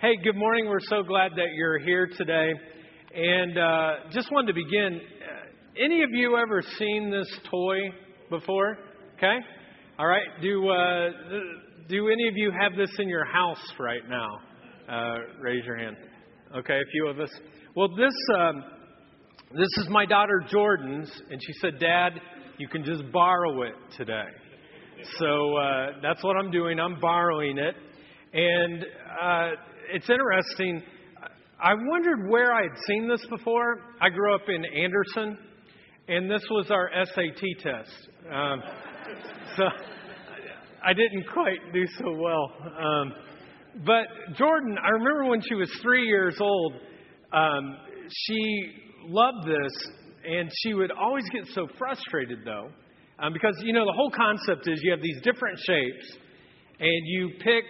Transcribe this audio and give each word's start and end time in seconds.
Hey, 0.00 0.16
good 0.24 0.34
morning. 0.34 0.66
We're 0.66 0.80
so 0.88 1.02
glad 1.02 1.32
that 1.32 1.48
you're 1.54 1.78
here 1.78 2.08
today. 2.16 2.52
And 3.14 3.58
uh, 3.58 3.90
just 4.10 4.32
wanted 4.32 4.46
to 4.46 4.54
begin. 4.54 4.98
Uh, 4.98 5.84
any 5.84 6.02
of 6.02 6.08
you 6.12 6.38
ever 6.38 6.62
seen 6.78 7.10
this 7.10 7.28
toy 7.50 7.76
before? 8.30 8.78
Okay. 9.18 9.36
All 9.98 10.06
right. 10.06 10.24
Do 10.40 10.70
uh, 10.70 11.10
do 11.90 12.08
any 12.08 12.28
of 12.28 12.34
you 12.34 12.50
have 12.50 12.78
this 12.78 12.88
in 12.98 13.10
your 13.10 13.26
house 13.26 13.62
right 13.78 14.00
now? 14.08 14.40
Uh, 14.88 15.18
raise 15.38 15.66
your 15.66 15.76
hand. 15.76 15.98
Okay, 16.56 16.78
a 16.78 16.90
few 16.92 17.06
of 17.06 17.20
us. 17.20 17.30
Well, 17.76 17.88
this 17.94 18.14
um, 18.34 18.64
this 19.52 19.68
is 19.76 19.88
my 19.90 20.06
daughter 20.06 20.42
Jordan's, 20.50 21.12
and 21.30 21.38
she 21.46 21.52
said, 21.60 21.78
"Dad, 21.78 22.12
you 22.56 22.68
can 22.68 22.84
just 22.84 23.02
borrow 23.12 23.64
it 23.64 23.74
today." 23.98 24.28
So 25.18 25.56
uh, 25.56 25.86
that's 26.02 26.24
what 26.24 26.38
I'm 26.38 26.50
doing. 26.50 26.80
I'm 26.80 26.98
borrowing 27.00 27.58
it, 27.58 27.74
and 28.32 28.86
uh, 29.22 29.50
it's 29.92 30.08
interesting. 30.08 30.82
I 31.62 31.74
wondered 31.74 32.28
where 32.28 32.52
I 32.52 32.62
had 32.62 32.78
seen 32.86 33.08
this 33.08 33.24
before. 33.28 33.80
I 34.00 34.08
grew 34.08 34.34
up 34.34 34.48
in 34.48 34.64
Anderson, 34.64 35.38
and 36.08 36.30
this 36.30 36.42
was 36.50 36.70
our 36.70 36.90
SAT 37.04 37.42
test. 37.62 38.08
Um, 38.32 38.62
so 39.56 39.64
I 40.82 40.92
didn't 40.94 41.26
quite 41.32 41.72
do 41.72 41.84
so 41.98 42.12
well. 42.12 42.52
Um, 42.78 43.12
but 43.84 44.36
Jordan, 44.36 44.76
I 44.82 44.88
remember 44.90 45.26
when 45.26 45.40
she 45.46 45.54
was 45.54 45.70
three 45.82 46.06
years 46.06 46.36
old, 46.40 46.74
um, 47.32 47.76
she 48.08 48.72
loved 49.06 49.46
this, 49.46 49.88
and 50.26 50.50
she 50.62 50.74
would 50.74 50.90
always 50.90 51.24
get 51.32 51.46
so 51.54 51.68
frustrated, 51.78 52.38
though, 52.44 52.70
um, 53.18 53.32
because, 53.32 53.54
you 53.62 53.72
know, 53.72 53.84
the 53.84 53.92
whole 53.94 54.10
concept 54.10 54.66
is 54.66 54.80
you 54.82 54.90
have 54.90 55.02
these 55.02 55.20
different 55.22 55.58
shapes, 55.58 56.16
and 56.80 57.06
you 57.06 57.30
pick 57.44 57.64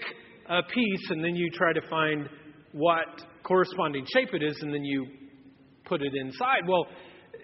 a 0.51 0.63
piece 0.65 1.11
and 1.11 1.23
then 1.23 1.37
you 1.37 1.49
try 1.51 1.73
to 1.73 1.81
find 1.89 2.29
what 2.73 3.07
corresponding 3.45 4.05
shape 4.13 4.31
it 4.35 4.43
is 4.43 4.57
and 4.63 4.75
then 4.75 4.85
you 4.85 5.07
put 5.85 6.03
it 6.03 6.13
inside. 6.21 6.67
Well, 6.69 6.87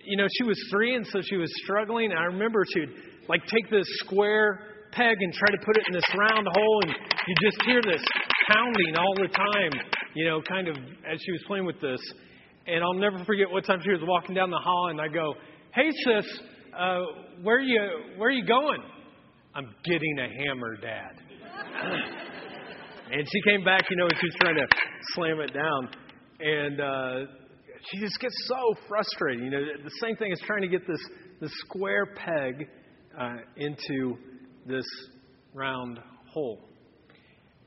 you 0.04 0.16
know, 0.16 0.26
she 0.38 0.44
was 0.44 0.58
three 0.70 0.96
and 0.96 1.06
so 1.06 1.20
she 1.22 1.36
was 1.36 1.50
struggling. 1.64 2.12
I 2.12 2.24
remember 2.24 2.64
she 2.74 2.80
would 2.80 2.94
like 3.28 3.46
take 3.46 3.70
this 3.70 3.86
square 4.04 4.60
peg 4.92 5.16
and 5.20 5.32
try 5.32 5.50
to 5.50 5.58
put 5.64 5.76
it 5.76 5.84
in 5.88 5.94
this 5.94 6.04
round 6.18 6.46
hole 6.50 6.80
and 6.82 6.94
you 7.26 7.34
just 7.48 7.62
hear 7.64 7.80
this 7.82 8.02
pounding 8.48 8.96
all 8.96 9.14
the 9.16 9.28
time, 9.28 9.72
you 10.14 10.24
know, 10.24 10.40
kind 10.42 10.68
of 10.68 10.76
as 10.76 11.20
she 11.24 11.32
was 11.32 11.42
playing 11.46 11.64
with 11.64 11.80
this. 11.80 12.00
And 12.66 12.82
I'll 12.82 12.94
never 12.94 13.24
forget 13.24 13.50
what 13.50 13.64
time 13.64 13.80
she 13.84 13.90
was 13.90 14.00
walking 14.02 14.34
down 14.34 14.50
the 14.50 14.58
hall 14.58 14.88
and 14.90 15.00
I 15.00 15.06
go, 15.06 15.34
Hey 15.72 15.90
sis, 16.04 16.40
uh, 16.76 17.02
where 17.42 17.60
you 17.60 17.80
where 18.16 18.28
are 18.30 18.32
you 18.32 18.44
going? 18.44 18.82
I'm 19.54 19.74
getting 19.84 20.18
a 20.18 20.28
hammer, 20.44 20.76
Dad. 20.76 22.22
And 23.10 23.24
she 23.32 23.40
came 23.42 23.64
back, 23.64 23.84
you 23.88 23.96
know, 23.96 24.04
and 24.04 24.14
she 24.20 24.26
was 24.26 24.34
trying 24.40 24.56
to 24.56 24.66
slam 25.14 25.40
it 25.40 25.54
down. 25.54 25.88
And 26.40 26.80
uh, 26.80 27.30
she 27.90 28.00
just 28.00 28.18
gets 28.18 28.34
so 28.46 28.74
frustrated. 28.88 29.44
You 29.44 29.50
know, 29.50 29.60
the 29.84 29.90
same 30.00 30.16
thing 30.16 30.32
as 30.32 30.40
trying 30.40 30.62
to 30.62 30.68
get 30.68 30.86
this, 30.88 31.00
this 31.40 31.52
square 31.66 32.06
peg 32.16 32.68
uh, 33.18 33.36
into 33.56 34.16
this 34.66 34.84
round 35.54 36.00
hole. 36.32 36.68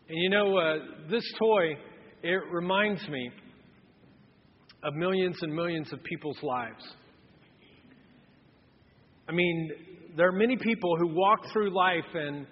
And 0.09 0.17
you 0.17 0.29
know, 0.29 0.57
uh, 0.57 0.75
this 1.09 1.23
toy, 1.39 1.77
it 2.21 2.41
reminds 2.51 3.07
me 3.07 3.31
of 4.83 4.93
millions 4.95 5.37
and 5.41 5.53
millions 5.53 5.93
of 5.93 6.03
people's 6.03 6.41
lives. 6.43 6.83
I 9.27 9.31
mean, 9.31 9.69
there 10.17 10.27
are 10.27 10.33
many 10.33 10.57
people 10.57 10.97
who 10.97 11.13
walk 11.13 11.45
through 11.53 11.75
life 11.75 12.03
and 12.13 12.45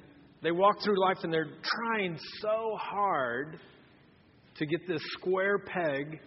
they 0.47 0.51
walk 0.51 0.81
through 0.81 0.97
life 0.97 1.17
and 1.23 1.33
they're 1.33 1.49
trying 1.61 2.17
so 2.39 2.77
hard 2.79 3.59
to 4.57 4.65
get 4.65 4.79
this 4.87 5.01
square 5.19 5.59
peg 5.59 6.21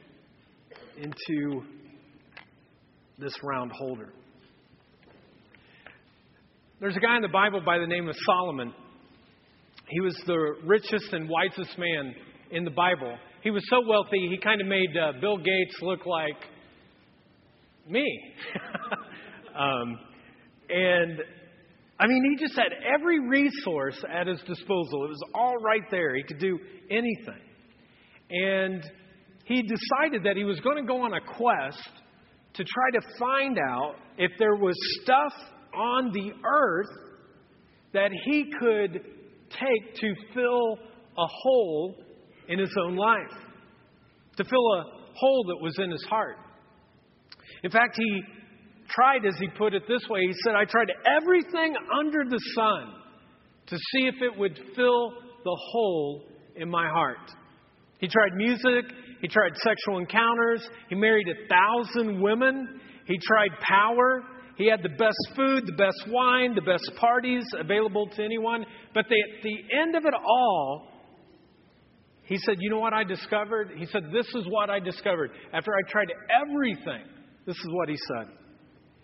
into 0.98 1.62
this 3.18 3.32
round 3.42 3.72
holder. 3.72 4.12
There's 6.80 6.94
a 6.94 7.00
guy 7.00 7.16
in 7.16 7.22
the 7.22 7.28
Bible 7.28 7.62
by 7.64 7.78
the 7.78 7.86
name 7.86 8.10
of 8.10 8.14
Solomon. 8.26 8.74
He 9.88 10.00
was 10.02 10.14
the 10.26 10.36
richest 10.66 11.14
and 11.14 11.26
wisest 11.26 11.78
man 11.78 12.14
in 12.50 12.66
the 12.66 12.70
Bible. 12.72 13.16
He 13.42 13.50
was 13.50 13.62
so 13.70 13.80
wealthy, 13.88 14.28
he 14.30 14.36
kind 14.36 14.60
of 14.60 14.66
made 14.66 14.94
uh, 14.98 15.12
Bill 15.18 15.38
Gates 15.38 15.76
look 15.80 16.04
like 16.04 16.36
me. 17.88 18.34
um, 19.58 19.98
and 20.68 21.20
I 22.00 22.06
mean, 22.06 22.24
he 22.30 22.42
just 22.42 22.58
had 22.58 22.72
every 22.94 23.20
resource 23.28 24.02
at 24.10 24.26
his 24.26 24.40
disposal. 24.46 25.04
It 25.04 25.10
was 25.10 25.22
all 25.34 25.58
right 25.58 25.82
there. 25.90 26.16
He 26.16 26.22
could 26.22 26.38
do 26.38 26.58
anything. 26.90 27.42
And 28.30 28.82
he 29.44 29.62
decided 29.62 30.24
that 30.24 30.36
he 30.36 30.44
was 30.44 30.58
going 30.60 30.78
to 30.78 30.82
go 30.82 31.02
on 31.02 31.12
a 31.12 31.20
quest 31.20 31.90
to 32.54 32.64
try 32.64 33.00
to 33.00 33.06
find 33.18 33.58
out 33.58 33.96
if 34.16 34.30
there 34.38 34.54
was 34.54 34.74
stuff 35.02 35.32
on 35.74 36.10
the 36.12 36.32
earth 36.42 36.88
that 37.92 38.10
he 38.24 38.50
could 38.58 38.92
take 39.50 39.94
to 39.96 40.14
fill 40.32 40.78
a 41.18 41.26
hole 41.26 41.96
in 42.48 42.58
his 42.58 42.74
own 42.82 42.96
life, 42.96 43.18
to 44.38 44.44
fill 44.44 44.74
a 44.74 44.84
hole 45.16 45.44
that 45.48 45.62
was 45.62 45.78
in 45.78 45.90
his 45.90 46.04
heart. 46.08 46.36
In 47.62 47.70
fact, 47.70 47.98
he 47.98 48.22
tried, 48.94 49.24
as 49.26 49.34
he 49.40 49.48
put 49.56 49.74
it 49.74 49.82
this 49.88 50.02
way, 50.08 50.20
he 50.26 50.34
said, 50.44 50.54
I 50.54 50.64
tried 50.64 50.88
everything 51.06 51.74
under 51.98 52.24
the 52.24 52.40
sun 52.54 52.94
to 53.66 53.76
see 53.76 54.06
if 54.06 54.16
it 54.20 54.38
would 54.38 54.58
fill 54.76 55.12
the 55.44 55.58
hole 55.72 56.24
in 56.56 56.68
my 56.68 56.88
heart. 56.88 57.30
He 57.98 58.08
tried 58.08 58.34
music, 58.34 58.92
he 59.20 59.28
tried 59.28 59.56
sexual 59.56 59.98
encounters, 59.98 60.66
he 60.88 60.94
married 60.94 61.26
a 61.28 61.48
thousand 61.48 62.20
women, 62.20 62.80
he 63.06 63.18
tried 63.18 63.50
power, 63.60 64.22
he 64.56 64.68
had 64.68 64.82
the 64.82 64.90
best 64.90 65.16
food, 65.36 65.66
the 65.66 65.76
best 65.76 66.04
wine, 66.08 66.54
the 66.54 66.60
best 66.60 66.90
parties 66.98 67.44
available 67.58 68.08
to 68.14 68.22
anyone. 68.22 68.64
But 68.92 69.06
the, 69.08 69.16
at 69.16 69.42
the 69.42 69.78
end 69.80 69.96
of 69.96 70.04
it 70.04 70.14
all, 70.14 70.86
he 72.24 72.36
said, 72.36 72.56
You 72.60 72.70
know 72.70 72.78
what 72.78 72.92
I 72.92 73.02
discovered? 73.02 73.70
He 73.76 73.86
said, 73.86 74.04
This 74.12 74.26
is 74.34 74.44
what 74.48 74.68
I 74.68 74.78
discovered. 74.78 75.30
After 75.52 75.72
I 75.72 75.90
tried 75.90 76.08
everything, 76.42 77.04
this 77.46 77.56
is 77.56 77.66
what 77.70 77.88
he 77.88 77.96
said. 77.96 78.28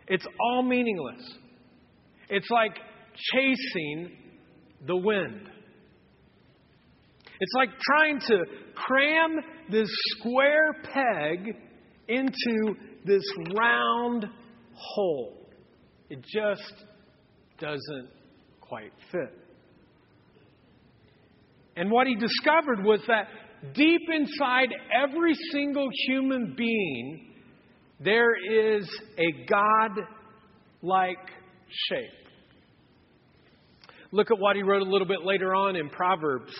It's 0.08 0.26
all 0.40 0.62
meaningless. 0.62 1.34
It's 2.28 2.48
like 2.50 2.76
chasing 3.32 4.10
the 4.86 4.96
wind. 4.96 5.48
It's 7.38 7.52
like 7.54 7.68
trying 7.80 8.20
to 8.20 8.44
cram 8.74 9.36
this 9.70 9.88
square 10.18 10.74
peg 10.82 11.56
into 12.08 12.74
this 13.04 13.22
round 13.58 14.26
hole. 14.74 15.48
It 16.08 16.22
just 16.22 16.72
doesn't 17.58 18.08
quite 18.60 18.92
fit. 19.12 19.34
And 21.76 21.90
what 21.90 22.06
he 22.06 22.14
discovered 22.14 22.84
was 22.84 23.00
that 23.08 23.28
deep 23.74 24.02
inside 24.12 24.68
every 25.04 25.34
single 25.52 25.88
human 26.06 26.54
being 26.56 27.25
there 28.00 28.34
is 28.34 28.88
a 29.18 29.46
God 29.48 30.04
like 30.82 31.18
shape. 31.88 32.10
Look 34.12 34.30
at 34.30 34.38
what 34.38 34.56
he 34.56 34.62
wrote 34.62 34.82
a 34.82 34.90
little 34.90 35.06
bit 35.06 35.24
later 35.24 35.54
on 35.54 35.76
in 35.76 35.88
Proverbs. 35.88 36.52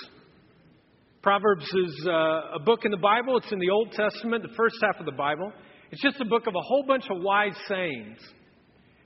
Proverbs 1.23 1.65
is 1.65 2.07
uh, 2.09 2.57
a 2.57 2.59
book 2.65 2.85
in 2.85 2.91
the 2.91 2.97
Bible. 2.97 3.37
It's 3.37 3.53
in 3.53 3.59
the 3.59 3.71
Old 3.71 3.93
Testament, 3.93 4.43
the 4.43 4.55
first 4.57 4.77
half 4.83 4.99
of 4.99 5.07
the 5.07 5.13
Bible. 5.13 5.53
It's 5.91 6.03
just 6.03 6.21
a 6.21 6.25
book 6.25 6.47
of 6.47 6.55
a 6.55 6.61
whole 6.61 6.85
bunch 6.87 7.05
of 7.11 7.23
wise 7.23 7.57
sayings. 7.69 8.19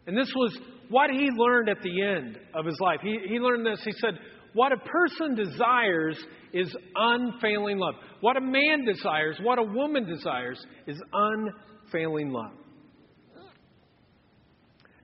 And 0.07 0.17
this 0.17 0.33
was 0.35 0.59
what 0.89 1.11
he 1.11 1.29
learned 1.37 1.69
at 1.69 1.83
the 1.83 2.03
end 2.03 2.39
of 2.55 2.65
his 2.65 2.79
life. 2.81 3.01
He, 3.03 3.19
he 3.29 3.39
learned 3.39 3.67
this. 3.67 3.81
He 3.85 3.93
said, 3.93 4.19
What 4.55 4.73
a 4.73 4.79
person 4.79 5.35
desires 5.35 6.19
is 6.53 6.75
unfailing 6.95 7.79
love. 7.79 7.95
What 8.21 8.37
a 8.37 8.41
man 8.41 8.85
desires, 8.87 9.39
what 9.43 9.59
a 9.59 9.63
woman 9.63 10.07
desires, 10.07 10.61
is 10.87 11.01
unfailing 11.13 11.70
failing 11.93 12.31
love. 12.31 12.53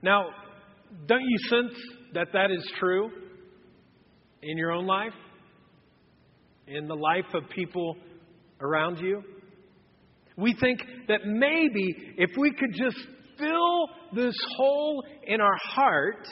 Now, 0.01 0.25
don't 1.07 1.21
you 1.21 1.37
sense 1.49 1.73
that 2.13 2.27
that 2.33 2.51
is 2.51 2.69
true 2.79 3.09
in 4.41 4.57
your 4.57 4.71
own 4.71 4.85
life? 4.85 5.13
In 6.67 6.87
the 6.87 6.95
life 6.95 7.33
of 7.33 7.49
people 7.49 7.95
around 8.61 8.99
you? 8.99 9.23
We 10.37 10.55
think 10.59 10.81
that 11.07 11.21
maybe 11.25 12.13
if 12.17 12.29
we 12.37 12.51
could 12.51 12.73
just 12.73 12.97
fill 13.37 13.89
this 14.13 14.35
hole 14.55 15.03
in 15.25 15.41
our 15.41 15.57
heart 15.63 16.27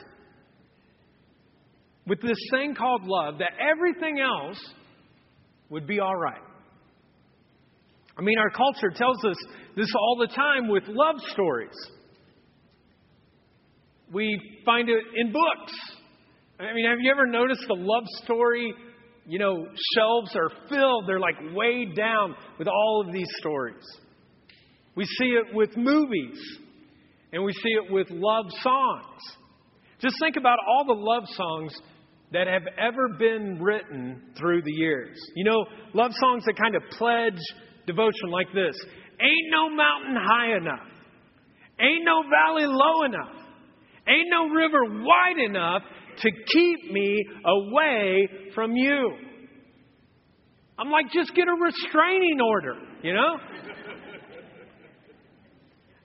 with 2.08 2.22
this 2.22 2.38
thing 2.51 2.75
called 2.75 3.01
love, 3.06 3.40
that 3.40 3.51
everything 3.60 4.19
else 4.19 4.60
would 5.69 5.88
be 5.88 6.00
all 6.00 6.16
right. 6.16 6.42
I 8.18 8.22
mean, 8.22 8.38
our 8.38 8.51
culture 8.51 8.92
tells 8.96 9.24
us 9.25 9.36
this 9.75 9.92
all 9.95 10.18
the 10.19 10.27
time 10.27 10.68
with 10.68 10.83
love 10.88 11.16
stories. 11.31 11.75
We 14.13 14.62
find 14.66 14.89
it 14.89 15.04
in 15.16 15.31
books. 15.31 15.74
I 16.60 16.74
mean, 16.74 16.86
have 16.88 17.00
you 17.01 17.12
ever 17.12 17.27
noticed 17.27 17.66
the 17.68 17.75
love 17.75 18.06
story 18.24 18.74
you 19.27 19.39
know, 19.39 19.68
shelves 19.95 20.36
are 20.36 20.50
filled, 20.69 21.06
they're 21.07 21.19
like 21.19 21.36
weighed 21.54 21.95
down 21.95 22.36
with 22.60 22.68
all 22.68 23.04
of 23.06 23.13
these 23.13 23.27
stories. 23.38 23.83
We 24.95 25.06
see 25.06 25.30
it 25.30 25.54
with 25.54 25.75
movies, 25.75 26.38
and 27.33 27.44
we 27.44 27.51
see 27.51 27.72
it 27.72 27.92
with 27.92 28.07
love 28.12 28.45
songs. 28.62 29.22
Just 30.00 30.16
think 30.19 30.38
about 30.38 30.60
all 30.68 30.86
the 30.86 30.94
love 30.94 31.24
songs 31.30 31.74
that 32.31 32.48
have 32.48 32.63
ever 32.77 33.10
been 33.18 33.62
written 33.62 34.22
through 34.38 34.62
the 34.62 34.72
years. 34.72 35.18
You 35.36 35.45
know, 35.45 35.66
love 35.94 36.12
songs 36.19 36.44
that 36.45 36.56
kind 36.62 36.75
of 36.75 36.83
pledge 36.92 37.42
devotion 37.88 38.30
like 38.30 38.48
this 38.54 38.75
Ain't 39.19 39.51
no 39.51 39.69
mountain 39.69 40.15
high 40.15 40.57
enough, 40.57 40.88
ain't 41.79 42.03
no 42.03 42.23
valley 42.23 42.65
low 42.65 43.03
enough, 43.03 43.35
ain't 44.07 44.29
no 44.29 44.50
river 44.50 45.03
wide 45.03 45.38
enough 45.44 45.83
to 46.21 46.31
keep 46.53 46.91
me 46.91 47.23
away 47.45 48.27
from 48.53 48.75
you. 48.75 49.17
I'm 50.77 50.91
like, 50.91 51.12
just 51.12 51.33
get 51.33 51.47
a 51.47 51.53
restraining 51.53 52.39
order, 52.41 52.75
you 53.01 53.13
know? 53.13 53.38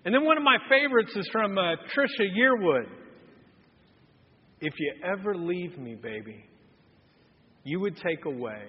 and 0.04 0.14
then 0.14 0.24
one 0.24 0.36
of 0.36 0.44
my 0.44 0.58
favorites 0.68 1.12
is 1.16 1.28
from 1.32 1.58
uh, 1.58 1.74
Trisha 1.96 2.26
Yearwood. 2.36 2.86
If 4.60 4.74
you 4.78 4.94
ever 5.04 5.34
leave 5.34 5.76
me, 5.78 5.96
baby, 5.96 6.44
you 7.64 7.80
would 7.80 7.96
take 7.96 8.24
away 8.26 8.62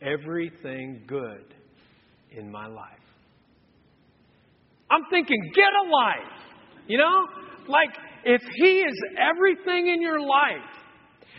everything 0.00 1.02
good 1.06 1.54
in 2.36 2.50
my 2.50 2.66
life. 2.66 2.98
I'm 4.90 5.02
thinking, 5.10 5.52
get 5.54 5.64
a 5.64 5.90
life. 5.90 6.32
You 6.86 6.98
know? 6.98 7.26
Like, 7.68 7.90
if 8.24 8.42
He 8.56 8.80
is 8.80 9.02
everything 9.18 9.88
in 9.88 10.02
your 10.02 10.20
life, 10.20 10.70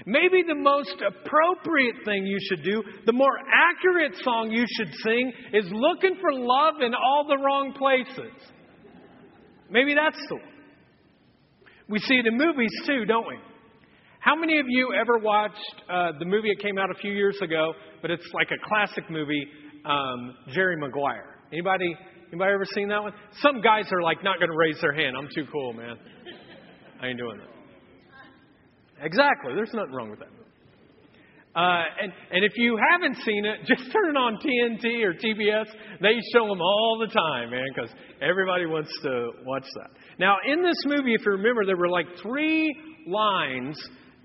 maybe 0.06 0.44
the 0.48 0.56
most 0.56 0.95
appropriate 1.06 1.95
thing 2.06 2.25
you 2.25 2.40
should 2.50 2.63
do, 2.63 2.84
the 3.06 3.13
more 3.13 3.38
accurate 3.51 4.16
song 4.24 4.51
you 4.51 4.66
should 4.78 4.94
sing, 5.04 5.31
is 5.54 5.66
looking 5.72 6.18
for 6.19 6.34
love 6.34 6.75
in 6.81 6.94
all 6.94 7.25
the 7.28 7.38
wrong 7.38 7.74
places. 7.78 8.34
Maybe 9.69 9.94
that's 9.94 10.19
the 10.30 10.36
one. 10.36 10.45
We 11.90 12.00
see 12.00 12.16
it 12.16 12.25
in 12.25 12.38
movies 12.38 12.72
too, 12.86 13.06
don't 13.06 13.28
we? 13.28 13.36
How 14.19 14.36
many 14.36 14.57
of 14.60 14.66
you 14.69 14.94
ever 14.94 15.18
watched 15.18 15.75
uh, 15.92 16.12
the 16.18 16.25
movie 16.25 16.50
that 16.56 16.63
came 16.63 16.78
out 16.78 16.90
a 16.90 16.95
few 16.95 17.12
years 17.12 17.38
ago, 17.42 17.74
but 18.01 18.10
it's 18.10 18.25
like 18.34 18.48
a 18.51 18.68
classic 18.68 19.10
movie, 19.10 19.45
um, 19.85 20.35
Jerry 20.53 20.77
Maguire? 20.77 21.39
Anybody? 21.51 21.95
Anybody 22.30 22.51
ever 22.53 22.65
seen 22.74 22.88
that 22.89 23.03
one? 23.03 23.13
Some 23.41 23.62
guys 23.62 23.85
are 23.91 24.01
like 24.01 24.24
not 24.24 24.39
going 24.39 24.50
to 24.50 24.57
raise 24.57 24.80
their 24.81 24.94
hand. 24.94 25.15
I'm 25.18 25.30
too 25.33 25.45
cool, 25.51 25.74
man. 25.74 25.97
I 27.01 27.07
ain't 27.07 27.19
doing 27.19 27.38
that. 27.38 29.06
Exactly. 29.06 29.53
There's 29.53 29.74
nothing 29.74 29.94
wrong 29.94 30.09
with 30.09 30.19
that. 30.19 30.30
Uh, 31.56 31.83
and, 32.01 32.12
and 32.31 32.44
if 32.44 32.53
you 32.56 32.80
haven't 32.91 33.15
seen 33.24 33.45
it, 33.45 33.59
just 33.68 33.91
turn 33.91 34.09
it 34.09 34.18
on 34.18 34.38
TNT 34.38 35.03
or 35.03 35.13
TBS. 35.13 35.65
They 36.01 36.18
show 36.33 36.47
them 36.47 36.59
all 36.59 36.97
the 37.00 37.13
time, 37.13 37.51
man, 37.51 37.68
because 37.75 37.91
everybody 38.21 38.65
wants 38.65 38.89
to 39.03 39.31
watch 39.45 39.65
that. 39.75 39.91
Now, 40.18 40.38
in 40.47 40.63
this 40.63 40.77
movie, 40.85 41.13
if 41.13 41.21
you 41.24 41.33
remember, 41.33 41.63
there 41.65 41.77
were 41.77 41.89
like 41.89 42.07
three 42.24 42.75
lines 43.06 43.77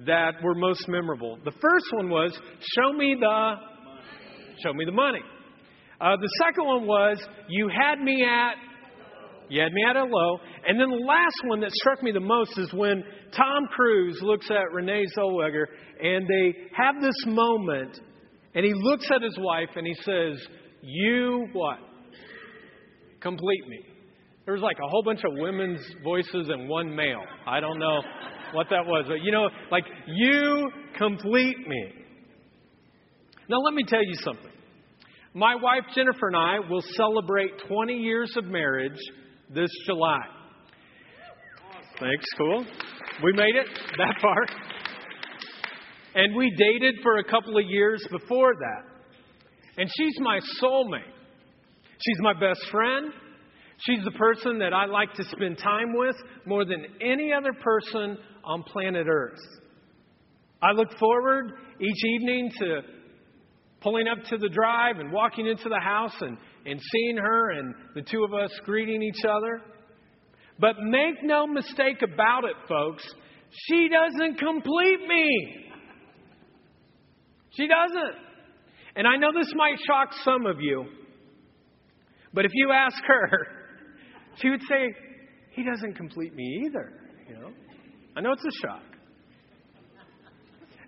that 0.06 0.42
were 0.42 0.54
most 0.54 0.88
memorable. 0.88 1.38
The 1.44 1.52
first 1.60 1.84
one 1.92 2.08
was, 2.08 2.32
"Show 2.76 2.94
me 2.94 3.16
the, 3.20 3.54
show 4.62 4.72
me 4.72 4.86
the 4.86 4.92
money." 4.92 5.20
Uh, 6.00 6.16
the 6.16 6.30
second 6.38 6.66
one 6.66 6.86
was, 6.86 7.18
"You 7.48 7.68
had 7.68 8.00
me 8.00 8.24
at." 8.24 8.54
You 9.50 9.62
had 9.62 9.72
me 9.72 9.82
at 9.88 9.96
hello. 9.96 10.38
And 10.66 10.78
then 10.78 10.90
the 10.90 11.06
last 11.06 11.40
one 11.44 11.60
that 11.60 11.70
struck 11.72 12.02
me 12.02 12.12
the 12.12 12.20
most 12.20 12.58
is 12.58 12.70
when 12.74 13.02
Tom 13.32 13.66
Cruise 13.74 14.20
looks 14.20 14.50
at 14.50 14.72
Renee 14.72 15.06
Zellweger 15.16 15.64
and 16.02 16.28
they 16.28 16.54
have 16.76 17.00
this 17.00 17.16
moment 17.26 17.98
and 18.54 18.64
he 18.64 18.72
looks 18.74 19.06
at 19.10 19.22
his 19.22 19.36
wife 19.38 19.70
and 19.76 19.86
he 19.86 19.94
says, 20.02 20.46
You 20.82 21.46
what? 21.54 21.78
Complete 23.20 23.68
me. 23.68 23.80
There 24.44 24.54
was 24.54 24.62
like 24.62 24.78
a 24.78 24.88
whole 24.88 25.02
bunch 25.02 25.20
of 25.24 25.32
women's 25.34 25.80
voices 26.02 26.48
and 26.48 26.68
one 26.68 26.94
male. 26.94 27.22
I 27.46 27.60
don't 27.60 27.78
know 27.78 28.00
what 28.52 28.68
that 28.70 28.86
was, 28.86 29.04
but 29.08 29.22
you 29.22 29.30
know, 29.30 29.48
like, 29.70 29.84
you 30.06 30.70
complete 30.96 31.58
me. 31.66 31.92
Now, 33.48 33.58
let 33.58 33.74
me 33.74 33.84
tell 33.86 34.02
you 34.02 34.14
something. 34.24 34.47
My 35.34 35.54
wife 35.54 35.84
Jennifer 35.94 36.28
and 36.28 36.36
I 36.36 36.58
will 36.70 36.82
celebrate 36.96 37.50
20 37.68 37.94
years 37.94 38.34
of 38.36 38.44
marriage 38.44 38.98
this 39.54 39.70
July. 39.86 40.20
Thanks, 42.00 42.24
cool. 42.38 42.64
We 43.22 43.32
made 43.32 43.54
it 43.56 43.66
that 43.98 44.14
far. 44.22 44.46
And 46.14 46.34
we 46.34 46.50
dated 46.56 46.96
for 47.02 47.18
a 47.18 47.24
couple 47.24 47.58
of 47.58 47.64
years 47.66 48.06
before 48.10 48.54
that. 48.54 48.84
And 49.76 49.90
she's 49.96 50.14
my 50.20 50.40
soulmate. 50.62 51.12
She's 51.98 52.18
my 52.20 52.32
best 52.32 52.64
friend. 52.70 53.12
She's 53.78 54.02
the 54.04 54.12
person 54.12 54.58
that 54.58 54.72
I 54.72 54.86
like 54.86 55.12
to 55.14 55.24
spend 55.24 55.58
time 55.58 55.92
with 55.94 56.16
more 56.46 56.64
than 56.64 56.86
any 57.00 57.32
other 57.32 57.52
person 57.52 58.16
on 58.44 58.62
planet 58.62 59.06
Earth. 59.08 59.38
I 60.62 60.72
look 60.72 60.90
forward 60.98 61.52
each 61.80 62.04
evening 62.04 62.50
to 62.58 62.80
pulling 63.80 64.08
up 64.08 64.18
to 64.30 64.38
the 64.38 64.48
drive 64.48 64.98
and 64.98 65.12
walking 65.12 65.46
into 65.46 65.68
the 65.68 65.80
house 65.80 66.14
and, 66.20 66.36
and 66.66 66.80
seeing 66.80 67.16
her 67.16 67.50
and 67.52 67.74
the 67.94 68.02
two 68.02 68.24
of 68.24 68.34
us 68.34 68.50
greeting 68.64 69.02
each 69.02 69.24
other. 69.24 69.62
But 70.58 70.76
make 70.80 71.22
no 71.22 71.46
mistake 71.46 72.02
about 72.02 72.44
it, 72.44 72.56
folks, 72.68 73.04
she 73.50 73.88
doesn't 73.88 74.38
complete 74.38 75.00
me. 75.06 75.66
She 77.50 77.68
doesn't. 77.68 78.24
And 78.96 79.06
I 79.06 79.16
know 79.16 79.30
this 79.32 79.52
might 79.54 79.76
shock 79.86 80.12
some 80.24 80.46
of 80.46 80.60
you, 80.60 80.84
but 82.34 82.44
if 82.44 82.50
you 82.54 82.72
ask 82.72 82.96
her, 83.06 83.46
she 84.36 84.50
would 84.50 84.62
say, 84.68 84.94
He 85.52 85.64
doesn't 85.64 85.94
complete 85.94 86.34
me 86.34 86.64
either. 86.66 86.92
You 87.28 87.34
know? 87.34 87.50
I 88.16 88.20
know 88.20 88.32
it's 88.32 88.44
a 88.44 88.66
shock. 88.66 88.82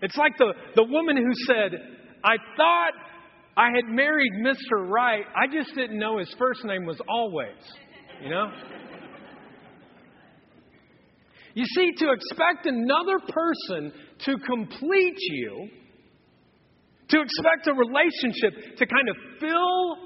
It's 0.02 0.16
like 0.16 0.36
the, 0.38 0.52
the 0.76 0.84
woman 0.84 1.16
who 1.16 1.32
said, 1.46 2.00
I 2.25 2.37
thought 2.56 2.93
I 3.56 3.69
had 3.75 3.87
married 3.87 4.32
Mr. 4.43 4.88
Right, 4.88 5.25
I 5.34 5.46
just 5.52 5.75
didn't 5.75 5.99
know 5.99 6.19
his 6.19 6.34
first 6.38 6.64
name 6.64 6.87
was 6.87 7.00
always. 7.08 7.56
You 8.22 8.31
know? 8.31 8.52
You 11.55 11.64
see, 11.67 11.93
to 11.99 12.12
expect 12.12 12.67
another 12.67 13.19
person 13.28 13.93
to 14.26 14.37
complete 14.46 15.17
you, 15.19 15.69
to 17.08 17.20
expect 17.20 17.67
a 17.67 17.75
relationship 17.75 18.76
to 18.76 18.87
kind 18.87 19.08
of 19.08 19.17
fill 19.40 19.96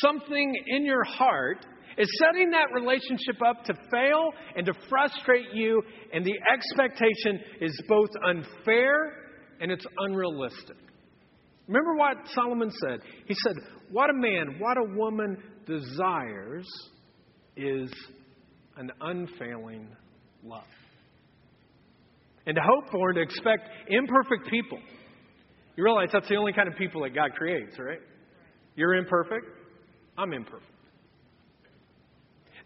something 0.00 0.54
in 0.66 0.84
your 0.84 1.04
heart, 1.04 1.64
is 1.96 2.08
setting 2.18 2.50
that 2.50 2.66
relationship 2.74 3.36
up 3.46 3.64
to 3.64 3.74
fail 3.90 4.32
and 4.56 4.66
to 4.66 4.72
frustrate 4.88 5.52
you, 5.52 5.82
and 6.12 6.24
the 6.24 6.34
expectation 6.52 7.40
is 7.60 7.80
both 7.88 8.08
unfair 8.26 9.12
and 9.60 9.70
it's 9.70 9.84
unrealistic. 9.98 10.76
Remember 11.70 11.94
what 11.94 12.16
Solomon 12.34 12.68
said? 12.80 12.98
He 13.26 13.34
said, 13.44 13.54
What 13.92 14.10
a 14.10 14.12
man, 14.12 14.56
what 14.58 14.76
a 14.76 14.96
woman 14.96 15.36
desires 15.66 16.66
is 17.56 17.92
an 18.76 18.90
unfailing 19.00 19.86
love. 20.42 20.64
And 22.44 22.56
to 22.56 22.60
hope 22.60 22.90
for 22.90 23.10
and 23.10 23.16
to 23.18 23.22
expect 23.22 23.68
imperfect 23.88 24.50
people. 24.50 24.80
You 25.76 25.84
realize 25.84 26.08
that's 26.12 26.28
the 26.28 26.34
only 26.34 26.52
kind 26.52 26.66
of 26.66 26.74
people 26.76 27.02
that 27.02 27.14
God 27.14 27.34
creates, 27.36 27.78
right? 27.78 28.00
You're 28.74 28.94
imperfect, 28.94 29.46
I'm 30.18 30.32
imperfect. 30.32 30.66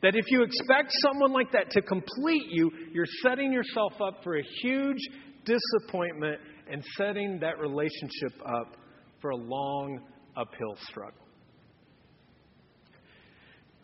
That 0.00 0.16
if 0.16 0.24
you 0.28 0.44
expect 0.44 0.94
someone 1.02 1.32
like 1.32 1.52
that 1.52 1.70
to 1.72 1.82
complete 1.82 2.46
you, 2.48 2.70
you're 2.94 3.04
setting 3.22 3.52
yourself 3.52 3.92
up 4.00 4.24
for 4.24 4.38
a 4.38 4.42
huge 4.62 4.98
disappointment 5.44 6.40
and 6.72 6.82
setting 6.96 7.38
that 7.40 7.58
relationship 7.58 8.32
up 8.46 8.78
for 9.24 9.30
a 9.30 9.36
long 9.36 9.98
uphill 10.36 10.76
struggle. 10.90 11.26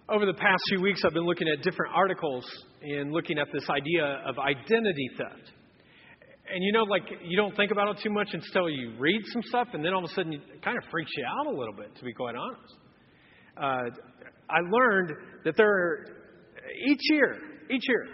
Over 0.07 0.27
the 0.27 0.35
past 0.35 0.61
few 0.69 0.83
weeks, 0.83 1.01
I've 1.03 1.15
been 1.15 1.25
looking 1.25 1.49
at 1.49 1.63
different 1.63 1.95
articles 1.95 2.45
and 2.83 3.11
looking 3.11 3.39
at 3.39 3.47
this 3.51 3.65
idea 3.71 4.05
of 4.27 4.39
identity 4.39 5.09
theft. 5.17 5.51
And 6.53 6.63
you 6.63 6.73
know, 6.73 6.83
like, 6.83 7.05
you 7.25 7.39
don't 7.39 7.57
think 7.57 7.73
about 7.73 7.89
it 7.89 8.03
too 8.03 8.11
much 8.11 8.29
until 8.35 8.69
you 8.69 8.93
read 8.99 9.23
some 9.33 9.43
stuff, 9.45 9.69
and 9.73 9.83
then 9.83 9.95
all 9.95 10.05
of 10.05 10.11
a 10.11 10.15
sudden 10.15 10.35
it 10.35 10.63
kind 10.63 10.77
of 10.77 10.85
freaks 10.91 11.11
you 11.17 11.25
out 11.25 11.47
a 11.47 11.57
little 11.57 11.73
bit, 11.73 11.97
to 11.97 12.05
be 12.05 12.13
quite 12.13 12.35
honest. 12.35 12.75
Uh, 13.57 13.97
I 14.51 14.59
learned 14.71 15.13
that 15.47 15.57
there 15.57 15.71
are, 15.71 16.07
each 16.87 17.01
year, 17.13 17.39
each 17.71 17.89
year, 17.89 18.09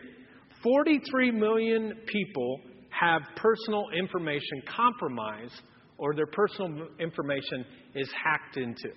43 0.62 1.32
million 1.32 1.92
people 2.06 2.60
have 2.90 3.22
personal 3.34 3.86
information 3.98 4.62
compromised 4.76 5.60
or 5.98 6.14
their 6.14 6.26
personal 6.26 6.88
information 7.00 7.64
is 7.94 8.08
hacked 8.24 8.56
into. 8.56 8.90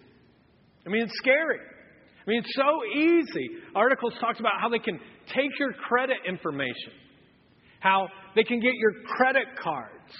I 0.85 0.89
mean, 0.89 1.03
it's 1.03 1.17
scary. 1.17 1.59
I 1.59 2.29
mean, 2.29 2.39
it's 2.39 2.55
so 2.55 2.99
easy. 2.99 3.49
Articles 3.75 4.13
talks 4.19 4.39
about 4.39 4.53
how 4.59 4.69
they 4.69 4.79
can 4.79 4.99
take 5.33 5.59
your 5.59 5.73
credit 5.73 6.17
information, 6.27 6.93
how 7.79 8.07
they 8.35 8.43
can 8.43 8.59
get 8.59 8.73
your 8.75 8.91
credit 9.17 9.47
cards, 9.61 10.13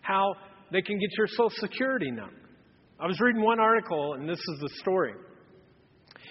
how 0.00 0.34
they 0.72 0.82
can 0.82 0.98
get 0.98 1.10
your 1.16 1.26
Social 1.28 1.50
Security 1.60 2.10
number. 2.10 2.34
I 2.98 3.06
was 3.06 3.18
reading 3.20 3.42
one 3.42 3.60
article, 3.60 4.14
and 4.14 4.28
this 4.28 4.38
is 4.38 4.60
the 4.60 4.70
story. 4.80 5.12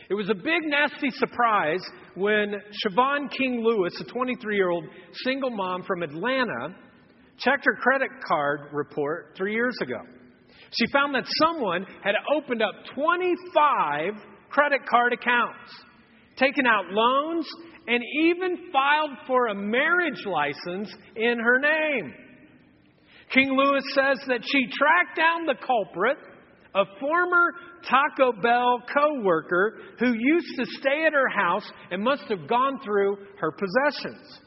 It 0.10 0.14
was 0.14 0.30
a 0.30 0.36
big, 0.36 0.64
nasty 0.66 1.10
surprise 1.12 1.80
when 2.16 2.56
Siobhan 2.84 3.32
King 3.32 3.64
Lewis, 3.64 3.94
a 4.02 4.12
23 4.12 4.56
year 4.56 4.70
old 4.70 4.84
single 5.24 5.52
mom 5.52 5.84
from 5.84 6.04
Atlanta, 6.04 6.76
checked 7.44 7.66
her 7.66 7.76
credit 7.76 8.10
card 8.26 8.70
report 8.72 9.34
three 9.36 9.54
years 9.54 9.76
ago. 9.82 10.00
She 10.72 10.86
found 10.92 11.14
that 11.16 11.26
someone 11.44 11.86
had 12.04 12.16
opened 12.36 12.62
up 12.62 12.74
25 12.96 14.14
credit 14.50 14.82
card 14.90 15.14
accounts, 15.14 15.72
taken 16.38 16.66
out 16.66 16.86
loans, 16.90 17.48
and 17.88 18.02
even 18.24 18.72
filed 18.72 19.18
for 19.28 19.48
a 19.48 19.56
marriage 19.56 20.26
license 20.26 20.94
in 21.16 21.40
her 21.40 21.60
name. 21.60 22.14
King 23.34 23.58
Lewis 23.58 23.84
says 23.96 24.20
that 24.28 24.42
she 24.44 24.68
tracked 24.72 25.18
down 25.18 25.46
the 25.46 25.56
culprit, 25.66 26.18
a 26.76 26.84
former 27.00 27.54
Taco 27.84 28.34
Bell 28.42 28.84
co 28.94 29.22
worker 29.24 29.80
who 30.00 30.14
used 30.14 30.56
to 30.58 30.66
stay 30.80 31.06
at 31.06 31.14
her 31.14 31.30
house 31.30 31.70
and 31.92 32.04
must 32.04 32.24
have 32.24 32.48
gone 32.48 32.80
through 32.84 33.18
her 33.40 33.52
possessions. 33.52 34.40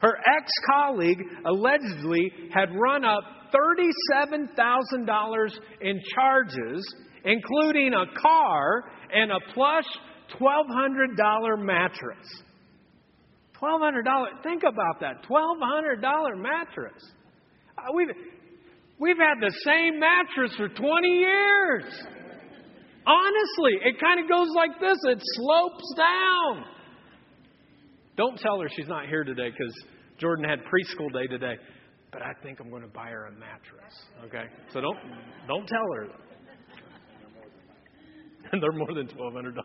Her 0.00 0.16
ex 0.18 0.50
colleague 0.70 1.22
allegedly 1.44 2.32
had 2.52 2.74
run 2.74 3.04
up 3.04 3.22
$37,000 3.54 5.60
in 5.80 6.00
charges, 6.14 6.94
including 7.24 7.94
a 7.94 8.06
car 8.20 8.84
and 9.12 9.32
a 9.32 9.40
plush 9.54 9.86
$1,200 10.40 11.64
mattress. 11.64 12.42
$1,200. 13.60 14.42
Think 14.42 14.62
about 14.64 15.00
that. 15.00 15.22
$1,200 15.28 16.36
mattress. 16.36 17.12
Uh, 17.78 17.82
we've, 17.94 18.08
we've 18.98 19.16
had 19.16 19.40
the 19.40 19.52
same 19.64 19.98
mattress 19.98 20.54
for 20.56 20.68
20 20.68 21.08
years. 21.08 21.84
Honestly, 23.06 23.78
it 23.84 23.98
kind 24.00 24.20
of 24.20 24.28
goes 24.28 24.48
like 24.56 24.78
this 24.80 24.98
it 25.04 25.22
slopes 25.36 25.94
down. 25.96 26.64
Don't 28.16 28.38
tell 28.38 28.60
her 28.60 28.68
she's 28.74 28.88
not 28.88 29.06
here 29.06 29.24
today 29.24 29.50
because 29.50 29.74
Jordan 30.18 30.48
had 30.48 30.60
preschool 30.60 31.12
day 31.12 31.26
today. 31.28 31.54
But 32.12 32.22
I 32.22 32.32
think 32.42 32.60
I'm 32.60 32.70
going 32.70 32.82
to 32.82 32.88
buy 32.88 33.08
her 33.08 33.26
a 33.26 33.32
mattress. 33.32 33.92
Okay? 34.24 34.44
So 34.72 34.80
don't, 34.80 34.96
don't 35.46 35.66
tell 35.66 35.86
her. 35.96 36.06
And 38.52 38.62
they're 38.62 38.70
more 38.70 38.94
than 38.94 39.08
$1,200. 39.08 39.56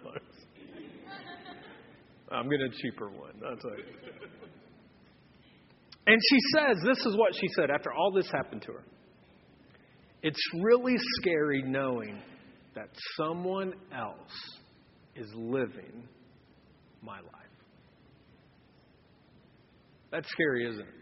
I'm 2.32 2.50
getting 2.50 2.66
a 2.66 2.82
cheaper 2.82 3.10
one. 3.10 3.34
That's 3.40 3.64
right. 3.64 3.86
And 6.08 6.20
she 6.30 6.38
says, 6.56 6.78
this 6.84 6.98
is 7.06 7.16
what 7.16 7.32
she 7.40 7.48
said 7.56 7.70
after 7.70 7.94
all 7.94 8.12
this 8.12 8.30
happened 8.32 8.64
to 8.64 8.72
her. 8.74 8.84
It's 10.24 10.42
really 10.64 10.96
scary 11.20 11.62
knowing 11.62 12.20
that 12.76 12.90
someone 13.18 13.74
else 13.96 14.32
is 15.16 15.28
living 15.36 16.08
my 17.04 17.20
life. 17.20 17.41
That's 20.12 20.30
scary, 20.30 20.68
isn't 20.70 20.82
it? 20.82 20.94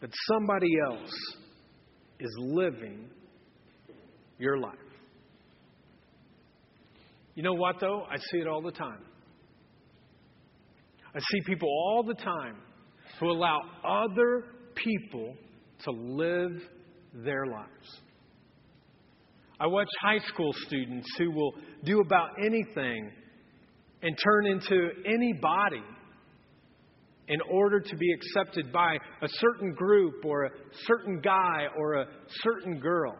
That 0.00 0.10
somebody 0.32 0.70
else 0.84 1.12
is 2.18 2.34
living 2.38 3.10
your 4.38 4.58
life. 4.58 4.74
You 7.34 7.42
know 7.42 7.54
what, 7.54 7.76
though? 7.80 8.04
I 8.10 8.16
see 8.16 8.38
it 8.38 8.46
all 8.46 8.62
the 8.62 8.72
time. 8.72 9.00
I 11.14 11.18
see 11.18 11.40
people 11.46 11.68
all 11.68 12.02
the 12.02 12.14
time 12.14 12.56
who 13.20 13.30
allow 13.30 13.60
other 13.84 14.44
people 14.74 15.34
to 15.84 15.90
live 15.90 16.52
their 17.14 17.46
lives. 17.46 18.00
I 19.60 19.66
watch 19.66 19.88
high 20.00 20.18
school 20.26 20.52
students 20.66 21.06
who 21.18 21.30
will 21.30 21.52
do 21.84 22.00
about 22.00 22.30
anything 22.44 23.10
and 24.02 24.18
turn 24.18 24.46
into 24.46 24.88
anybody 25.06 25.84
in 27.28 27.40
order 27.50 27.80
to 27.80 27.96
be 27.96 28.12
accepted 28.12 28.72
by 28.72 28.94
a 28.94 29.28
certain 29.28 29.72
group 29.74 30.24
or 30.24 30.44
a 30.44 30.50
certain 30.86 31.20
guy 31.20 31.66
or 31.76 31.94
a 31.94 32.06
certain 32.42 32.80
girl. 32.80 33.16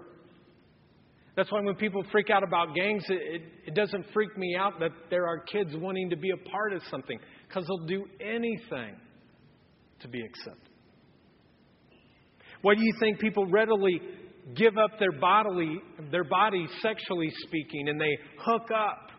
That's 1.36 1.50
why 1.50 1.60
when 1.62 1.76
people 1.76 2.04
freak 2.12 2.28
out 2.28 2.42
about 2.42 2.74
gangs, 2.74 3.04
it, 3.08 3.42
it, 3.66 3.74
doesn't 3.74 4.04
freak 4.12 4.36
me 4.36 4.54
out 4.58 4.78
that 4.80 4.90
there 5.08 5.26
are 5.26 5.38
kids 5.38 5.70
wanting 5.74 6.10
to 6.10 6.16
be 6.16 6.30
a 6.30 6.50
part 6.50 6.74
of 6.74 6.82
something 6.90 7.18
because 7.48 7.66
they'll 7.66 7.86
do 7.86 8.04
anything 8.20 8.96
to 10.00 10.08
be 10.08 10.20
accepted. 10.20 10.68
Why 12.60 12.74
do 12.74 12.82
you 12.82 12.92
think 13.00 13.18
people 13.18 13.46
readily 13.46 14.00
give 14.54 14.76
up 14.76 14.98
their 14.98 15.12
bodily, 15.12 15.80
their 16.10 16.24
body 16.24 16.66
sexually 16.82 17.30
speaking, 17.46 17.88
and 17.88 18.00
they 18.00 18.18
hook 18.38 18.68
up? 18.70 19.10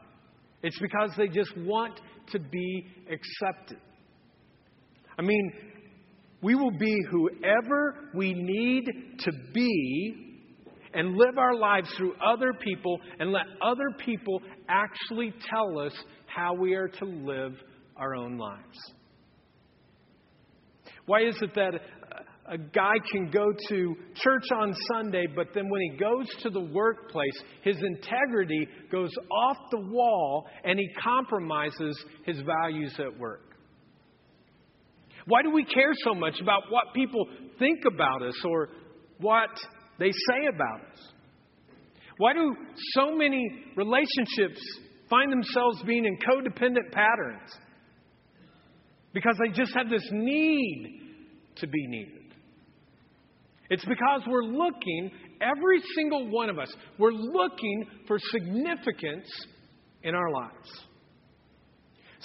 It's 0.61 0.79
because 0.79 1.11
they 1.17 1.27
just 1.27 1.51
want 1.57 1.99
to 2.31 2.39
be 2.39 2.85
accepted. 3.11 3.79
I 5.17 5.21
mean, 5.21 5.51
we 6.41 6.55
will 6.55 6.77
be 6.77 6.95
whoever 7.09 8.09
we 8.13 8.33
need 8.33 8.85
to 9.19 9.31
be 9.53 10.33
and 10.93 11.15
live 11.15 11.37
our 11.37 11.55
lives 11.55 11.89
through 11.97 12.13
other 12.23 12.53
people 12.53 12.99
and 13.19 13.31
let 13.31 13.45
other 13.61 13.89
people 14.05 14.41
actually 14.67 15.33
tell 15.49 15.79
us 15.79 15.93
how 16.27 16.53
we 16.53 16.73
are 16.75 16.87
to 16.87 17.05
live 17.05 17.53
our 17.97 18.15
own 18.15 18.37
lives. 18.37 18.77
Why 21.05 21.21
is 21.21 21.35
it 21.41 21.53
that 21.55 21.73
a 22.47 22.57
guy 22.57 22.93
can 23.11 23.29
go 23.31 23.53
to 23.69 23.95
church 24.15 24.43
on 24.55 24.73
Sunday, 24.93 25.25
but 25.33 25.47
then 25.53 25.69
when 25.69 25.81
he 25.81 25.97
goes 25.97 26.27
to 26.43 26.49
the 26.49 26.59
workplace, 26.59 27.41
his 27.61 27.77
integrity 27.77 28.67
goes 28.91 29.11
off 29.31 29.57
the 29.71 29.79
wall 29.79 30.45
and 30.63 30.77
he 30.77 30.87
compromises 31.01 32.03
his 32.25 32.41
values 32.41 32.93
at 32.99 33.17
work? 33.17 33.52
Why 35.25 35.41
do 35.41 35.51
we 35.51 35.63
care 35.63 35.91
so 36.03 36.13
much 36.13 36.39
about 36.41 36.63
what 36.69 36.93
people 36.93 37.27
think 37.59 37.79
about 37.91 38.21
us 38.21 38.35
or 38.45 38.69
what 39.19 39.49
they 39.99 40.11
say 40.11 40.47
about 40.53 40.81
us? 40.81 40.99
Why 42.17 42.33
do 42.33 42.55
so 42.93 43.15
many 43.15 43.43
relationships 43.75 44.61
find 45.09 45.31
themselves 45.31 45.81
being 45.85 46.05
in 46.05 46.17
codependent 46.17 46.91
patterns? 46.91 47.49
Because 49.13 49.37
they 49.43 49.51
just 49.53 49.73
have 49.75 49.89
this 49.89 50.07
need 50.11 51.01
to 51.57 51.67
be 51.67 51.87
needed. 51.87 52.23
It's 53.69 53.85
because 53.85 54.21
we're 54.27 54.43
looking, 54.43 55.11
every 55.41 55.81
single 55.95 56.29
one 56.29 56.49
of 56.49 56.59
us, 56.59 56.73
we're 56.99 57.11
looking 57.11 57.85
for 58.07 58.17
significance 58.31 59.27
in 60.03 60.13
our 60.15 60.31
lives. 60.31 60.69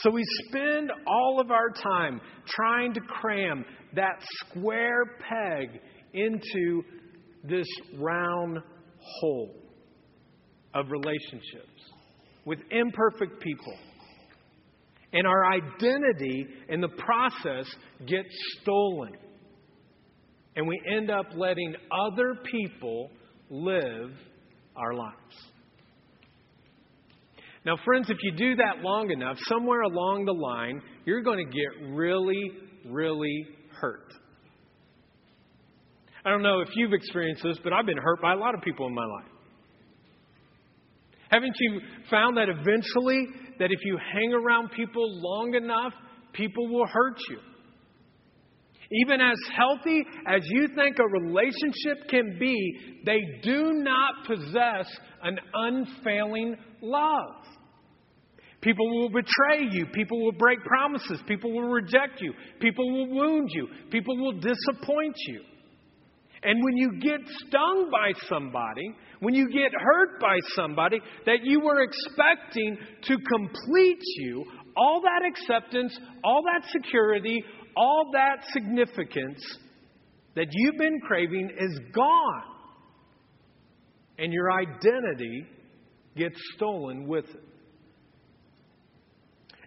So 0.02 0.10
we 0.10 0.22
spend 0.46 0.92
all 1.06 1.40
of 1.40 1.50
our 1.50 1.70
time 1.70 2.20
trying 2.46 2.94
to 2.94 3.00
cram 3.00 3.64
that 3.94 4.22
square 4.46 5.16
peg 5.28 5.80
into 6.14 6.82
this 7.42 7.66
round 7.98 8.58
hole 9.00 9.54
of 10.74 10.86
relationships 10.90 11.82
with 12.44 12.60
imperfect 12.70 13.42
people. 13.42 13.74
And 15.12 15.26
our 15.26 15.52
identity 15.52 16.46
in 16.68 16.80
the 16.80 16.88
process 16.88 17.66
gets 18.06 18.28
stolen. 18.60 19.12
And 20.54 20.68
we 20.68 20.80
end 20.96 21.10
up 21.10 21.26
letting 21.34 21.74
other 21.90 22.36
people 22.44 23.10
live 23.50 24.10
our 24.76 24.94
lives. 24.94 25.36
Now, 27.64 27.76
friends, 27.84 28.08
if 28.08 28.18
you 28.22 28.32
do 28.32 28.56
that 28.56 28.82
long 28.82 29.10
enough, 29.10 29.36
somewhere 29.46 29.82
along 29.82 30.24
the 30.24 30.32
line, 30.32 30.80
you're 31.04 31.22
going 31.22 31.44
to 31.44 31.52
get 31.52 31.94
really, 31.94 32.50
really 32.86 33.46
hurt. 33.80 34.12
I 36.24 36.30
don't 36.30 36.42
know 36.42 36.60
if 36.60 36.68
you've 36.74 36.92
experienced 36.92 37.42
this, 37.42 37.58
but 37.62 37.72
I've 37.72 37.86
been 37.86 37.98
hurt 37.98 38.20
by 38.20 38.34
a 38.34 38.36
lot 38.36 38.54
of 38.54 38.62
people 38.62 38.86
in 38.86 38.94
my 38.94 39.04
life. 39.04 39.30
Haven't 41.30 41.56
you 41.60 41.80
found 42.10 42.36
that 42.36 42.48
eventually 42.48 43.26
that 43.58 43.70
if 43.70 43.80
you 43.84 43.98
hang 44.12 44.32
around 44.32 44.70
people 44.70 45.20
long 45.20 45.54
enough, 45.54 45.92
people 46.32 46.68
will 46.68 46.86
hurt 46.86 47.18
you? 47.28 47.38
Even 48.90 49.20
as 49.20 49.36
healthy 49.54 50.02
as 50.26 50.40
you 50.46 50.68
think 50.74 50.96
a 50.98 51.06
relationship 51.06 52.08
can 52.08 52.38
be, 52.38 53.00
they 53.04 53.20
do 53.42 53.72
not 53.74 54.26
possess 54.26 54.86
an 55.22 55.38
unfailing 55.52 56.56
love. 56.82 57.36
People 58.60 58.88
will 59.00 59.10
betray 59.10 59.68
you. 59.70 59.86
People 59.92 60.24
will 60.24 60.32
break 60.32 60.58
promises. 60.64 61.20
People 61.28 61.52
will 61.52 61.68
reject 61.68 62.20
you. 62.20 62.32
People 62.60 62.90
will 62.90 63.14
wound 63.14 63.48
you. 63.52 63.68
People 63.90 64.16
will 64.16 64.32
disappoint 64.32 65.14
you. 65.28 65.42
And 66.42 66.62
when 66.62 66.76
you 66.76 67.00
get 67.00 67.20
stung 67.46 67.90
by 67.90 68.12
somebody, 68.28 68.94
when 69.20 69.34
you 69.34 69.48
get 69.48 69.72
hurt 69.72 70.20
by 70.20 70.36
somebody 70.54 71.00
that 71.26 71.38
you 71.42 71.60
were 71.60 71.82
expecting 71.82 72.78
to 73.02 73.16
complete 73.16 74.02
you, 74.18 74.44
all 74.76 75.02
that 75.02 75.26
acceptance, 75.26 75.96
all 76.22 76.42
that 76.42 76.68
security, 76.70 77.42
all 77.76 78.10
that 78.12 78.44
significance, 78.52 79.40
that 80.36 80.46
you've 80.52 80.78
been 80.78 81.00
craving 81.06 81.50
is 81.58 81.80
gone. 81.92 82.42
And 84.18 84.32
your 84.32 84.52
identity 84.52 85.46
gets 86.18 86.36
stolen 86.56 87.06
with 87.06 87.24
it. 87.24 87.44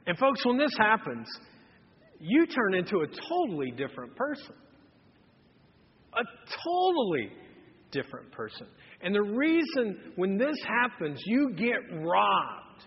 And, 0.05 0.17
folks, 0.17 0.45
when 0.45 0.57
this 0.57 0.73
happens, 0.77 1.27
you 2.19 2.45
turn 2.45 2.73
into 2.75 2.97
a 2.97 3.07
totally 3.07 3.71
different 3.71 4.15
person. 4.15 4.55
A 6.13 6.23
totally 6.65 7.31
different 7.91 8.31
person. 8.31 8.67
And 9.01 9.15
the 9.15 9.21
reason 9.21 10.13
when 10.15 10.37
this 10.37 10.57
happens, 10.67 11.21
you 11.25 11.53
get 11.55 11.79
robbed. 12.03 12.85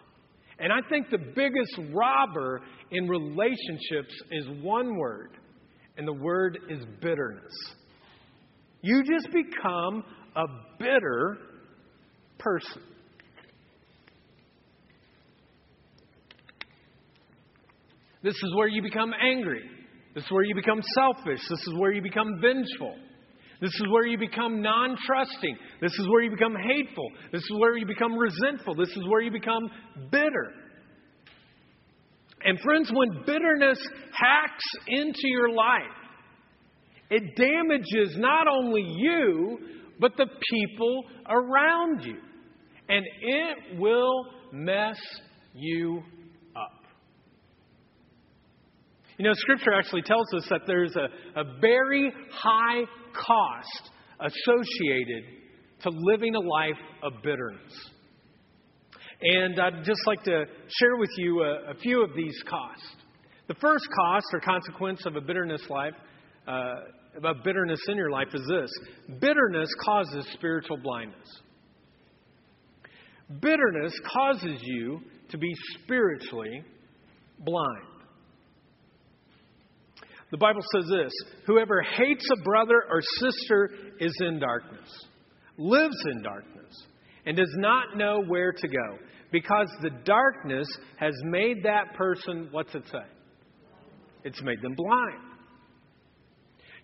And 0.59 0.73
I 0.73 0.87
think 0.88 1.11
the 1.11 1.18
biggest 1.18 1.92
robber 1.92 2.61
in 2.90 3.09
relationships 3.09 4.14
is 4.30 4.47
one 4.62 4.97
word, 4.97 5.37
and 5.97 6.06
the 6.06 6.12
word 6.12 6.59
is 6.68 6.85
bitterness. 7.00 7.52
You 8.83 9.02
just 9.02 9.28
become 9.33 10.04
a 10.37 10.44
bitter 10.78 11.38
person. 12.38 12.83
This 18.25 18.35
is 18.35 18.54
where 18.57 18.69
you 18.69 18.83
become 18.83 19.12
angry. 19.23 19.62
This 20.14 20.25
is 20.25 20.31
where 20.31 20.45
you 20.45 20.54
become 20.54 20.81
selfish. 20.95 21.40
This 21.50 21.61
is 21.61 21.75
where 21.78 21.93
you 21.93 22.00
become 22.00 22.40
vengeful. 22.40 22.97
This 23.61 23.71
is 23.75 23.87
where 23.90 24.07
you 24.07 24.19
become 24.19 24.62
non 24.62 24.97
trusting. 25.07 25.57
This 25.83 25.93
is 25.93 26.09
where 26.09 26.23
you 26.23 26.31
become 26.31 26.57
hateful. 26.57 27.09
This 27.33 27.43
is 27.43 27.52
where 27.59 27.76
you 27.76 27.87
become 27.87 28.16
resentful. 28.16 28.75
This 28.75 28.88
is 28.88 29.02
where 29.09 29.21
you 29.21 29.31
become 29.31 29.71
bitter. 30.11 30.52
And, 32.45 32.59
friends, 32.61 32.90
when 32.93 33.25
bitterness 33.26 33.78
hacks 34.12 34.64
into 34.88 35.28
your 35.28 35.50
life, 35.50 35.83
it 37.11 37.37
damages 37.37 38.16
not 38.19 38.47
only 38.49 38.83
you, 38.83 39.59
but 40.00 40.12
the 40.16 40.26
people 40.50 41.04
around 41.28 42.04
you. 42.04 42.16
And 42.88 43.04
it 43.23 43.78
will 43.78 44.26
mess 44.52 44.99
you 45.54 46.02
you 49.18 49.25
know, 49.25 49.33
Scripture 49.35 49.73
actually 49.73 50.02
tells 50.02 50.26
us 50.37 50.47
that 50.50 50.62
there's 50.66 50.94
a, 50.97 51.40
a 51.40 51.44
very 51.61 52.12
high 52.33 52.83
cost 53.12 53.90
associated 54.21 55.25
to 55.83 55.90
living 55.90 56.35
a 56.35 56.40
life 56.40 56.80
of 57.02 57.12
bitterness. 57.23 57.73
And 59.21 59.61
I'd 59.61 59.85
just 59.85 60.00
like 60.06 60.23
to 60.25 60.44
share 60.68 60.97
with 60.97 61.11
you 61.16 61.42
a, 61.42 61.71
a 61.71 61.75
few 61.75 62.02
of 62.02 62.11
these 62.16 62.37
costs. 62.49 62.87
The 63.47 63.54
first 63.54 63.87
cost 63.94 64.26
or 64.33 64.40
consequence 64.40 65.04
of 65.06 65.16
a 65.16 65.21
bitterness 65.21 65.62
life, 65.68 65.94
uh, 66.49 66.75
of 67.23 67.37
bitterness 67.44 67.80
in 67.88 67.97
your 67.97 68.11
life, 68.11 68.28
is 68.35 68.42
this 68.49 68.71
bitterness 69.21 69.68
causes 69.85 70.26
spiritual 70.33 70.78
blindness. 70.78 71.28
Bitterness 73.40 73.92
causes 74.12 74.59
you 74.62 75.00
to 75.30 75.38
be 75.38 75.52
spiritually 75.83 76.62
blind. 77.38 77.93
The 80.31 80.38
Bible 80.38 80.62
says 80.75 80.85
this 80.88 81.12
Whoever 81.47 81.83
hates 81.83 82.28
a 82.31 82.43
brother 82.43 82.85
or 82.90 83.00
sister 83.19 83.71
is 84.00 84.14
in 84.21 84.38
darkness, 84.38 84.88
lives 85.59 85.97
in 86.11 86.23
darkness, 86.23 86.87
and 87.26 87.37
does 87.37 87.54
not 87.57 87.97
know 87.97 88.23
where 88.26 88.52
to 88.52 88.69
go, 88.69 88.99
because 89.31 89.69
the 89.83 89.90
darkness 90.04 90.66
has 90.97 91.14
made 91.25 91.64
that 91.64 91.95
person, 91.95 92.49
what's 92.50 92.75
it 92.75 92.85
say? 92.90 93.07
It's 94.25 94.43
made 94.43 94.62
them 94.62 94.75
blind. 94.75 95.35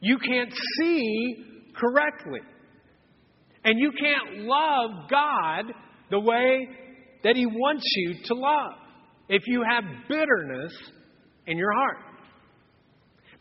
You 0.00 0.18
can't 0.18 0.52
see 0.78 1.44
correctly. 1.74 2.40
And 3.64 3.78
you 3.78 3.92
can't 3.92 4.44
love 4.44 5.10
God 5.10 5.72
the 6.10 6.20
way 6.20 6.68
that 7.22 7.36
He 7.36 7.46
wants 7.46 7.84
you 7.96 8.14
to 8.24 8.34
love 8.34 8.72
if 9.28 9.42
you 9.46 9.62
have 9.68 9.84
bitterness 10.08 10.72
in 11.46 11.58
your 11.58 11.72
heart. 11.72 11.98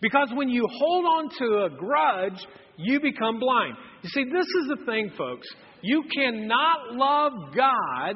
Because 0.02 0.30
when 0.34 0.50
you 0.50 0.66
hold 0.70 1.06
on 1.06 1.30
to 1.40 1.66
a 1.66 1.78
grudge, 1.78 2.40
you 2.78 3.00
become 3.02 3.40
blind. 3.40 3.76
You 4.02 4.10
see, 4.10 4.24
this 4.24 4.46
is 4.46 4.78
the 4.78 4.86
thing, 4.86 5.12
folks. 5.18 5.48
You 5.82 6.04
cannot 6.16 6.94
love 6.94 7.34
God 7.56 8.16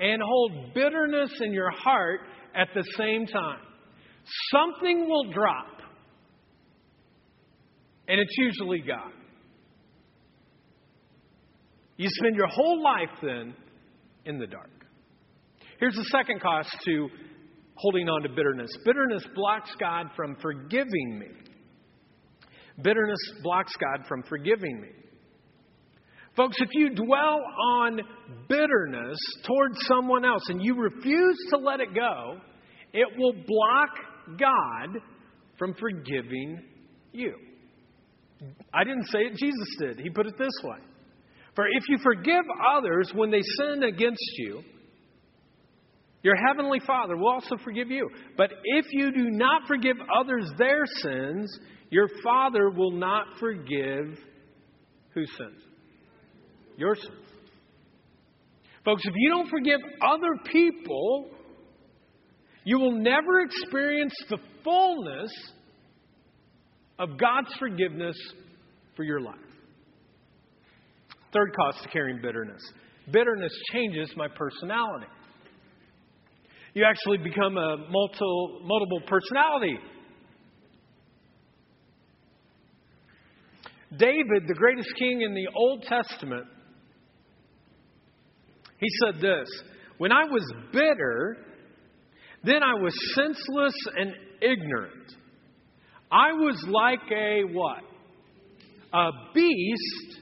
and 0.00 0.22
hold 0.22 0.74
bitterness 0.74 1.30
in 1.40 1.52
your 1.52 1.70
heart 1.70 2.20
at 2.54 2.68
the 2.74 2.84
same 2.96 3.26
time. 3.26 3.60
Something 4.50 5.08
will 5.08 5.30
drop, 5.32 5.80
and 8.08 8.20
it's 8.20 8.34
usually 8.38 8.80
God. 8.80 9.12
You 11.96 12.08
spend 12.10 12.36
your 12.36 12.48
whole 12.48 12.82
life 12.82 13.16
then 13.22 13.54
in 14.24 14.38
the 14.38 14.46
dark. 14.46 14.70
Here's 15.78 15.94
the 15.94 16.04
second 16.04 16.40
cost 16.40 16.70
to 16.84 17.08
holding 17.82 18.08
on 18.08 18.22
to 18.22 18.28
bitterness. 18.28 18.70
Bitterness 18.84 19.24
blocks 19.34 19.70
God 19.78 20.06
from 20.14 20.36
forgiving 20.40 21.18
me. 21.18 21.26
Bitterness 22.80 23.18
blocks 23.42 23.72
God 23.76 24.06
from 24.06 24.22
forgiving 24.22 24.80
me. 24.80 24.88
Folks, 26.36 26.56
if 26.60 26.68
you 26.72 26.94
dwell 26.94 27.40
on 27.76 28.00
bitterness 28.48 29.18
towards 29.46 29.76
someone 29.86 30.24
else 30.24 30.42
and 30.48 30.62
you 30.64 30.74
refuse 30.74 31.36
to 31.50 31.58
let 31.58 31.80
it 31.80 31.94
go, 31.94 32.38
it 32.94 33.08
will 33.18 33.34
block 33.34 34.38
God 34.38 35.02
from 35.58 35.74
forgiving 35.74 36.62
you. 37.12 37.34
I 38.72 38.84
didn't 38.84 39.06
say 39.08 39.20
it, 39.20 39.36
Jesus 39.36 39.76
did. 39.78 40.00
He 40.00 40.08
put 40.08 40.26
it 40.26 40.38
this 40.38 40.54
way 40.64 40.78
For 41.54 41.66
if 41.66 41.84
you 41.88 41.98
forgive 42.02 42.44
others 42.76 43.12
when 43.14 43.30
they 43.30 43.42
sin 43.58 43.82
against 43.82 44.32
you, 44.38 44.62
your 46.22 46.34
heavenly 46.36 46.80
Father 46.86 47.16
will 47.16 47.28
also 47.28 47.56
forgive 47.64 47.90
you. 47.90 48.08
But 48.36 48.50
if 48.64 48.86
you 48.92 49.12
do 49.12 49.30
not 49.30 49.62
forgive 49.66 49.96
others 50.20 50.48
their 50.56 50.84
sins, 51.02 51.58
your 51.90 52.08
Father 52.22 52.70
will 52.70 52.92
not 52.92 53.26
forgive 53.40 54.18
whose 55.14 55.30
sins? 55.36 55.62
Your 56.76 56.94
sins. 56.94 57.26
Folks, 58.84 59.02
if 59.04 59.14
you 59.16 59.30
don't 59.30 59.48
forgive 59.48 59.80
other 60.00 60.50
people, 60.50 61.30
you 62.64 62.78
will 62.78 62.92
never 62.92 63.40
experience 63.40 64.14
the 64.30 64.38
fullness 64.64 65.30
of 66.98 67.18
God's 67.18 67.52
forgiveness 67.58 68.16
for 68.96 69.02
your 69.02 69.20
life. 69.20 69.36
Third 71.32 71.54
cost 71.56 71.82
to 71.82 71.88
carrying 71.88 72.20
bitterness 72.20 72.62
bitterness 73.10 73.52
changes 73.72 74.12
my 74.16 74.28
personality. 74.28 75.06
You 76.74 76.84
actually 76.84 77.18
become 77.18 77.56
a 77.56 77.76
multiple, 77.90 78.60
multiple 78.64 79.00
personality. 79.06 79.78
David, 83.96 84.48
the 84.48 84.54
greatest 84.54 84.88
king 84.98 85.20
in 85.20 85.34
the 85.34 85.48
Old 85.54 85.82
Testament, 85.82 86.46
he 88.78 88.86
said 89.04 89.20
this 89.20 89.48
When 89.98 90.12
I 90.12 90.24
was 90.24 90.42
bitter, 90.72 91.36
then 92.42 92.62
I 92.62 92.74
was 92.80 92.94
senseless 93.14 93.74
and 93.96 94.12
ignorant. 94.40 95.12
I 96.10 96.32
was 96.32 96.62
like 96.68 97.00
a 97.10 97.42
what? 97.52 97.82
A 98.94 99.10
beast 99.34 100.20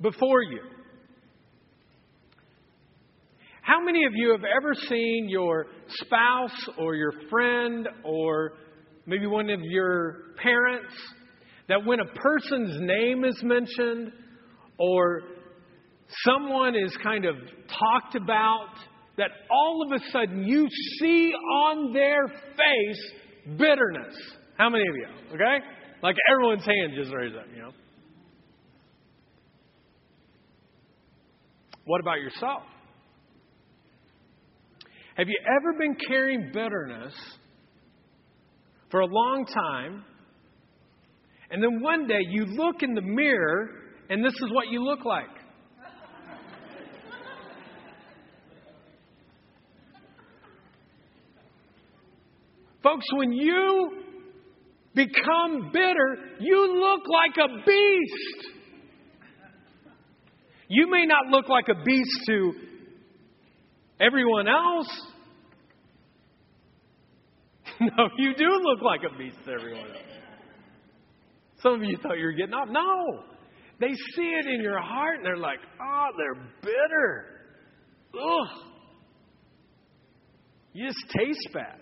before 0.00 0.42
you. 0.42 0.60
How 3.66 3.80
many 3.80 4.04
of 4.04 4.12
you 4.14 4.30
have 4.30 4.44
ever 4.44 4.74
seen 4.74 5.26
your 5.28 5.66
spouse 5.88 6.68
or 6.78 6.94
your 6.94 7.12
friend 7.28 7.88
or 8.04 8.52
maybe 9.06 9.26
one 9.26 9.50
of 9.50 9.58
your 9.60 10.34
parents 10.40 10.94
that 11.68 11.84
when 11.84 11.98
a 11.98 12.04
person's 12.14 12.80
name 12.80 13.24
is 13.24 13.36
mentioned 13.42 14.12
or 14.78 15.22
someone 16.24 16.76
is 16.76 16.96
kind 17.02 17.24
of 17.24 17.34
talked 17.66 18.14
about, 18.14 18.68
that 19.16 19.30
all 19.50 19.82
of 19.84 20.00
a 20.00 20.12
sudden 20.12 20.44
you 20.44 20.68
see 21.00 21.32
on 21.32 21.92
their 21.92 22.28
face 22.28 23.58
bitterness? 23.58 24.14
How 24.56 24.70
many 24.70 24.84
of 24.88 24.94
you? 24.94 25.34
Okay? 25.34 25.58
Like 26.04 26.14
everyone's 26.30 26.64
hand 26.64 26.92
just 26.94 27.12
raised 27.12 27.34
up, 27.34 27.46
you 27.52 27.62
know. 27.62 27.72
What 31.84 32.00
about 32.00 32.20
yourself? 32.20 32.62
Have 35.16 35.28
you 35.28 35.38
ever 35.46 35.72
been 35.78 35.96
carrying 36.06 36.50
bitterness 36.52 37.14
for 38.90 39.00
a 39.00 39.06
long 39.06 39.46
time, 39.46 40.04
and 41.50 41.62
then 41.62 41.80
one 41.80 42.06
day 42.06 42.20
you 42.28 42.44
look 42.44 42.82
in 42.82 42.94
the 42.94 43.00
mirror 43.00 43.70
and 44.10 44.22
this 44.22 44.34
is 44.34 44.52
what 44.52 44.68
you 44.68 44.84
look 44.84 45.06
like? 45.06 45.24
Folks, 52.82 53.06
when 53.14 53.32
you 53.32 54.02
become 54.94 55.70
bitter, 55.72 56.18
you 56.38 56.78
look 56.78 57.00
like 57.08 57.36
a 57.38 57.64
beast. 57.64 58.52
You 60.68 60.90
may 60.90 61.06
not 61.06 61.26
look 61.30 61.48
like 61.48 61.68
a 61.68 61.84
beast 61.84 62.20
to 62.26 62.52
everyone 64.00 64.48
else. 64.48 64.88
no, 67.80 68.08
you 68.18 68.34
do 68.34 68.48
look 68.62 68.82
like 68.82 69.00
a 69.02 69.18
beast 69.18 69.36
to 69.44 69.52
everyone 69.52 69.86
else. 69.86 69.96
Some 71.62 71.74
of 71.74 71.82
you 71.82 71.96
thought 72.02 72.18
you 72.18 72.26
were 72.26 72.32
getting 72.32 72.54
off. 72.54 72.68
No. 72.70 73.24
They 73.80 73.92
see 74.14 74.22
it 74.22 74.46
in 74.46 74.60
your 74.62 74.80
heart 74.80 75.16
and 75.16 75.24
they're 75.24 75.36
like, 75.36 75.58
oh, 75.82 76.06
they're 76.16 76.42
bitter. 76.62 77.24
Ugh. 78.14 78.66
You 80.72 80.86
just 80.86 81.04
taste 81.16 81.48
bad. 81.52 81.78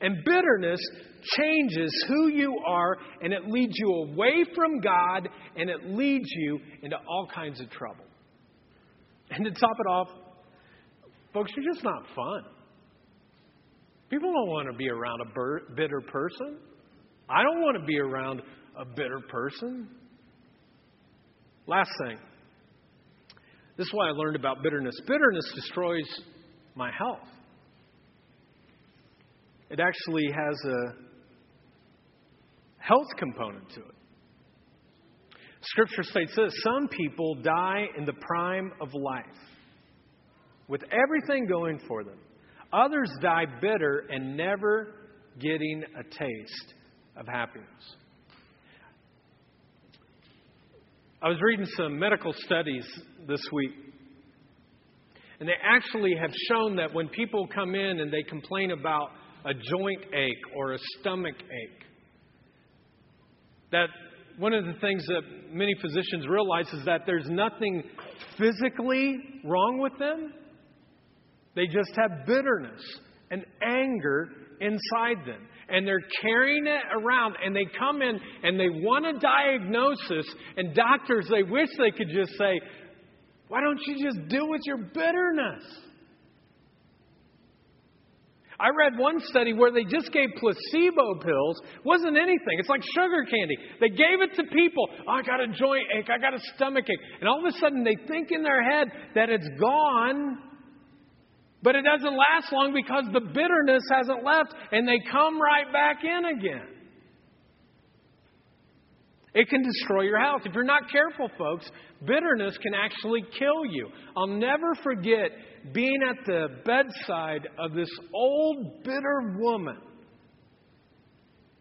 And 0.00 0.24
bitterness 0.24 0.80
changes 1.36 2.04
who 2.08 2.28
you 2.28 2.56
are 2.66 2.96
and 3.20 3.32
it 3.32 3.46
leads 3.48 3.72
you 3.76 3.88
away 3.88 4.44
from 4.54 4.80
God 4.80 5.28
and 5.56 5.68
it 5.68 5.86
leads 5.86 6.28
you 6.30 6.60
into 6.82 6.96
all 6.96 7.28
kinds 7.34 7.60
of 7.60 7.68
trouble. 7.70 8.04
And 9.30 9.44
to 9.44 9.50
top 9.50 9.76
it 9.78 9.88
off, 9.88 10.08
folks, 11.32 11.52
you're 11.56 11.72
just 11.72 11.84
not 11.84 12.02
fun. 12.14 12.44
People 14.10 14.32
don't 14.32 14.48
want 14.48 14.70
to 14.70 14.76
be 14.76 14.88
around 14.88 15.20
a 15.20 15.74
bitter 15.74 16.00
person. 16.00 16.56
I 17.28 17.42
don't 17.42 17.60
want 17.60 17.78
to 17.78 17.84
be 17.84 17.98
around 17.98 18.40
a 18.78 18.84
bitter 18.84 19.20
person. 19.28 19.88
Last 21.66 21.90
thing. 22.06 22.18
This 23.76 23.86
is 23.86 23.92
why 23.92 24.08
I 24.08 24.10
learned 24.12 24.36
about 24.36 24.62
bitterness. 24.62 24.94
Bitterness 25.06 25.52
destroys 25.54 26.06
my 26.74 26.90
health. 26.96 27.28
It 29.70 29.78
actually 29.78 30.26
has 30.34 30.56
a 30.64 31.08
health 32.78 33.06
component 33.18 33.68
to 33.70 33.80
it. 33.80 33.94
Scripture 35.60 36.02
states 36.02 36.32
this 36.34 36.52
some 36.64 36.88
people 36.88 37.34
die 37.42 37.84
in 37.98 38.06
the 38.06 38.14
prime 38.14 38.72
of 38.80 38.88
life 38.94 39.24
with 40.68 40.82
everything 40.92 41.46
going 41.46 41.80
for 41.88 42.04
them. 42.04 42.18
Others 42.72 43.10
die 43.22 43.46
bitter 43.60 44.04
and 44.10 44.36
never 44.36 44.94
getting 45.40 45.82
a 45.98 46.02
taste 46.02 46.74
of 47.16 47.26
happiness. 47.26 47.68
I 51.20 51.28
was 51.28 51.38
reading 51.42 51.66
some 51.76 51.98
medical 51.98 52.32
studies 52.32 52.86
this 53.26 53.40
week, 53.52 53.72
and 55.40 55.48
they 55.48 55.54
actually 55.64 56.14
have 56.20 56.30
shown 56.48 56.76
that 56.76 56.94
when 56.94 57.08
people 57.08 57.48
come 57.52 57.74
in 57.74 58.00
and 58.00 58.12
they 58.12 58.22
complain 58.22 58.70
about 58.70 59.10
a 59.44 59.52
joint 59.54 60.04
ache 60.14 60.54
or 60.54 60.74
a 60.74 60.78
stomach 61.00 61.34
ache, 61.34 61.84
that 63.72 63.88
one 64.38 64.52
of 64.52 64.64
the 64.64 64.74
things 64.80 65.04
that 65.06 65.22
many 65.52 65.74
physicians 65.80 66.28
realize 66.28 66.68
is 66.72 66.84
that 66.84 67.00
there's 67.06 67.28
nothing 67.28 67.82
physically 68.38 69.18
wrong 69.44 69.78
with 69.80 69.98
them. 69.98 70.32
They 71.58 71.66
just 71.66 71.90
have 71.96 72.24
bitterness 72.24 72.80
and 73.32 73.44
anger 73.60 74.28
inside 74.60 75.26
them. 75.26 75.48
And 75.68 75.84
they're 75.84 76.04
carrying 76.22 76.68
it 76.68 76.82
around, 76.94 77.34
and 77.44 77.54
they 77.54 77.66
come 77.76 78.00
in 78.00 78.20
and 78.44 78.60
they 78.60 78.68
want 78.68 79.04
a 79.06 79.18
diagnosis, 79.18 80.32
and 80.56 80.72
doctors, 80.72 81.26
they 81.28 81.42
wish 81.42 81.68
they 81.76 81.90
could 81.90 82.10
just 82.14 82.38
say, 82.38 82.60
Why 83.48 83.60
don't 83.60 83.80
you 83.88 84.06
just 84.06 84.28
deal 84.28 84.48
with 84.48 84.60
your 84.66 84.78
bitterness? 84.78 85.64
I 88.60 88.68
read 88.70 88.96
one 88.96 89.20
study 89.24 89.52
where 89.52 89.72
they 89.72 89.82
just 89.82 90.12
gave 90.12 90.28
placebo 90.38 91.18
pills. 91.20 91.60
Wasn't 91.84 92.16
anything. 92.16 92.58
It's 92.58 92.68
like 92.68 92.82
sugar 92.94 93.24
candy. 93.24 93.56
They 93.80 93.88
gave 93.88 94.20
it 94.22 94.34
to 94.36 94.44
people. 94.44 94.88
Oh, 95.08 95.12
I 95.12 95.22
got 95.22 95.40
a 95.40 95.48
joint 95.48 95.86
ache. 95.96 96.08
I 96.08 96.18
got 96.18 96.34
a 96.34 96.40
stomach 96.54 96.84
ache. 96.88 96.98
And 97.20 97.28
all 97.28 97.44
of 97.44 97.52
a 97.52 97.58
sudden 97.58 97.82
they 97.82 97.96
think 98.06 98.28
in 98.30 98.42
their 98.44 98.62
head 98.62 98.88
that 99.14 99.28
it's 99.28 99.48
gone. 99.60 100.38
But 101.62 101.74
it 101.74 101.82
doesn't 101.82 102.16
last 102.16 102.52
long 102.52 102.72
because 102.72 103.04
the 103.12 103.20
bitterness 103.20 103.82
hasn't 103.90 104.24
left 104.24 104.54
and 104.70 104.86
they 104.86 104.98
come 105.10 105.40
right 105.40 105.72
back 105.72 106.04
in 106.04 106.38
again. 106.38 106.68
It 109.34 109.48
can 109.48 109.62
destroy 109.62 110.02
your 110.02 110.20
health. 110.20 110.42
If 110.44 110.54
you're 110.54 110.64
not 110.64 110.90
careful, 110.90 111.30
folks, 111.36 111.70
bitterness 112.04 112.56
can 112.58 112.74
actually 112.74 113.22
kill 113.38 113.66
you. 113.70 113.88
I'll 114.16 114.26
never 114.26 114.74
forget 114.82 115.30
being 115.72 116.00
at 116.08 116.24
the 116.26 116.48
bedside 116.64 117.48
of 117.58 117.74
this 117.74 117.90
old, 118.14 118.82
bitter 118.84 119.36
woman 119.38 119.78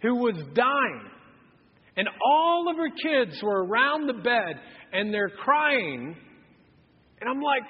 who 0.02 0.16
was 0.16 0.36
dying. 0.54 1.12
And 1.98 2.08
all 2.24 2.68
of 2.70 2.78
her 2.78 2.90
kids 2.90 3.40
were 3.42 3.66
around 3.66 4.08
the 4.08 4.22
bed 4.22 4.62
and 4.94 5.14
they're 5.14 5.30
crying. 5.30 6.16
And 7.20 7.30
I'm 7.30 7.42
like, 7.42 7.64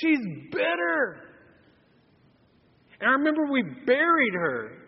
she's 0.00 0.18
bitter. 0.50 1.20
And 3.04 3.10
I 3.10 3.16
remember 3.16 3.44
we 3.52 3.62
buried 3.84 4.32
her. 4.32 4.78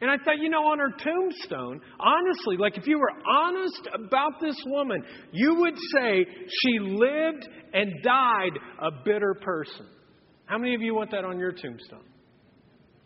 And 0.00 0.08
I 0.08 0.18
thought, 0.18 0.38
you 0.38 0.48
know, 0.48 0.68
on 0.68 0.78
her 0.78 0.90
tombstone, 0.90 1.80
honestly, 1.98 2.56
like 2.56 2.78
if 2.78 2.86
you 2.86 2.96
were 2.96 3.10
honest 3.28 3.88
about 3.92 4.40
this 4.40 4.54
woman, 4.66 5.02
you 5.32 5.56
would 5.56 5.74
say 5.96 6.24
she 6.62 6.78
lived 6.78 7.48
and 7.72 7.92
died 8.04 8.52
a 8.80 8.90
bitter 9.04 9.34
person. 9.42 9.86
How 10.44 10.58
many 10.58 10.76
of 10.76 10.80
you 10.80 10.94
want 10.94 11.10
that 11.10 11.24
on 11.24 11.40
your 11.40 11.50
tombstone? 11.50 12.04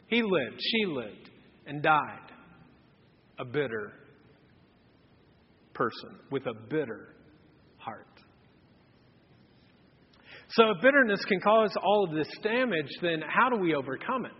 He 0.08 0.22
lived, 0.22 0.60
she 0.60 0.84
lived, 0.84 1.30
and 1.66 1.82
died 1.82 2.30
a 3.38 3.46
bitter 3.46 3.92
person 5.72 6.18
with 6.30 6.44
a 6.44 6.54
bitter 6.68 7.14
heart. 7.78 8.06
So, 10.50 10.64
if 10.72 10.82
bitterness 10.82 11.24
can 11.24 11.40
cause 11.40 11.72
all 11.82 12.04
of 12.04 12.14
this 12.14 12.28
damage, 12.42 12.90
then 13.00 13.22
how 13.26 13.48
do 13.48 13.56
we 13.56 13.74
overcome 13.74 14.26
it? 14.26 14.32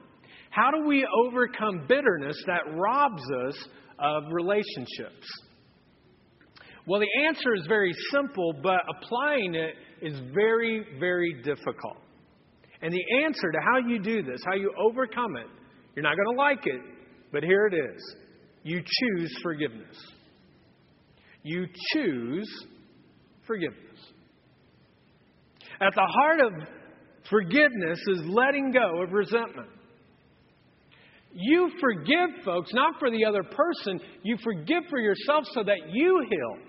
How 0.50 0.70
do 0.70 0.86
we 0.86 1.06
overcome 1.26 1.86
bitterness 1.88 2.36
that 2.46 2.62
robs 2.74 3.22
us 3.46 3.68
of 3.98 4.24
relationships? 4.32 5.26
Well, 6.86 7.00
the 7.00 7.24
answer 7.26 7.54
is 7.56 7.66
very 7.68 7.92
simple, 8.10 8.52
but 8.62 8.80
applying 8.96 9.54
it 9.54 9.74
is 10.02 10.18
very, 10.34 10.84
very 10.98 11.40
difficult. 11.44 11.98
And 12.82 12.92
the 12.92 13.24
answer 13.24 13.52
to 13.52 13.58
how 13.60 13.78
you 13.88 14.00
do 14.00 14.22
this, 14.22 14.40
how 14.44 14.54
you 14.54 14.72
overcome 14.78 15.36
it, 15.36 15.46
you're 15.94 16.02
not 16.02 16.16
going 16.16 16.36
to 16.36 16.42
like 16.42 16.66
it, 16.66 16.80
but 17.32 17.42
here 17.42 17.66
it 17.66 17.74
is. 17.74 18.16
You 18.62 18.80
choose 18.80 19.38
forgiveness. 19.42 19.96
You 21.42 21.66
choose 21.92 22.48
forgiveness. 23.46 23.98
At 25.80 25.94
the 25.94 26.06
heart 26.06 26.40
of 26.40 26.68
forgiveness 27.28 27.98
is 28.08 28.20
letting 28.26 28.72
go 28.72 29.02
of 29.02 29.12
resentment. 29.12 29.68
You 31.32 31.70
forgive 31.80 32.44
folks, 32.44 32.72
not 32.74 32.98
for 32.98 33.10
the 33.10 33.24
other 33.24 33.42
person, 33.42 34.00
you 34.22 34.36
forgive 34.42 34.84
for 34.90 34.98
yourself 34.98 35.44
so 35.52 35.62
that 35.62 35.78
you 35.92 36.26
heal. 36.28 36.66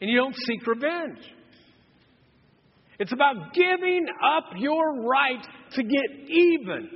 And 0.00 0.10
you 0.10 0.16
don't 0.16 0.34
seek 0.34 0.66
revenge. 0.66 1.20
It's 2.98 3.12
about 3.12 3.54
giving 3.54 4.06
up 4.22 4.44
your 4.56 5.02
right 5.02 5.44
to 5.72 5.82
get 5.82 6.28
even. 6.28 6.88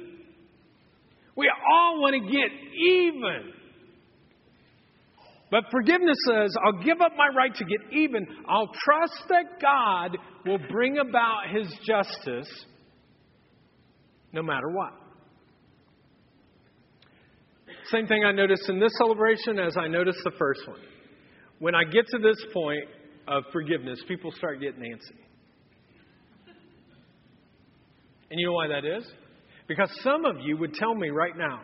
We 1.37 1.51
all 1.71 2.01
want 2.01 2.15
to 2.15 2.33
get 2.33 2.51
even. 2.77 3.53
But 5.51 5.65
forgiveness 5.71 6.19
says, 6.27 6.55
I'll 6.65 6.83
give 6.83 7.01
up 7.01 7.13
my 7.17 7.29
right 7.35 7.55
to 7.55 7.65
get 7.65 7.93
even. 7.93 8.27
I'll 8.49 8.71
trust 8.85 9.23
that 9.29 9.61
God 9.61 10.19
will 10.45 10.59
bring 10.71 10.99
about 10.99 11.49
his 11.55 11.73
justice 11.87 12.49
no 14.33 14.43
matter 14.43 14.69
what. 14.69 14.93
Same 17.93 18.07
thing 18.07 18.25
I 18.25 18.33
noticed 18.33 18.69
in 18.69 18.79
this 18.79 18.93
celebration 18.99 19.59
as 19.59 19.77
I 19.79 19.89
noticed 19.89 20.19
the 20.25 20.33
first 20.39 20.61
one. 20.67 20.81
When 21.59 21.75
I 21.75 21.85
get 21.85 22.07
to 22.09 22.19
this 22.19 22.37
point 22.53 22.85
of 23.27 23.45
forgiveness, 23.53 23.99
people 24.07 24.31
start 24.33 24.61
getting 24.61 24.81
antsy. 24.81 25.17
And 28.31 28.39
you 28.39 28.47
know 28.47 28.53
why 28.53 28.69
that 28.69 28.85
is? 28.85 29.05
Because 29.67 29.91
some 30.03 30.25
of 30.27 30.37
you 30.43 30.59
would 30.59 30.75
tell 30.75 30.95
me 30.95 31.09
right 31.09 31.37
now, 31.37 31.61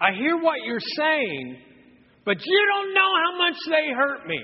I 0.00 0.12
hear 0.12 0.36
what 0.36 0.58
you're 0.64 0.78
saying, 0.96 1.58
but 2.24 2.36
you 2.44 2.66
don't 2.72 2.94
know 2.94 3.10
how 3.24 3.38
much 3.38 3.56
they 3.68 3.94
hurt 3.94 4.28
me. 4.28 4.40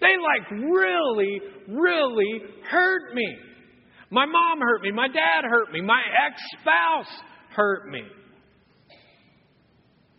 They 0.00 0.14
like 0.16 0.50
really, 0.50 1.40
really 1.68 2.42
hurt 2.70 3.14
me. 3.14 3.36
My 4.10 4.24
mom 4.24 4.60
hurt 4.60 4.82
me. 4.82 4.92
My 4.92 5.08
dad 5.08 5.44
hurt 5.48 5.72
me. 5.72 5.80
My 5.80 6.00
ex 6.26 6.40
spouse 6.60 7.20
hurt 7.54 7.88
me. 7.88 8.02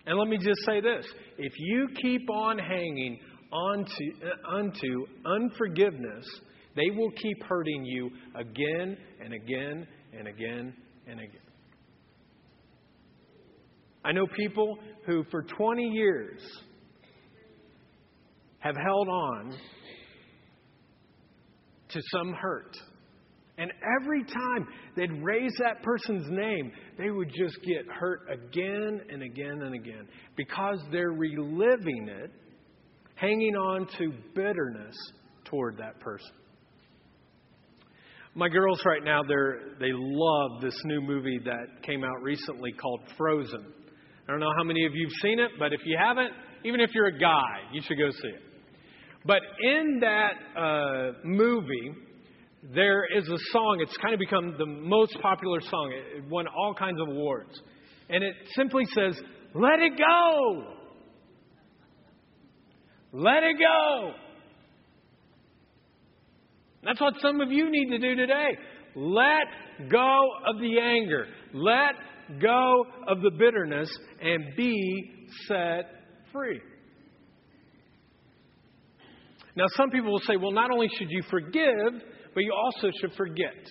And 0.10 0.17
let 0.17 0.28
me 0.28 0.38
just 0.38 0.65
say 0.65 0.82
this 0.82 1.06
if 1.38 1.54
you 1.60 1.88
keep 2.02 2.28
on 2.32 2.58
hanging 2.58 3.19
onto, 3.54 4.26
uh, 4.26 4.56
onto 4.56 5.06
unforgiveness, 5.24 6.26
they 6.76 6.89
will 6.98 7.12
keep 7.12 7.43
hurting 7.43 7.86
you 7.86 8.10
again 8.34 8.98
and 9.24 9.36
again 9.36 9.88
and 10.17 10.28
again 10.28 10.74
and 11.06 11.19
again. 11.19 11.41
I 14.04 14.12
know 14.12 14.26
people 14.36 14.80
who, 15.06 15.24
for 15.30 15.43
20 15.43 15.84
years, 15.84 16.41
have 18.58 18.78
held 18.84 19.10
on 19.10 19.54
to 21.89 22.02
some 22.12 22.34
hurt. 22.34 22.76
And 23.60 23.74
every 24.00 24.24
time 24.24 24.67
they'd 24.95 25.12
raise 25.22 25.52
that 25.60 25.84
person's 25.84 26.28
name, 26.30 26.72
they 26.98 27.10
would 27.10 27.28
just 27.28 27.58
get 27.62 27.86
hurt 27.93 28.22
again 28.32 29.02
and 29.12 29.22
again 29.22 29.62
and 29.63 29.76
again 29.76 30.08
because 30.38 30.80
they're 30.93 31.12
reliving 31.12 32.08
it, 32.08 32.32
hanging 33.15 33.56
on 33.58 33.86
to 33.98 34.13
bitterness 34.34 34.95
toward 35.43 35.78
that 35.78 36.00
person. 36.00 36.32
My 38.34 38.48
girls 38.48 38.80
right 38.86 39.04
now, 39.04 39.24
they're, 39.28 39.60
they 39.78 39.91
love 39.91 40.62
this 40.62 40.80
new 40.86 41.02
movie 41.02 41.39
that 41.43 41.84
came 41.84 42.06
out 42.06 42.22
recently 42.22 42.72
called 42.72 43.02
Frozen. 43.17 43.74
I 44.26 44.32
don't 44.32 44.39
know 44.39 44.54
how 44.56 44.63
many 44.63 44.86
of 44.86 44.93
you 44.95 45.06
have 45.06 45.15
seen 45.22 45.39
it, 45.39 45.52
but 45.60 45.74
if 45.74 45.82
you 45.84 45.98
haven't, 46.00 46.32
even 46.63 46.80
if 46.80 46.91
you're 46.93 47.08
a 47.08 47.19
guy, 47.19 47.60
you 47.74 47.82
should 47.82 47.98
go 47.98 48.10
see 48.10 48.30
it. 48.30 48.41
But 49.26 49.41
in 49.62 50.00
that 50.00 50.34
uh, 50.58 51.12
movie, 51.26 51.91
there 52.62 53.06
is 53.06 53.28
a 53.28 53.38
song. 53.52 53.80
It's 53.82 53.95
kind 53.98 54.13
of 54.13 54.19
become 54.19 54.56
the 54.58 54.65
most 54.65 55.17
popular 55.22 55.62
song. 55.62 55.93
It 56.17 56.26
won 56.30 56.45
all 56.48 56.74
kinds 56.74 57.00
of 57.02 57.08
awards. 57.08 57.60
And 58.10 58.24
it 58.24 58.36
simply 58.56 58.86
says, 58.93 59.19
Let 59.54 59.80
it 59.80 59.98
go! 59.98 60.76
Let 63.12 63.43
it 63.43 63.58
go! 63.58 64.13
That's 66.84 67.02
what 67.02 67.13
some 67.22 67.41
of 67.41 67.52
you 67.52 67.69
need 67.69 67.89
to 67.89 67.98
do 67.98 68.15
today. 68.15 68.58
Let 68.95 69.89
go 69.89 70.28
of 70.48 70.60
the 70.60 70.80
anger. 70.80 71.28
Let 71.54 71.95
go 72.41 72.86
of 73.08 73.22
the 73.22 73.32
bitterness 73.32 73.89
and 74.22 74.56
be 74.56 75.28
set 75.48 75.86
free. 76.32 76.62
Now, 79.56 79.65
some 79.76 79.89
people 79.89 80.12
will 80.12 80.22
say, 80.22 80.38
well, 80.38 80.52
not 80.52 80.72
only 80.72 80.88
should 80.98 81.10
you 81.10 81.22
forgive, 81.30 82.02
but 82.39 82.45
you 82.45 82.54
also 82.54 82.89
should 83.02 83.12
forget. 83.17 83.69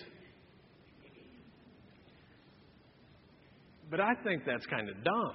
But 3.89 3.99
I 3.99 4.11
think 4.23 4.43
that's 4.45 4.67
kind 4.67 4.87
of 4.87 5.03
dumb. 5.03 5.33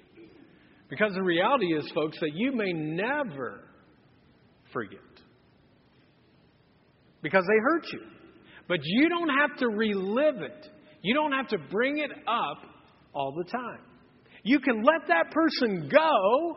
because 0.88 1.12
the 1.12 1.22
reality 1.22 1.66
is, 1.66 1.84
folks, 1.94 2.18
that 2.20 2.30
you 2.32 2.52
may 2.52 2.72
never 2.72 3.60
forget. 4.72 5.00
Because 7.20 7.44
they 7.46 7.58
hurt 7.62 7.84
you. 7.92 8.00
But 8.68 8.78
you 8.84 9.10
don't 9.10 9.36
have 9.38 9.58
to 9.58 9.66
relive 9.68 10.40
it. 10.40 10.66
You 11.02 11.12
don't 11.12 11.32
have 11.32 11.48
to 11.48 11.58
bring 11.70 11.98
it 11.98 12.10
up 12.26 12.62
all 13.12 13.34
the 13.36 13.44
time. 13.50 13.82
You 14.44 14.60
can 14.60 14.82
let 14.82 15.08
that 15.08 15.30
person 15.30 15.90
go 15.92 16.56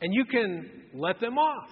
and 0.00 0.12
you 0.12 0.24
can 0.24 0.68
let 0.94 1.20
them 1.20 1.38
off. 1.38 1.68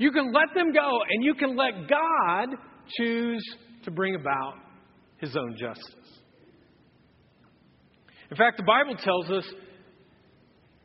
You 0.00 0.10
can 0.12 0.32
let 0.32 0.54
them 0.54 0.72
go, 0.72 1.00
and 1.10 1.22
you 1.22 1.34
can 1.34 1.58
let 1.58 1.86
God 1.86 2.56
choose 2.96 3.44
to 3.84 3.90
bring 3.90 4.14
about 4.14 4.54
His 5.18 5.36
own 5.36 5.58
justice. 5.58 5.84
In 8.30 8.36
fact, 8.38 8.56
the 8.56 8.62
Bible 8.62 8.96
tells 8.96 9.30
us 9.30 9.44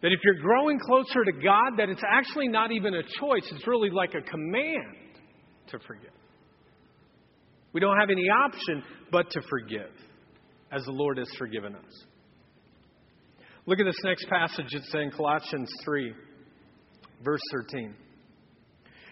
that 0.01 0.11
if 0.11 0.19
you're 0.21 0.41
growing 0.41 0.77
closer 0.79 1.23
to 1.23 1.31
God, 1.31 1.77
that 1.77 1.87
it's 1.87 2.01
actually 2.11 2.49
not 2.49 2.73
even 2.73 2.93
a 2.93 3.03
choice, 3.03 3.49
it's 3.53 3.65
really 3.65 3.89
like 3.89 4.15
a 4.15 4.21
command 4.21 4.97
to 5.69 5.79
forgive. 5.87 6.11
We 7.71 7.79
don't 7.79 7.97
have 7.97 8.09
any 8.09 8.27
option 8.29 8.83
but 9.13 9.31
to 9.31 9.41
forgive, 9.49 9.91
as 10.73 10.83
the 10.83 10.91
Lord 10.91 11.19
has 11.19 11.29
forgiven 11.37 11.73
us. 11.73 12.03
Look 13.65 13.79
at 13.79 13.85
this 13.85 13.95
next 14.03 14.27
passage. 14.27 14.73
It's 14.73 14.93
in 14.93 15.09
Colossians 15.11 15.69
3, 15.85 16.13
verse 17.23 17.39
13. 17.71 17.95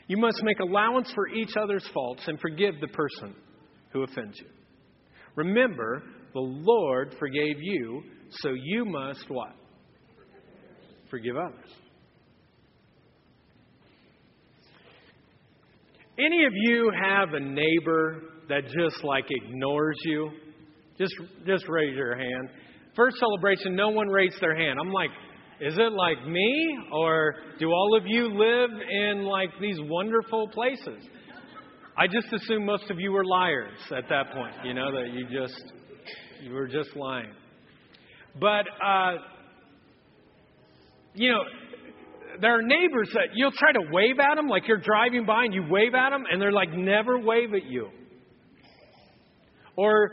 You 0.07 0.17
must 0.17 0.43
make 0.43 0.59
allowance 0.59 1.11
for 1.15 1.27
each 1.27 1.55
other's 1.61 1.87
faults 1.93 2.23
and 2.27 2.39
forgive 2.39 2.75
the 2.81 2.87
person 2.87 3.35
who 3.91 4.03
offends 4.03 4.37
you. 4.39 4.47
Remember, 5.35 6.03
the 6.33 6.39
Lord 6.39 7.15
forgave 7.19 7.61
you, 7.61 8.03
so 8.41 8.49
you 8.53 8.85
must 8.85 9.29
what? 9.29 9.55
Forgive 11.09 11.35
others. 11.37 11.69
Any 16.19 16.45
of 16.45 16.53
you 16.53 16.91
have 17.01 17.33
a 17.33 17.39
neighbor 17.39 18.21
that 18.49 18.63
just 18.65 19.03
like 19.03 19.25
ignores 19.29 19.97
you? 20.05 20.31
Just 20.97 21.13
just 21.47 21.65
raise 21.67 21.95
your 21.95 22.15
hand. 22.15 22.49
First 22.95 23.17
celebration, 23.17 23.75
no 23.75 23.89
one 23.89 24.07
raised 24.07 24.39
their 24.39 24.55
hand. 24.55 24.77
I'm 24.79 24.91
like, 24.91 25.09
is 25.63 25.78
it 25.78 25.93
like 25.93 26.28
me? 26.28 26.78
Or 26.91 27.36
do 27.58 27.69
all 27.69 27.97
of 27.97 28.04
you 28.06 28.28
live 28.28 28.69
in 28.89 29.23
like 29.23 29.49
these 29.62 29.78
wonderful 29.80 30.49
places? 30.49 31.02
I 31.97 32.08
just 32.08 32.28
assume 32.34 32.65
most 32.65 32.89
of 32.89 32.99
you 32.99 33.12
were 33.12 33.23
liars 33.23 33.78
at 33.95 34.10
that 34.10 34.34
point, 34.34 34.54
you 34.65 34.73
know, 34.73 34.91
that 34.91 35.13
you 35.13 35.26
just, 35.32 35.62
you 36.41 36.52
were 36.52 36.67
just 36.67 36.95
lying. 36.95 37.32
But, 38.41 38.65
uh, 38.84 39.13
you 41.13 41.32
know, 41.32 41.43
there 42.41 42.58
are 42.58 42.63
neighbors 42.63 43.10
that 43.13 43.28
you'll 43.36 43.52
try 43.52 43.71
to 43.73 43.91
wave 43.91 44.19
at 44.19 44.36
them, 44.36 44.47
like 44.47 44.67
you're 44.67 44.82
driving 44.82 45.26
by 45.26 45.45
and 45.45 45.54
you 45.54 45.63
wave 45.69 45.93
at 45.93 46.10
them, 46.10 46.23
and 46.30 46.41
they're 46.41 46.52
like, 46.52 46.73
never 46.73 47.19
wave 47.19 47.54
at 47.54 47.65
you. 47.65 47.89
Or 49.78 50.10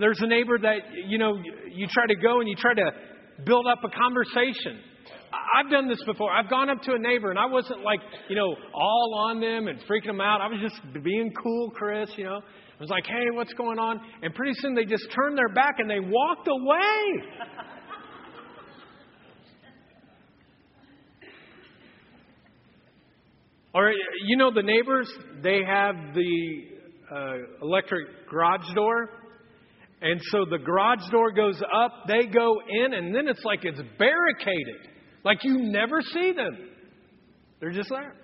there's 0.00 0.18
a 0.20 0.26
neighbor 0.26 0.58
that, 0.58 0.78
you 1.06 1.18
know, 1.18 1.36
you 1.70 1.86
try 1.88 2.06
to 2.06 2.16
go 2.16 2.40
and 2.40 2.48
you 2.48 2.56
try 2.56 2.74
to 2.74 2.90
build 3.44 3.66
up 3.66 3.78
a 3.84 3.88
conversation. 3.88 4.80
I've 5.54 5.70
done 5.70 5.88
this 5.88 6.02
before. 6.04 6.32
I've 6.32 6.48
gone 6.48 6.70
up 6.70 6.80
to 6.82 6.94
a 6.94 6.98
neighbor 6.98 7.30
and 7.30 7.38
I 7.38 7.46
wasn't 7.46 7.82
like, 7.82 8.00
you 8.28 8.36
know, 8.36 8.54
all 8.74 9.26
on 9.28 9.40
them 9.40 9.68
and 9.68 9.78
freaking 9.80 10.06
them 10.06 10.20
out. 10.20 10.40
I 10.40 10.48
was 10.48 10.60
just 10.60 10.80
being 11.04 11.32
cool, 11.42 11.70
Chris, 11.70 12.10
you 12.16 12.24
know. 12.24 12.40
I 12.40 12.80
was 12.80 12.90
like, 12.90 13.06
hey, 13.06 13.30
what's 13.32 13.52
going 13.54 13.78
on? 13.78 14.00
And 14.22 14.34
pretty 14.34 14.52
soon 14.56 14.74
they 14.74 14.84
just 14.84 15.06
turned 15.14 15.36
their 15.36 15.48
back 15.48 15.78
and 15.78 15.90
they 15.90 16.00
walked 16.00 16.48
away. 16.48 17.24
or, 23.74 23.92
you 24.26 24.36
know, 24.36 24.52
the 24.52 24.62
neighbors, 24.62 25.10
they 25.42 25.60
have 25.66 25.94
the 26.14 26.64
uh, 27.12 27.36
electric 27.62 28.06
garage 28.30 28.66
door. 28.74 29.17
And 30.00 30.20
so 30.30 30.44
the 30.48 30.58
garage 30.58 31.08
door 31.10 31.32
goes 31.32 31.60
up, 31.74 31.92
they 32.06 32.26
go 32.26 32.56
in, 32.84 32.94
and 32.94 33.14
then 33.14 33.26
it's 33.26 33.44
like 33.44 33.64
it's 33.64 33.80
barricaded. 33.98 34.88
Like 35.24 35.38
you 35.42 35.58
never 35.58 36.00
see 36.02 36.32
them. 36.32 36.56
They're 37.60 37.72
just 37.72 37.88
there. 37.88 38.14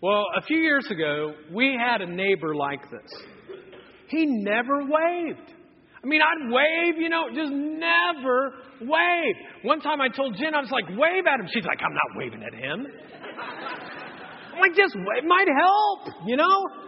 Well, 0.00 0.24
a 0.36 0.42
few 0.42 0.58
years 0.58 0.86
ago, 0.90 1.34
we 1.52 1.76
had 1.78 2.00
a 2.00 2.06
neighbor 2.06 2.54
like 2.54 2.80
this. 2.90 3.12
He 4.08 4.24
never 4.26 4.78
waved. 4.80 5.52
I 6.02 6.06
mean, 6.06 6.20
I'd 6.22 6.50
wave, 6.50 7.00
you 7.00 7.08
know, 7.08 7.28
just 7.34 7.52
never 7.52 8.52
wave. 8.80 9.34
One 9.62 9.80
time 9.80 10.00
I 10.00 10.08
told 10.08 10.36
Jen, 10.36 10.54
I 10.54 10.60
was 10.60 10.70
like, 10.70 10.88
wave 10.88 11.26
at 11.26 11.40
him. 11.40 11.48
She's 11.52 11.64
like, 11.64 11.80
I'm 11.84 11.92
not 11.92 12.16
waving 12.16 12.42
at 12.42 12.54
him. 12.54 12.86
I'm 14.54 14.60
like, 14.60 14.76
just 14.76 14.94
wave 14.94 15.24
might 15.24 15.48
help, 15.48 16.14
you 16.26 16.36
know? 16.36 16.87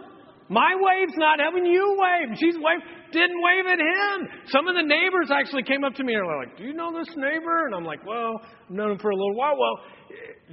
My 0.51 0.75
wave's 0.75 1.15
not 1.15 1.39
having 1.39 1.65
you 1.65 1.95
wave. 1.97 2.35
She's 2.37 2.55
wave 2.59 2.83
didn't 3.13 3.41
wave 3.41 3.65
at 3.71 3.79
him. 3.79 4.27
Some 4.47 4.67
of 4.67 4.75
the 4.75 4.83
neighbors 4.83 5.31
actually 5.31 5.63
came 5.63 5.85
up 5.85 5.93
to 5.95 6.03
me 6.03 6.13
and 6.13 6.25
were 6.27 6.43
like, 6.43 6.57
Do 6.57 6.63
you 6.63 6.73
know 6.73 6.91
this 6.91 7.07
neighbor? 7.15 7.67
And 7.67 7.75
I'm 7.75 7.85
like, 7.85 8.05
Well, 8.05 8.35
I've 8.43 8.69
known 8.69 8.91
him 8.91 8.99
for 8.99 9.11
a 9.11 9.15
little 9.15 9.35
while. 9.35 9.55
Well, 9.57 9.79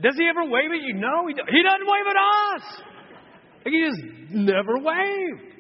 does 0.01 0.15
he 0.17 0.29
ever 0.29 0.49
wave 0.49 0.71
at 0.71 0.83
you? 0.87 0.95
No, 0.95 1.27
he, 1.27 1.35
he 1.35 1.63
doesn't 1.63 1.87
wave 1.87 2.07
at 2.11 2.17
us. 2.55 2.83
He 3.65 3.91
just 3.91 4.31
never 4.31 4.79
waved. 4.79 5.55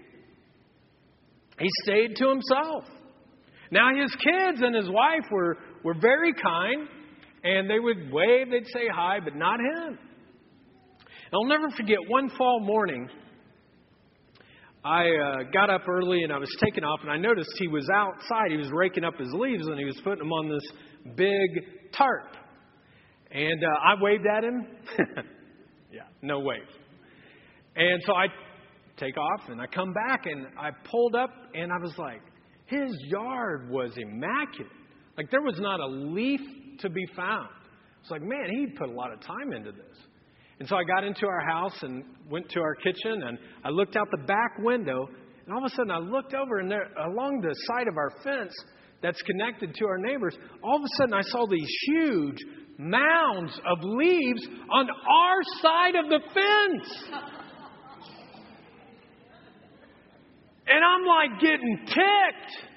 He 1.58 1.68
stayed 1.82 2.14
to 2.16 2.28
himself. 2.28 2.84
Now 3.72 3.90
his 4.00 4.14
kids 4.14 4.62
and 4.62 4.72
his 4.72 4.88
wife 4.88 5.26
were, 5.32 5.58
were 5.82 5.96
very 6.00 6.32
kind, 6.32 6.88
and 7.42 7.68
they 7.68 7.80
would 7.80 8.12
wave, 8.12 8.50
they'd 8.50 8.66
say 8.72 8.86
hi, 8.92 9.18
but 9.22 9.34
not 9.34 9.58
him. 9.58 9.98
I'll 11.34 11.44
never 11.44 11.68
forget 11.76 11.98
one 12.06 12.30
fall 12.38 12.60
morning. 12.60 13.08
I 14.88 15.04
uh, 15.04 15.42
got 15.52 15.68
up 15.68 15.86
early 15.86 16.22
and 16.22 16.32
I 16.32 16.38
was 16.38 16.48
taking 16.64 16.82
off, 16.82 17.00
and 17.02 17.10
I 17.10 17.18
noticed 17.18 17.50
he 17.58 17.68
was 17.68 17.86
outside. 17.94 18.50
He 18.50 18.56
was 18.56 18.70
raking 18.72 19.04
up 19.04 19.18
his 19.18 19.28
leaves 19.34 19.66
and 19.66 19.78
he 19.78 19.84
was 19.84 20.00
putting 20.02 20.20
them 20.20 20.32
on 20.32 20.48
this 20.48 21.14
big 21.14 21.92
tarp. 21.92 22.34
And 23.30 23.62
uh, 23.62 23.66
I 23.66 24.00
waved 24.00 24.24
at 24.26 24.44
him. 24.44 24.66
yeah, 25.92 26.04
no 26.22 26.40
wave. 26.40 26.62
And 27.76 28.02
so 28.06 28.14
I 28.14 28.28
take 28.96 29.18
off 29.18 29.48
and 29.48 29.60
I 29.60 29.66
come 29.66 29.92
back 29.92 30.24
and 30.24 30.46
I 30.58 30.70
pulled 30.90 31.14
up 31.14 31.30
and 31.54 31.70
I 31.70 31.76
was 31.82 31.92
like, 31.98 32.22
his 32.64 32.90
yard 33.08 33.68
was 33.70 33.92
immaculate. 33.96 34.72
Like 35.18 35.30
there 35.30 35.42
was 35.42 35.58
not 35.58 35.80
a 35.80 35.86
leaf 35.86 36.40
to 36.80 36.88
be 36.88 37.04
found. 37.14 37.48
It's 38.00 38.10
like, 38.10 38.22
man, 38.22 38.48
he 38.50 38.68
put 38.78 38.88
a 38.88 38.92
lot 38.92 39.12
of 39.12 39.20
time 39.20 39.52
into 39.54 39.72
this. 39.72 39.96
And 40.58 40.68
so 40.68 40.76
I 40.76 40.84
got 40.84 41.04
into 41.04 41.26
our 41.26 41.44
house 41.46 41.82
and 41.82 42.02
went 42.28 42.48
to 42.50 42.60
our 42.60 42.74
kitchen 42.74 43.22
and 43.22 43.38
I 43.64 43.70
looked 43.70 43.96
out 43.96 44.08
the 44.10 44.24
back 44.24 44.58
window 44.58 45.08
and 45.46 45.54
all 45.54 45.64
of 45.64 45.72
a 45.72 45.74
sudden 45.74 45.90
I 45.90 45.98
looked 45.98 46.34
over 46.34 46.58
and 46.58 46.70
there 46.70 46.90
along 47.06 47.40
the 47.40 47.54
side 47.66 47.88
of 47.88 47.96
our 47.96 48.10
fence 48.22 48.52
that's 49.00 49.22
connected 49.22 49.74
to 49.74 49.86
our 49.86 49.98
neighbors, 49.98 50.36
all 50.62 50.76
of 50.76 50.82
a 50.82 50.88
sudden 50.98 51.14
I 51.14 51.22
saw 51.22 51.46
these 51.46 51.70
huge 51.86 52.38
mounds 52.76 53.58
of 53.64 53.78
leaves 53.82 54.46
on 54.70 54.88
our 54.90 55.38
side 55.62 55.94
of 55.94 56.08
the 56.10 56.20
fence. 56.34 57.04
And 60.66 60.84
I'm 60.84 61.06
like 61.06 61.40
getting 61.40 61.78
ticked. 61.86 62.68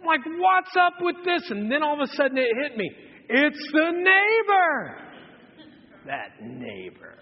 I'm 0.00 0.06
like, 0.06 0.20
what's 0.26 0.76
up 0.78 0.94
with 1.00 1.16
this? 1.24 1.50
And 1.50 1.70
then 1.70 1.82
all 1.82 1.94
of 1.94 2.00
a 2.00 2.14
sudden 2.14 2.36
it 2.36 2.48
hit 2.62 2.76
me. 2.76 2.90
It's 3.30 3.72
the 3.72 3.90
neighbor. 3.92 5.03
That 6.06 6.42
neighbor. 6.42 7.14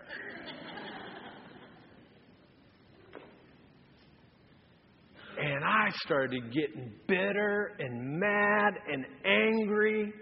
And 5.41 5.65
I 5.65 5.89
started 6.05 6.53
getting 6.53 6.93
bitter 7.09 7.73
and 7.79 8.19
mad 8.19 8.75
and 8.93 9.07
angry. 9.25 10.13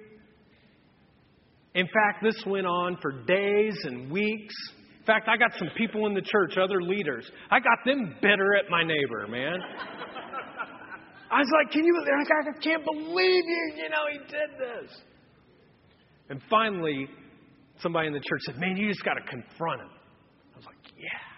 In 1.74 1.86
fact, 1.86 2.22
this 2.22 2.44
went 2.46 2.66
on 2.66 2.96
for 3.02 3.24
days 3.24 3.76
and 3.84 4.10
weeks. 4.10 4.54
In 4.98 5.04
fact, 5.06 5.28
I 5.28 5.36
got 5.36 5.52
some 5.58 5.68
people 5.76 6.06
in 6.06 6.14
the 6.14 6.22
church, 6.22 6.56
other 6.56 6.82
leaders. 6.82 7.30
I 7.50 7.58
got 7.60 7.78
them 7.84 8.14
bitter 8.20 8.56
at 8.56 8.70
my 8.70 8.82
neighbor, 8.82 9.26
man. 9.28 9.58
I 11.30 11.38
was 11.38 11.50
like, 11.52 11.72
"Can 11.72 11.84
you? 11.84 11.94
I 11.96 12.60
can't 12.60 12.84
believe 12.84 13.44
you. 13.46 13.72
You 13.76 13.88
know, 13.88 14.06
he 14.12 14.18
did 14.18 14.58
this." 14.58 15.02
And 16.28 16.42
finally, 16.50 17.08
somebody 17.82 18.08
in 18.08 18.12
the 18.12 18.20
church 18.20 18.40
said, 18.46 18.58
"Man, 18.58 18.76
you 18.76 18.88
just 18.88 19.04
got 19.04 19.14
to 19.14 19.22
confront 19.22 19.82
him." 19.82 19.90
I 20.54 20.56
was 20.56 20.66
like, 20.66 20.76
"Yeah." 20.96 21.30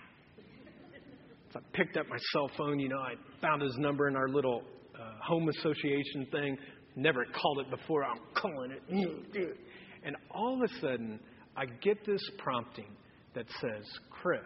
So 1.53 1.61
I 1.61 1.77
picked 1.77 1.97
up 1.97 2.07
my 2.09 2.19
cell 2.33 2.51
phone. 2.57 2.79
You 2.79 2.89
know, 2.89 3.01
I 3.01 3.15
found 3.41 3.63
his 3.63 3.77
number 3.79 4.09
in 4.09 4.17
our 4.17 4.29
little 4.29 4.63
uh, 4.95 5.13
home 5.23 5.49
association 5.49 6.27
thing. 6.31 6.57
Never 6.97 7.25
called 7.25 7.61
it 7.61 7.71
before. 7.71 8.05
I'm 8.05 8.21
calling 8.35 8.73
it. 8.73 9.57
And 10.05 10.17
all 10.33 10.55
of 10.55 10.69
a 10.69 10.81
sudden, 10.81 11.21
I 11.57 11.65
get 11.81 12.05
this 12.05 12.21
prompting 12.39 12.97
that 13.35 13.47
says, 13.61 13.85
Chris, 14.11 14.41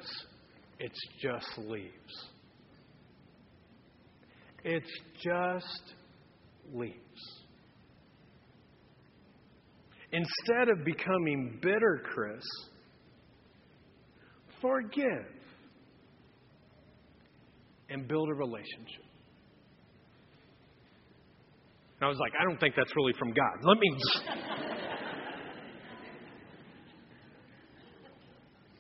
it's 0.79 0.99
just 1.21 1.47
leaves. 1.59 2.27
It's 4.65 4.91
just 5.25 5.95
leaves. 6.75 6.95
Instead 10.17 10.71
of 10.71 10.83
becoming 10.83 11.59
bitter, 11.61 12.01
Chris, 12.15 12.43
forgive 14.63 15.27
and 17.91 18.09
build 18.09 18.31
a 18.31 18.35
relationship. 18.35 19.05
And 22.01 22.07
I 22.07 22.09
was 22.09 22.17
like, 22.19 22.33
I 22.41 22.45
don't 22.45 22.59
think 22.59 22.75
that's 22.77 22.97
really 22.97 23.13
from 23.19 23.29
God. 23.29 23.63
Let 23.63 23.79
me. 23.79 23.89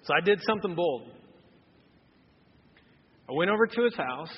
So 0.02 0.14
I 0.14 0.24
did 0.24 0.38
something 0.46 0.76
bold. 0.76 1.10
I 3.28 3.32
went 3.32 3.50
over 3.50 3.66
to 3.66 3.82
his 3.82 3.96
house 3.96 4.30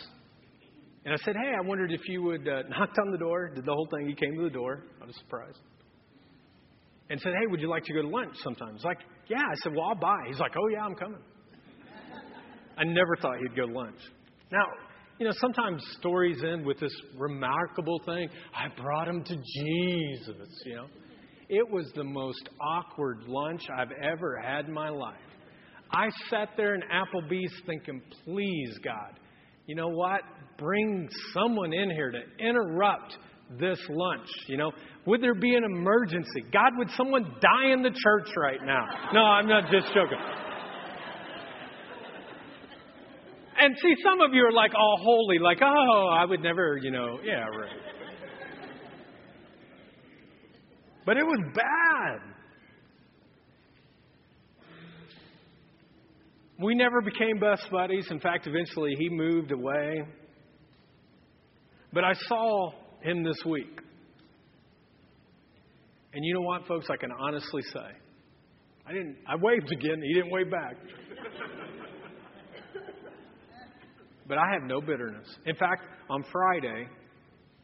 and 1.04 1.12
I 1.12 1.18
said, 1.18 1.36
Hey, 1.36 1.52
I 1.54 1.60
wondered 1.60 1.92
if 1.92 2.00
you 2.08 2.22
would 2.22 2.48
uh, 2.48 2.62
knock 2.70 2.88
on 2.98 3.12
the 3.12 3.18
door. 3.18 3.50
Did 3.54 3.66
the 3.66 3.74
whole 3.74 3.86
thing. 3.94 4.08
He 4.08 4.14
came 4.14 4.34
to 4.38 4.44
the 4.44 4.48
door. 4.48 4.84
I 5.02 5.04
was 5.04 5.14
surprised. 5.16 5.58
And 7.10 7.20
said, 7.20 7.32
Hey, 7.38 7.46
would 7.46 7.60
you 7.60 7.68
like 7.68 7.84
to 7.84 7.94
go 7.94 8.02
to 8.02 8.08
lunch 8.08 8.34
sometime? 8.42 8.74
He's 8.74 8.84
like, 8.84 8.98
Yeah. 9.28 9.38
I 9.38 9.54
said, 9.62 9.72
Well, 9.74 9.86
I'll 9.88 9.94
buy. 9.94 10.18
He's 10.26 10.40
like, 10.40 10.52
Oh, 10.56 10.68
yeah, 10.68 10.82
I'm 10.82 10.94
coming. 10.94 11.20
I 12.76 12.84
never 12.84 13.16
thought 13.20 13.38
he'd 13.38 13.56
go 13.56 13.66
to 13.66 13.72
lunch. 13.72 13.98
Now, 14.52 14.64
you 15.18 15.26
know, 15.26 15.32
sometimes 15.40 15.82
stories 15.98 16.38
end 16.44 16.64
with 16.64 16.78
this 16.78 16.94
remarkable 17.16 18.00
thing. 18.06 18.28
I 18.54 18.68
brought 18.80 19.08
him 19.08 19.24
to 19.24 19.34
Jesus, 19.34 20.62
you 20.64 20.76
know. 20.76 20.86
It 21.48 21.68
was 21.68 21.90
the 21.96 22.04
most 22.04 22.48
awkward 22.60 23.24
lunch 23.26 23.62
I've 23.74 23.90
ever 24.02 24.38
had 24.40 24.66
in 24.66 24.72
my 24.72 24.90
life. 24.90 25.16
I 25.90 26.08
sat 26.28 26.50
there 26.56 26.74
in 26.74 26.82
Applebee's 26.82 27.52
thinking, 27.66 28.02
please, 28.24 28.78
God, 28.84 29.18
you 29.66 29.74
know 29.74 29.88
what? 29.88 30.20
Bring 30.58 31.08
someone 31.32 31.72
in 31.72 31.90
here 31.90 32.10
to 32.10 32.46
interrupt 32.46 33.16
this 33.58 33.78
lunch. 33.88 34.28
You 34.46 34.56
know, 34.58 34.72
would 35.06 35.22
there 35.22 35.34
be 35.34 35.54
an 35.54 35.64
emergency? 35.64 36.42
God, 36.52 36.72
would 36.76 36.90
someone 36.96 37.24
die 37.40 37.72
in 37.72 37.82
the 37.82 37.90
church 37.90 38.28
right 38.36 38.60
now? 38.64 38.84
No, 39.12 39.20
I'm 39.20 39.48
not 39.48 39.70
just 39.70 39.86
joking. 39.88 40.18
And 43.60 43.74
see, 43.82 43.94
some 44.04 44.20
of 44.20 44.32
you 44.32 44.44
are 44.44 44.52
like 44.52 44.72
all 44.74 44.96
holy, 45.00 45.38
like, 45.38 45.58
oh, 45.62 46.08
I 46.12 46.24
would 46.24 46.40
never, 46.40 46.78
you 46.80 46.92
know, 46.92 47.18
yeah, 47.24 47.40
right. 47.40 47.76
But 51.04 51.16
it 51.16 51.24
was 51.24 51.40
bad. 51.54 52.20
We 56.60 56.74
never 56.74 57.00
became 57.00 57.38
best 57.40 57.68
buddies. 57.70 58.06
In 58.10 58.20
fact, 58.20 58.46
eventually 58.46 58.94
he 58.98 59.08
moved 59.08 59.52
away. 59.52 60.02
But 61.92 62.04
I 62.04 62.12
saw 62.12 62.72
him 63.02 63.22
this 63.24 63.38
week. 63.44 63.80
And 66.12 66.24
you 66.24 66.34
know 66.34 66.40
what, 66.40 66.66
folks? 66.66 66.86
I 66.90 66.96
can 66.96 67.12
honestly 67.12 67.62
say, 67.72 67.90
I 68.86 68.92
didn't. 68.92 69.16
I 69.26 69.36
waved 69.36 69.70
again. 69.70 70.00
He 70.02 70.14
didn't 70.14 70.30
wave 70.30 70.50
back. 70.50 70.76
but 74.26 74.38
I 74.38 74.52
have 74.52 74.62
no 74.62 74.80
bitterness. 74.80 75.28
In 75.46 75.54
fact, 75.56 75.82
on 76.08 76.24
Friday, 76.32 76.88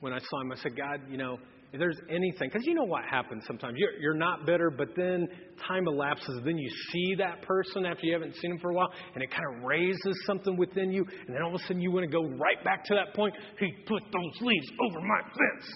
when 0.01 0.13
I 0.13 0.19
saw 0.19 0.41
him, 0.43 0.53
I 0.53 0.57
said, 0.57 0.77
God, 0.77 1.01
you 1.11 1.17
know, 1.17 1.39
if 1.75 1.81
there's 1.81 1.99
anything, 2.09 2.49
because 2.53 2.65
you 2.65 2.73
know 2.73 2.85
what 2.85 3.03
happens 3.05 3.43
sometimes. 3.49 3.75
You're, 3.77 3.99
you're 3.99 4.15
not 4.15 4.47
bitter, 4.47 4.71
but 4.71 4.91
then 4.97 5.27
time 5.67 5.89
elapses. 5.89 6.41
Then 6.45 6.57
you 6.57 6.71
see 6.93 7.17
that 7.19 7.43
person 7.43 7.85
after 7.85 8.07
you 8.07 8.13
haven't 8.13 8.37
seen 8.37 8.53
them 8.53 8.61
for 8.61 8.71
a 8.71 8.75
while, 8.75 8.93
and 9.13 9.25
it 9.25 9.31
kind 9.33 9.43
of 9.57 9.65
raises 9.65 10.23
something 10.25 10.57
within 10.57 10.93
you. 10.93 11.05
And 11.27 11.35
then 11.35 11.43
all 11.43 11.53
of 11.53 11.61
a 11.61 11.65
sudden 11.65 11.81
you 11.81 11.91
want 11.91 12.09
to 12.09 12.13
go 12.13 12.29
right 12.37 12.63
back 12.63 12.85
to 12.85 12.95
that 12.95 13.13
point. 13.17 13.35
He 13.59 13.73
put 13.89 14.05
those 14.05 14.41
leaves 14.41 14.69
over 14.87 15.01
my 15.01 15.21
fence. 15.23 15.73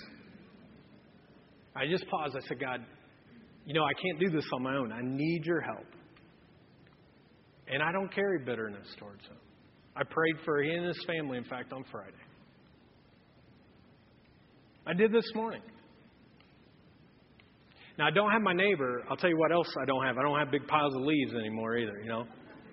I 1.74 1.86
just 1.90 2.06
paused. 2.06 2.36
I 2.36 2.46
said, 2.46 2.60
God, 2.60 2.86
you 3.66 3.74
know, 3.74 3.82
I 3.82 3.92
can't 4.00 4.20
do 4.20 4.30
this 4.30 4.48
on 4.54 4.62
my 4.62 4.76
own. 4.76 4.92
I 4.92 5.00
need 5.02 5.44
your 5.46 5.60
help. 5.60 5.86
And 7.66 7.82
I 7.82 7.90
don't 7.90 8.14
carry 8.14 8.38
bitterness 8.38 8.86
towards 9.00 9.24
him. 9.24 9.36
I 9.96 10.04
prayed 10.04 10.36
for 10.44 10.62
him 10.62 10.78
and 10.78 10.86
his 10.86 11.04
family, 11.08 11.38
in 11.38 11.44
fact, 11.44 11.72
on 11.72 11.84
Friday. 11.90 12.12
I 14.86 14.94
did 14.94 15.12
this 15.12 15.28
morning. 15.34 15.62
Now, 17.98 18.06
I 18.06 18.10
don't 18.12 18.30
have 18.30 18.42
my 18.42 18.52
neighbor. 18.52 19.02
I'll 19.10 19.16
tell 19.16 19.28
you 19.28 19.36
what 19.36 19.50
else 19.50 19.68
I 19.82 19.84
don't 19.84 20.04
have. 20.04 20.18
I 20.18 20.22
don't 20.22 20.38
have 20.38 20.52
big 20.52 20.66
piles 20.68 20.94
of 20.94 21.02
leaves 21.02 21.34
anymore 21.34 21.76
either, 21.76 22.00
you 22.00 22.08
know? 22.08 22.24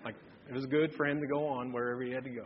Like, 0.03 0.13
it 0.47 0.53
was 0.53 0.67
good 0.67 0.93
for 0.95 1.07
him 1.07 1.19
to 1.19 1.25
go 1.25 1.47
on 1.47 1.73
wherever 1.73 2.03
he 2.03 2.11
had 2.11 2.23
to 2.25 2.29
go. 2.29 2.45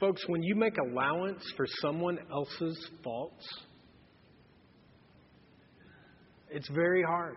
Folks, 0.00 0.22
when 0.26 0.42
you 0.42 0.54
make 0.54 0.74
allowance 0.78 1.42
for 1.54 1.66
someone 1.82 2.18
else's 2.32 2.88
faults, 3.04 3.46
it's 6.50 6.68
very 6.70 7.02
hard. 7.02 7.36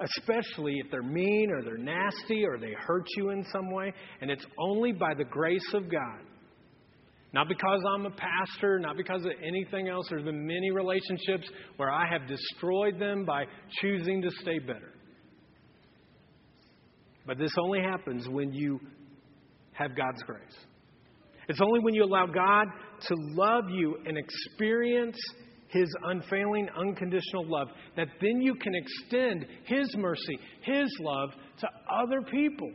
Especially 0.00 0.76
if 0.84 0.90
they're 0.90 1.02
mean 1.02 1.50
or 1.50 1.62
they're 1.62 1.78
nasty 1.78 2.44
or 2.44 2.58
they 2.58 2.74
hurt 2.86 3.06
you 3.16 3.30
in 3.30 3.44
some 3.52 3.70
way. 3.70 3.94
And 4.20 4.30
it's 4.30 4.44
only 4.58 4.92
by 4.92 5.14
the 5.16 5.24
grace 5.24 5.72
of 5.72 5.90
God 5.90 6.20
not 7.32 7.46
because 7.48 7.80
I'm 7.94 8.06
a 8.06 8.10
pastor, 8.10 8.78
not 8.78 8.96
because 8.96 9.24
of 9.24 9.32
anything 9.46 9.88
else. 9.88 10.06
There's 10.08 10.24
been 10.24 10.46
many 10.46 10.70
relationships 10.70 11.48
where 11.76 11.90
I 11.90 12.04
have 12.10 12.26
destroyed 12.26 12.98
them 12.98 13.24
by 13.24 13.44
choosing 13.82 14.22
to 14.22 14.30
stay 14.40 14.58
bitter. 14.58 14.94
But 17.26 17.38
this 17.38 17.52
only 17.60 17.80
happens 17.80 18.26
when 18.28 18.54
you 18.54 18.80
have 19.72 19.94
God's 19.94 20.22
grace. 20.22 20.56
It's 21.48 21.60
only 21.60 21.80
when 21.80 21.94
you 21.94 22.04
allow 22.04 22.26
God 22.26 22.66
to 23.08 23.14
love 23.34 23.64
you 23.70 23.98
and 24.06 24.16
experience 24.16 25.18
His 25.68 25.88
unfailing, 26.04 26.68
unconditional 26.78 27.46
love 27.46 27.68
that 27.96 28.08
then 28.22 28.40
you 28.40 28.54
can 28.54 28.72
extend 28.74 29.46
His 29.64 29.94
mercy, 29.98 30.38
His 30.62 30.88
love 31.00 31.30
to 31.60 31.68
other 32.02 32.22
people 32.22 32.70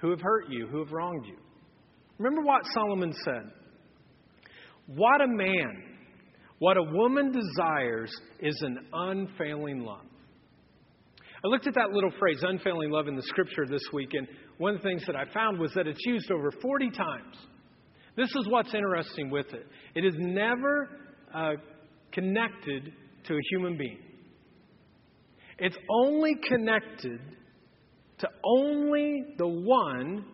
who 0.00 0.10
have 0.10 0.20
hurt 0.20 0.44
you, 0.50 0.68
who 0.68 0.78
have 0.78 0.92
wronged 0.92 1.26
you. 1.26 1.36
Remember 2.18 2.42
what 2.42 2.62
Solomon 2.72 3.12
said. 3.24 3.50
What 4.86 5.20
a 5.20 5.26
man, 5.26 5.82
what 6.58 6.76
a 6.76 6.82
woman 6.82 7.32
desires 7.32 8.14
is 8.40 8.60
an 8.62 8.78
unfailing 8.92 9.80
love. 9.80 10.04
I 11.44 11.48
looked 11.48 11.66
at 11.66 11.74
that 11.74 11.90
little 11.90 12.12
phrase, 12.18 12.42
unfailing 12.42 12.90
love, 12.90 13.08
in 13.08 13.16
the 13.16 13.22
scripture 13.22 13.66
this 13.68 13.82
week, 13.92 14.10
and 14.14 14.26
one 14.58 14.74
of 14.74 14.82
the 14.82 14.88
things 14.88 15.04
that 15.06 15.16
I 15.16 15.24
found 15.32 15.58
was 15.58 15.72
that 15.74 15.86
it's 15.86 16.04
used 16.06 16.30
over 16.30 16.50
40 16.50 16.90
times. 16.90 17.36
This 18.16 18.28
is 18.28 18.46
what's 18.48 18.72
interesting 18.72 19.30
with 19.30 19.52
it 19.52 19.66
it 19.94 20.04
is 20.04 20.14
never 20.18 20.88
uh, 21.34 21.52
connected 22.12 22.92
to 23.24 23.34
a 23.34 23.40
human 23.50 23.76
being, 23.76 23.98
it's 25.58 25.76
only 25.90 26.34
connected 26.48 27.20
to 28.18 28.28
only 28.44 29.24
the 29.38 29.48
one 29.48 30.24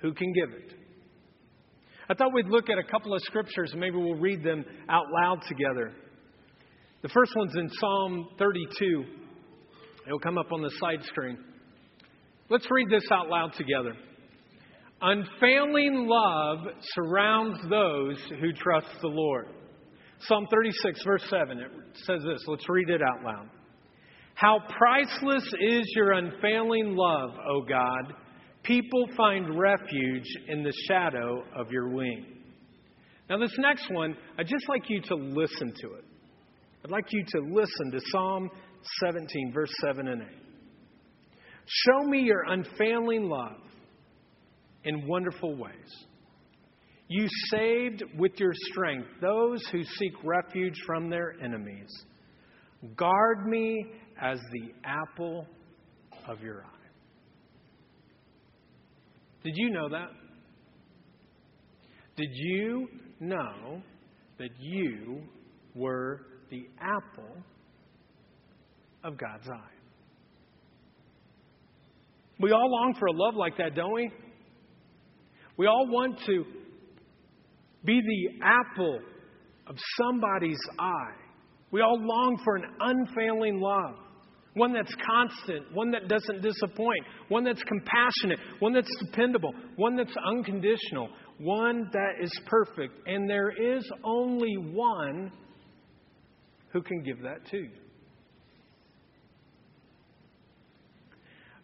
who 0.00 0.12
can 0.14 0.32
give 0.32 0.50
it. 0.50 0.75
I 2.08 2.14
thought 2.14 2.32
we'd 2.32 2.48
look 2.48 2.70
at 2.70 2.78
a 2.78 2.84
couple 2.84 3.14
of 3.14 3.22
scriptures 3.22 3.70
and 3.72 3.80
maybe 3.80 3.96
we'll 3.96 4.14
read 4.14 4.42
them 4.42 4.64
out 4.88 5.06
loud 5.12 5.42
together. 5.48 5.92
The 7.02 7.08
first 7.08 7.32
one's 7.36 7.54
in 7.56 7.68
Psalm 7.80 8.28
32. 8.38 9.04
It'll 10.06 10.18
come 10.20 10.38
up 10.38 10.52
on 10.52 10.62
the 10.62 10.70
side 10.78 11.02
screen. 11.04 11.38
Let's 12.48 12.66
read 12.70 12.88
this 12.90 13.04
out 13.10 13.28
loud 13.28 13.54
together. 13.54 13.94
Unfailing 15.02 16.06
love 16.08 16.58
surrounds 16.94 17.58
those 17.68 18.18
who 18.40 18.52
trust 18.52 18.86
the 19.02 19.08
Lord. 19.08 19.48
Psalm 20.20 20.46
36, 20.50 21.04
verse 21.04 21.24
7, 21.28 21.58
it 21.58 21.70
says 22.06 22.20
this. 22.26 22.42
Let's 22.46 22.68
read 22.68 22.88
it 22.88 23.02
out 23.02 23.22
loud. 23.22 23.50
How 24.34 24.60
priceless 24.78 25.44
is 25.60 25.84
your 25.94 26.12
unfailing 26.12 26.94
love, 26.96 27.30
O 27.50 27.62
God. 27.62 28.14
People 28.66 29.06
find 29.16 29.58
refuge 29.58 30.26
in 30.48 30.64
the 30.64 30.72
shadow 30.88 31.44
of 31.56 31.70
your 31.70 31.88
wing. 31.88 32.26
Now, 33.30 33.38
this 33.38 33.54
next 33.58 33.88
one, 33.92 34.16
I'd 34.38 34.48
just 34.48 34.68
like 34.68 34.88
you 34.88 35.00
to 35.02 35.14
listen 35.14 35.72
to 35.82 35.94
it. 35.94 36.04
I'd 36.84 36.90
like 36.90 37.12
you 37.12 37.24
to 37.24 37.40
listen 37.52 37.90
to 37.92 38.00
Psalm 38.10 38.50
17, 39.04 39.52
verse 39.52 39.70
7 39.84 40.08
and 40.08 40.22
8. 40.22 40.28
Show 41.66 42.08
me 42.08 42.20
your 42.20 42.42
unfailing 42.48 43.28
love 43.28 43.60
in 44.84 45.06
wonderful 45.06 45.56
ways. 45.56 46.06
You 47.08 47.28
saved 47.50 48.02
with 48.18 48.32
your 48.38 48.52
strength 48.70 49.08
those 49.20 49.64
who 49.70 49.82
seek 49.82 50.12
refuge 50.24 50.76
from 50.84 51.08
their 51.08 51.34
enemies. 51.42 51.90
Guard 52.96 53.46
me 53.46 53.86
as 54.20 54.40
the 54.52 54.72
apple 54.84 55.46
of 56.28 56.40
your 56.40 56.64
eye. 56.64 56.75
Did 59.46 59.54
you 59.58 59.70
know 59.70 59.88
that? 59.88 60.08
Did 62.16 62.30
you 62.32 62.88
know 63.20 63.80
that 64.40 64.48
you 64.58 65.22
were 65.72 66.22
the 66.50 66.66
apple 66.80 67.36
of 69.04 69.16
God's 69.16 69.48
eye? 69.48 69.76
We 72.40 72.50
all 72.50 72.68
long 72.68 72.96
for 72.98 73.06
a 73.06 73.12
love 73.12 73.36
like 73.36 73.56
that, 73.58 73.76
don't 73.76 73.92
we? 73.94 74.10
We 75.56 75.68
all 75.68 75.86
want 75.92 76.18
to 76.26 76.44
be 77.84 78.00
the 78.00 78.44
apple 78.44 78.98
of 79.68 79.76
somebody's 79.96 80.58
eye. 80.76 81.14
We 81.70 81.82
all 81.82 82.00
long 82.00 82.40
for 82.42 82.56
an 82.56 82.64
unfailing 82.80 83.60
love, 83.60 83.94
one 84.56 84.72
that's 84.72 84.94
constant, 85.06 85.72
one 85.74 85.90
that 85.90 86.08
doesn't 86.08 86.40
disappoint, 86.40 87.04
one 87.28 87.44
that's 87.44 87.62
compassionate, 87.62 88.38
one 88.58 88.72
that's 88.72 88.90
dependable, 89.04 89.52
one 89.76 89.96
that's 89.96 90.14
unconditional, 90.26 91.10
one 91.38 91.88
that 91.92 92.22
is 92.22 92.32
perfect. 92.46 92.94
And 93.06 93.28
there 93.28 93.50
is 93.50 93.84
only 94.02 94.54
one 94.72 95.30
who 96.72 96.82
can 96.82 97.02
give 97.02 97.20
that 97.22 97.46
to 97.50 97.58
you. 97.58 97.70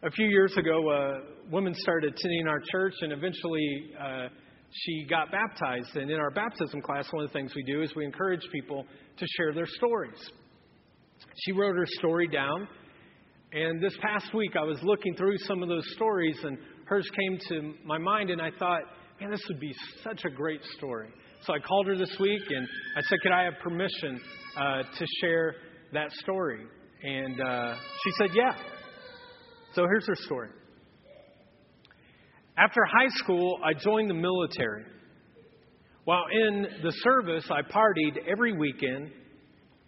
A 0.02 0.10
few 0.10 0.26
years 0.26 0.54
ago, 0.58 0.90
a 0.90 1.50
woman 1.50 1.74
started 1.78 2.12
attending 2.12 2.46
our 2.46 2.60
church, 2.72 2.94
and 3.00 3.12
eventually 3.12 3.92
uh, 3.98 4.28
she 4.70 5.06
got 5.08 5.30
baptized. 5.30 5.96
And 5.96 6.10
in 6.10 6.18
our 6.18 6.30
baptism 6.30 6.82
class, 6.82 7.06
one 7.10 7.24
of 7.24 7.30
the 7.30 7.32
things 7.32 7.52
we 7.54 7.62
do 7.62 7.82
is 7.82 7.94
we 7.96 8.04
encourage 8.04 8.42
people 8.52 8.84
to 9.16 9.26
share 9.36 9.54
their 9.54 9.66
stories. 9.66 10.18
She 11.36 11.52
wrote 11.52 11.76
her 11.76 11.86
story 11.98 12.28
down. 12.28 12.68
And 13.54 13.82
this 13.82 13.94
past 14.00 14.32
week, 14.32 14.52
I 14.56 14.64
was 14.64 14.78
looking 14.82 15.14
through 15.14 15.36
some 15.46 15.62
of 15.62 15.68
those 15.68 15.84
stories, 15.94 16.38
and 16.42 16.56
hers 16.86 17.06
came 17.14 17.38
to 17.50 17.74
my 17.84 17.98
mind, 17.98 18.30
and 18.30 18.40
I 18.40 18.50
thought, 18.58 18.80
man, 19.20 19.30
this 19.30 19.42
would 19.46 19.60
be 19.60 19.74
such 20.02 20.24
a 20.24 20.30
great 20.30 20.62
story. 20.78 21.10
So 21.42 21.52
I 21.52 21.58
called 21.58 21.86
her 21.88 21.98
this 21.98 22.16
week, 22.18 22.40
and 22.48 22.66
I 22.96 23.02
said, 23.02 23.18
could 23.22 23.32
I 23.32 23.44
have 23.44 23.54
permission 23.62 24.18
uh, 24.56 24.82
to 24.98 25.06
share 25.20 25.56
that 25.92 26.10
story? 26.12 26.64
And 27.02 27.40
uh, 27.42 27.74
she 28.02 28.10
said, 28.18 28.30
yeah. 28.34 28.52
So 29.74 29.82
here's 29.82 30.06
her 30.06 30.16
story. 30.24 30.48
After 32.56 32.80
high 32.86 33.10
school, 33.16 33.58
I 33.62 33.74
joined 33.74 34.08
the 34.08 34.14
military. 34.14 34.84
While 36.04 36.24
in 36.32 36.66
the 36.82 36.92
service, 37.02 37.44
I 37.50 37.60
partied 37.60 38.16
every 38.30 38.56
weekend. 38.56 39.10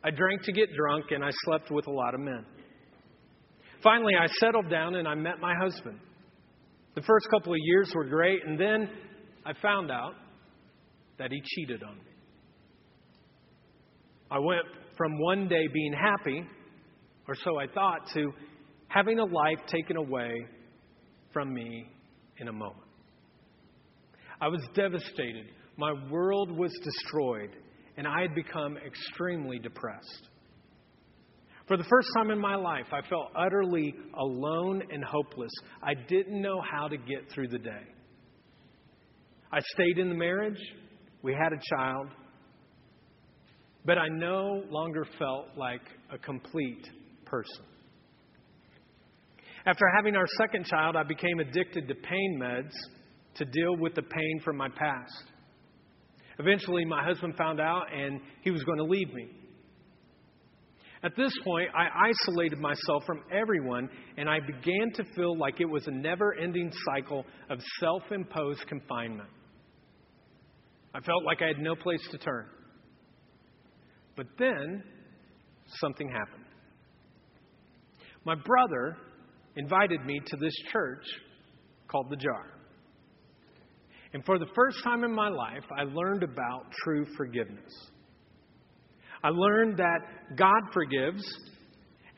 I 0.05 0.11
drank 0.11 0.43
to 0.43 0.53
get 0.53 0.69
drunk, 0.77 1.07
and 1.13 1.25
I 1.25 1.31
slept 1.45 1.71
with 1.71 1.87
a 1.87 1.93
lot 1.93 2.13
of 2.13 2.21
men. 2.21 2.45
Finally, 3.85 4.15
I 4.19 4.27
settled 4.41 4.71
down 4.71 4.95
and 4.95 5.07
I 5.07 5.15
met 5.15 5.41
my 5.41 5.55
husband. 5.55 6.01
The 6.95 7.03
first 7.03 7.29
couple 7.31 7.53
of 7.53 7.59
years 7.63 7.93
were 7.95 8.07
great, 8.07 8.41
and 8.47 8.59
then 8.59 8.89
I 9.45 9.53
found 9.61 9.91
out 9.91 10.15
that 11.19 11.31
he 11.31 11.41
cheated 11.45 11.83
on 11.83 11.97
me. 11.97 12.13
I 14.31 14.39
went 14.39 14.65
from 14.97 15.19
one 15.19 15.49
day 15.49 15.67
being 15.73 15.93
happy, 15.93 16.43
or 17.29 17.35
so 17.35 17.59
I 17.59 17.67
thought, 17.67 18.09
to 18.15 18.33
having 18.89 19.19
a 19.19 19.25
life 19.25 19.59
taken 19.67 19.97
away 19.97 20.33
from 21.33 21.53
me 21.53 21.87
in 22.39 22.49
a 22.49 22.53
moment. 22.53 22.89
I 24.41 24.49
was 24.49 24.63
devastated. 24.75 25.47
My 25.77 25.93
world 26.11 26.51
was 26.51 26.73
destroyed, 26.83 27.51
and 27.99 28.07
I 28.07 28.23
had 28.23 28.35
become 28.35 28.79
extremely 28.79 29.59
depressed. 29.59 30.29
For 31.67 31.79
the 31.79 31.85
first 31.85 32.09
time 32.17 32.31
in 32.31 32.39
my 32.39 32.57
life, 32.57 32.87
I 32.93 33.07
felt 33.09 33.33
utterly 33.35 33.95
alone 34.19 34.83
and 34.91 35.03
hopeless. 35.03 35.53
I 35.83 35.95
didn't 35.95 36.41
know 36.41 36.61
how 36.61 36.89
to 36.89 36.97
get 36.97 37.31
through 37.33 37.49
the 37.49 37.59
day. 37.59 37.83
I 39.51 39.61
stayed 39.73 39.99
in 39.99 40.09
the 40.09 40.15
marriage, 40.15 40.61
we 41.23 41.33
had 41.33 41.53
a 41.53 41.61
child, 41.77 42.09
but 43.87 43.99
I 43.99 44.09
no 44.09 44.63
longer 44.69 45.07
felt 45.19 45.47
like 45.57 45.81
a 46.13 46.19
complete 46.19 46.87
person. 47.25 47.65
After 49.67 49.87
having 49.97 50.17
our 50.17 50.27
second 50.37 50.67
child, 50.67 50.97
I 50.97 51.05
became 51.05 51.39
addicted 51.39 51.89
to 51.89 51.95
pain 51.95 52.39
meds 52.43 52.73
to 53.37 53.45
deal 53.47 53.77
with 53.79 53.95
the 53.95 54.03
pain 54.03 54.41
from 54.45 54.59
my 54.59 54.69
past. 54.69 55.25
Eventually, 56.39 56.85
my 56.85 57.03
husband 57.03 57.37
found 57.37 57.61
out 57.61 57.87
and 57.91 58.21
he 58.43 58.51
was 58.51 58.63
going 58.65 58.79
to 58.79 58.85
leave 58.85 59.13
me. 59.15 59.29
At 61.05 61.15
this 61.17 61.33
point, 61.45 61.69
I 61.77 62.09
isolated 62.09 62.59
myself 62.59 63.05
from 63.07 63.23
everyone 63.31 63.91
and 64.17 64.27
I 64.27 64.41
began 64.41 64.91
to 64.95 65.05
feel 65.15 65.37
like 65.37 65.61
it 65.61 65.67
was 65.67 65.87
a 65.87 65.91
never 65.91 66.35
ending 66.35 66.73
cycle 66.87 67.27
of 67.51 67.59
self 67.79 68.03
imposed 68.11 68.67
confinement. 68.69 69.29
I 70.95 71.01
felt 71.01 71.25
like 71.25 71.43
I 71.43 71.49
had 71.49 71.59
no 71.59 71.77
place 71.77 72.01
to 72.11 72.17
turn. 72.19 72.47
But 74.17 74.29
then, 74.39 74.83
something 75.81 76.09
happened. 76.09 76.45
My 78.25 78.37
brother 78.37 78.97
invited 79.57 80.07
me 80.07 80.21
to 80.25 80.37
this 80.39 80.55
church 80.73 81.05
called 81.89 82.09
The 82.09 82.17
Jar. 82.17 82.47
And 84.15 84.25
for 84.25 84.39
the 84.39 84.47
first 84.55 84.79
time 84.85 85.05
in 85.05 85.13
my 85.13 85.29
life, 85.29 85.65
I 85.77 85.83
learned 85.83 86.23
about 86.23 86.65
true 86.85 87.05
forgiveness. 87.17 87.73
I 89.25 89.31
learned 89.31 89.79
that 89.79 90.01
God 90.37 90.63
forgives 90.75 91.23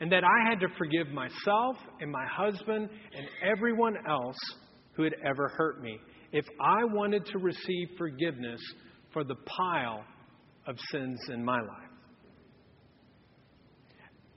and 0.01 0.11
that 0.11 0.25
I 0.25 0.49
had 0.49 0.59
to 0.59 0.67
forgive 0.77 1.07
myself 1.07 1.77
and 2.01 2.11
my 2.11 2.25
husband 2.29 2.89
and 3.15 3.27
everyone 3.49 3.95
else 4.07 4.35
who 4.91 5.03
had 5.03 5.13
ever 5.25 5.47
hurt 5.55 5.81
me 5.81 5.97
if 6.33 6.45
I 6.59 6.83
wanted 6.83 7.25
to 7.27 7.39
receive 7.39 7.87
forgiveness 7.97 8.59
for 9.13 9.23
the 9.23 9.35
pile 9.35 10.03
of 10.67 10.75
sins 10.91 11.17
in 11.29 11.45
my 11.45 11.59
life. 11.61 11.89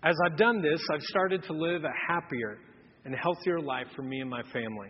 As 0.05 0.15
I've 0.25 0.39
done 0.39 0.63
this, 0.63 0.81
I've 0.95 1.03
started 1.03 1.43
to 1.45 1.53
live 1.53 1.83
a 1.83 1.93
happier 2.09 2.59
and 3.05 3.15
healthier 3.21 3.61
life 3.61 3.89
for 3.97 4.03
me 4.03 4.21
and 4.21 4.31
my 4.31 4.43
family. 4.53 4.89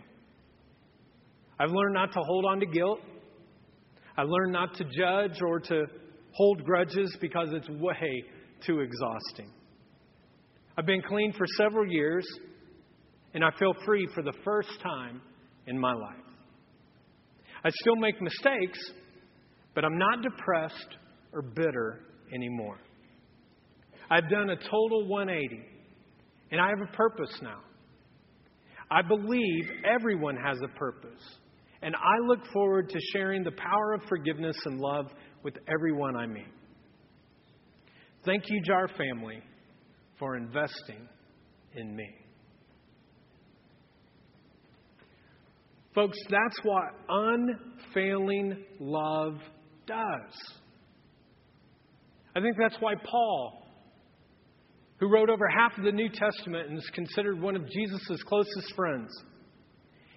I've 1.59 1.71
learned 1.71 1.95
not 1.95 2.13
to 2.13 2.19
hold 2.19 2.45
on 2.45 2.59
to 2.59 2.65
guilt. 2.67 2.99
I've 4.17 4.29
learned 4.29 4.53
not 4.53 4.75
to 4.75 4.83
judge 4.83 5.41
or 5.41 5.59
to 5.59 5.85
hold 6.33 6.63
grudges 6.63 7.15
because 7.19 7.49
it's 7.51 7.69
way 7.69 8.23
too 8.65 8.79
exhausting. 8.79 9.51
I've 10.77 10.85
been 10.85 11.01
clean 11.01 11.33
for 11.33 11.45
several 11.57 11.85
years, 11.91 12.25
and 13.33 13.43
I 13.43 13.49
feel 13.59 13.73
free 13.85 14.07
for 14.13 14.23
the 14.23 14.33
first 14.43 14.69
time 14.81 15.21
in 15.67 15.77
my 15.77 15.93
life. 15.93 16.15
I 17.63 17.69
still 17.81 17.95
make 17.97 18.21
mistakes, 18.21 18.79
but 19.75 19.85
I'm 19.85 19.97
not 19.97 20.21
depressed 20.21 20.97
or 21.33 21.41
bitter 21.41 21.99
anymore. 22.33 22.77
I've 24.09 24.29
done 24.29 24.49
a 24.49 24.55
total 24.55 25.07
180, 25.07 25.61
and 26.51 26.59
I 26.59 26.69
have 26.69 26.81
a 26.81 26.95
purpose 26.95 27.39
now. 27.41 27.59
I 28.89 29.01
believe 29.01 29.69
everyone 29.85 30.35
has 30.35 30.57
a 30.63 30.77
purpose. 30.77 31.21
And 31.81 31.95
I 31.95 32.27
look 32.27 32.39
forward 32.53 32.89
to 32.89 32.99
sharing 33.13 33.43
the 33.43 33.51
power 33.51 33.93
of 33.93 34.01
forgiveness 34.07 34.57
and 34.65 34.79
love 34.79 35.07
with 35.43 35.55
everyone 35.67 36.15
I 36.15 36.25
meet. 36.27 36.47
Thank 38.25 38.43
you, 38.49 38.61
JAR 38.63 38.87
family, 38.97 39.41
for 40.19 40.37
investing 40.37 41.07
in 41.75 41.95
me. 41.95 42.07
Folks, 45.93 46.17
that's 46.29 46.57
what 46.63 46.83
unfailing 47.09 48.63
love 48.79 49.39
does. 49.87 50.55
I 52.35 52.39
think 52.39 52.55
that's 52.57 52.77
why 52.79 52.93
Paul, 53.03 53.63
who 54.99 55.11
wrote 55.11 55.29
over 55.29 55.49
half 55.49 55.77
of 55.77 55.83
the 55.83 55.91
New 55.91 56.09
Testament 56.09 56.69
and 56.69 56.77
is 56.77 56.89
considered 56.93 57.41
one 57.41 57.55
of 57.55 57.67
Jesus' 57.67 58.23
closest 58.23 58.73
friends, 58.75 59.11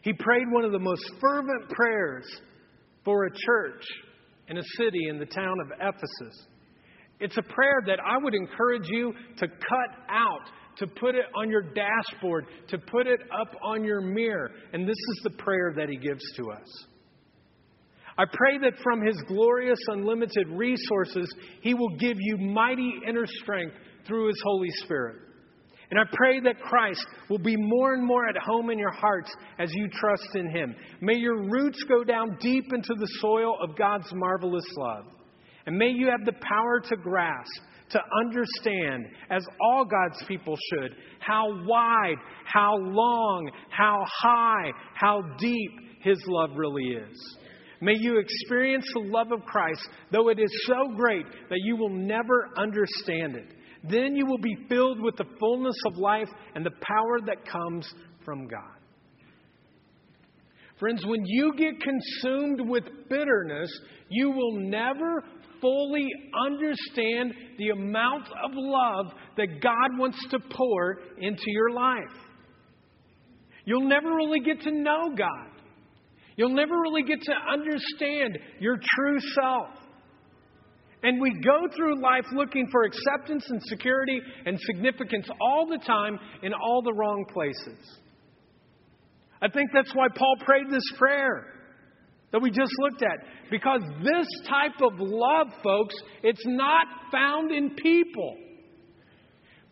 he 0.03 0.12
prayed 0.12 0.45
one 0.51 0.64
of 0.64 0.72
the 0.72 0.79
most 0.79 1.03
fervent 1.20 1.68
prayers 1.70 2.25
for 3.05 3.25
a 3.25 3.31
church 3.31 3.83
in 4.49 4.59
a 4.59 4.62
city 4.76 5.09
in 5.09 5.18
the 5.18 5.26
town 5.26 5.57
of 5.61 5.72
Ephesus. 5.80 6.47
It's 7.20 7.36
a 7.36 7.42
prayer 7.42 7.80
that 7.86 7.99
I 8.05 8.18
would 8.18 8.34
encourage 8.34 8.88
you 8.88 9.12
to 9.38 9.47
cut 9.47 10.05
out, 10.09 10.51
to 10.78 10.86
put 10.86 11.14
it 11.14 11.26
on 11.36 11.51
your 11.51 11.62
dashboard, 11.62 12.47
to 12.68 12.78
put 12.78 13.07
it 13.07 13.20
up 13.40 13.55
on 13.62 13.84
your 13.84 14.01
mirror. 14.01 14.51
And 14.72 14.86
this 14.86 14.97
is 14.97 15.20
the 15.22 15.30
prayer 15.30 15.72
that 15.76 15.88
he 15.88 15.97
gives 15.97 16.22
to 16.36 16.51
us. 16.51 16.86
I 18.16 18.24
pray 18.32 18.59
that 18.59 18.80
from 18.82 19.05
his 19.05 19.16
glorious, 19.26 19.78
unlimited 19.88 20.49
resources, 20.49 21.32
he 21.62 21.74
will 21.74 21.97
give 21.97 22.16
you 22.18 22.36
mighty 22.36 22.92
inner 23.09 23.26
strength 23.26 23.74
through 24.07 24.28
his 24.28 24.40
Holy 24.45 24.70
Spirit. 24.84 25.16
And 25.95 26.03
I 26.03 26.11
pray 26.12 26.40
that 26.40 26.59
Christ 26.59 27.07
will 27.30 27.38
be 27.38 27.55
more 27.57 27.95
and 27.95 28.05
more 28.05 28.28
at 28.28 28.36
home 28.36 28.68
in 28.70 28.80
your 28.80 28.90
hearts 28.90 29.30
as 29.61 29.72
you 29.72 29.88
trust 29.88 30.26
in 30.34 30.51
him. 30.51 30.74
May 31.01 31.14
your 31.14 31.49
roots 31.49 31.84
go 31.88 32.03
down 32.03 32.36
deep 32.40 32.64
into 32.74 32.95
the 32.99 33.07
soil 33.20 33.57
of 33.62 33.78
God's 33.78 34.12
marvelous 34.12 34.64
love. 34.76 35.05
And 35.66 35.78
may 35.78 35.90
you 35.90 36.09
have 36.09 36.24
the 36.24 36.32
power 36.40 36.80
to 36.80 36.97
grasp, 36.97 37.49
to 37.90 38.01
understand, 38.26 39.07
as 39.30 39.47
all 39.61 39.84
God's 39.84 40.20
people 40.26 40.57
should, 40.72 40.97
how 41.20 41.64
wide, 41.64 42.16
how 42.45 42.76
long, 42.76 43.49
how 43.70 44.05
high, 44.20 44.72
how 44.95 45.22
deep 45.38 45.70
His 46.03 46.20
love 46.26 46.51
really 46.57 46.86
is. 46.86 47.36
May 47.80 47.95
you 48.01 48.18
experience 48.18 48.86
the 48.95 49.12
love 49.12 49.30
of 49.30 49.45
Christ, 49.45 49.88
though 50.11 50.28
it 50.30 50.40
is 50.40 50.51
so 50.66 50.92
great 50.97 51.26
that 51.51 51.61
you 51.62 51.76
will 51.76 51.95
never 51.95 52.51
understand 52.57 53.36
it. 53.36 53.54
Then 53.89 54.16
you 54.16 54.26
will 54.26 54.39
be 54.39 54.57
filled 54.68 55.01
with 55.01 55.16
the 55.16 55.26
fullness 55.39 55.76
of 55.87 55.97
life 55.99 56.28
and 56.55 56.64
the 56.64 56.70
power 56.70 57.20
that 57.26 57.47
comes 57.47 57.87
from 58.24 58.47
God. 58.47 58.62
Friends, 60.78 61.05
when 61.07 61.24
you 61.24 61.53
get 61.57 61.74
consumed 61.80 62.68
with 62.68 62.85
bitterness, 63.09 63.70
you 64.09 64.30
will 64.30 64.59
never 64.59 65.22
fully 65.61 66.09
understand 66.47 67.35
the 67.59 67.70
amount 67.70 68.26
of 68.26 68.51
love 68.55 69.12
that 69.37 69.61
God 69.62 69.99
wants 69.99 70.18
to 70.30 70.39
pour 70.41 70.99
into 71.18 71.45
your 71.47 71.70
life. 71.70 72.18
You'll 73.66 73.89
never 73.89 74.14
really 74.14 74.41
get 74.41 74.61
to 74.62 74.70
know 74.70 75.14
God. 75.16 75.51
You'll 76.37 76.55
never 76.55 76.74
really 76.80 77.03
get 77.03 77.22
to 77.22 77.32
understand 77.53 78.39
your 78.59 78.76
true 78.76 79.18
self. 79.35 79.84
And 81.05 81.21
we 81.21 81.39
go 81.45 81.69
through 81.77 82.01
life 82.01 82.25
looking 82.33 82.67
for 82.73 82.85
acceptance 82.85 83.45
and 83.51 83.63
security 83.65 84.21
and 84.47 84.59
significance 84.59 85.29
all 85.39 85.67
the 85.67 85.79
time 85.87 86.19
in 86.43 86.55
all 86.55 86.81
the 86.83 86.95
wrong 86.95 87.27
places. 87.31 87.79
I 89.43 89.49
think 89.49 89.69
that's 89.75 89.95
why 89.95 90.07
Paul 90.17 90.37
prayed 90.47 90.71
this 90.71 90.91
prayer 90.97 91.45
that 92.33 92.41
we 92.41 92.51
just 92.51 92.73
looked 92.79 93.03
at. 93.03 93.19
Because 93.51 93.83
this 94.03 94.27
type 94.49 94.81
of 94.81 94.99
love, 94.99 95.49
folks, 95.63 95.95
it's 96.23 96.47
not 96.47 96.87
found 97.13 97.53
in 97.53 97.75
people. 97.77 98.39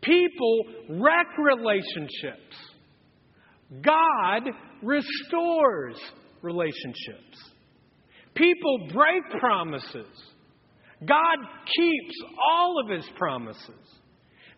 People 0.02 0.64
wreck 0.90 1.28
relationships. 1.38 2.56
God 3.80 4.42
restores 4.82 5.96
relationships. 6.42 7.38
People 8.34 8.88
break 8.92 9.22
promises. 9.40 10.31
God 11.06 11.38
keeps 11.76 12.14
all 12.50 12.80
of 12.82 12.90
his 12.90 13.08
promises. 13.16 13.68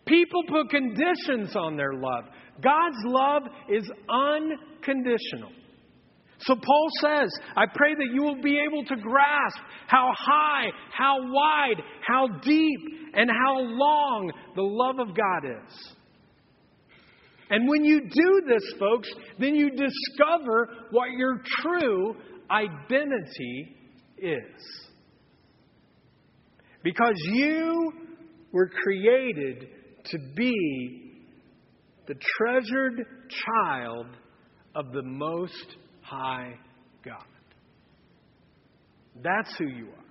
People 0.05 0.43
put 0.47 0.69
conditions 0.69 1.55
on 1.55 1.75
their 1.75 1.93
love. 1.93 2.25
God's 2.61 2.97
love 3.05 3.43
is 3.69 3.89
unconditional. 4.09 5.51
So 6.39 6.55
Paul 6.55 6.87
says, 7.01 7.29
I 7.55 7.65
pray 7.73 7.95
that 7.95 8.13
you 8.13 8.21
will 8.21 8.41
be 8.41 8.59
able 8.59 8.83
to 8.85 8.95
grasp 8.97 9.57
how 9.87 10.11
high, 10.15 10.65
how 10.91 11.17
wide, 11.21 11.81
how 12.05 12.27
deep, 12.43 12.79
and 13.13 13.29
how 13.29 13.59
long 13.59 14.31
the 14.55 14.61
love 14.61 14.99
of 14.99 15.15
God 15.15 15.45
is. 15.45 15.95
And 17.49 17.67
when 17.67 17.85
you 17.85 18.01
do 18.01 18.41
this, 18.47 18.63
folks, 18.79 19.09
then 19.39 19.55
you 19.55 19.69
discover 19.71 20.69
what 20.91 21.11
your 21.11 21.41
true 21.61 22.15
identity 22.51 23.75
is. 24.17 24.85
Because 26.85 27.15
you 27.31 27.91
were 28.51 28.69
created 28.69 29.69
to 30.11 30.19
be 30.35 31.25
the 32.07 32.13
treasured 32.37 33.07
child 33.27 34.05
of 34.75 34.91
the 34.93 35.01
Most 35.01 35.77
High 36.01 36.53
God. 37.03 37.25
That's 39.23 39.57
who 39.57 39.67
you 39.67 39.87
are. 39.87 40.05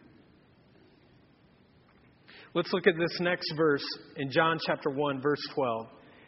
Let's 2.54 2.72
look 2.72 2.88
at 2.88 2.94
this 2.98 3.20
next 3.20 3.52
verse 3.56 3.84
in 4.16 4.32
John 4.32 4.58
chapter 4.66 4.90
1, 4.90 5.22
verse 5.22 5.46
12. 5.54 5.86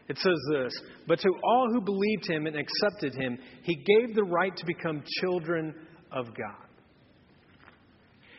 It 0.08 0.18
says 0.18 0.38
this 0.52 0.72
But 1.08 1.18
to 1.18 1.30
all 1.42 1.66
who 1.72 1.80
believed 1.80 2.30
him 2.30 2.46
and 2.46 2.54
accepted 2.54 3.20
him, 3.20 3.36
he 3.64 3.74
gave 3.74 4.14
the 4.14 4.22
right 4.22 4.56
to 4.56 4.64
become 4.64 5.02
children 5.20 5.74
of 6.12 6.26
God. 6.26 6.65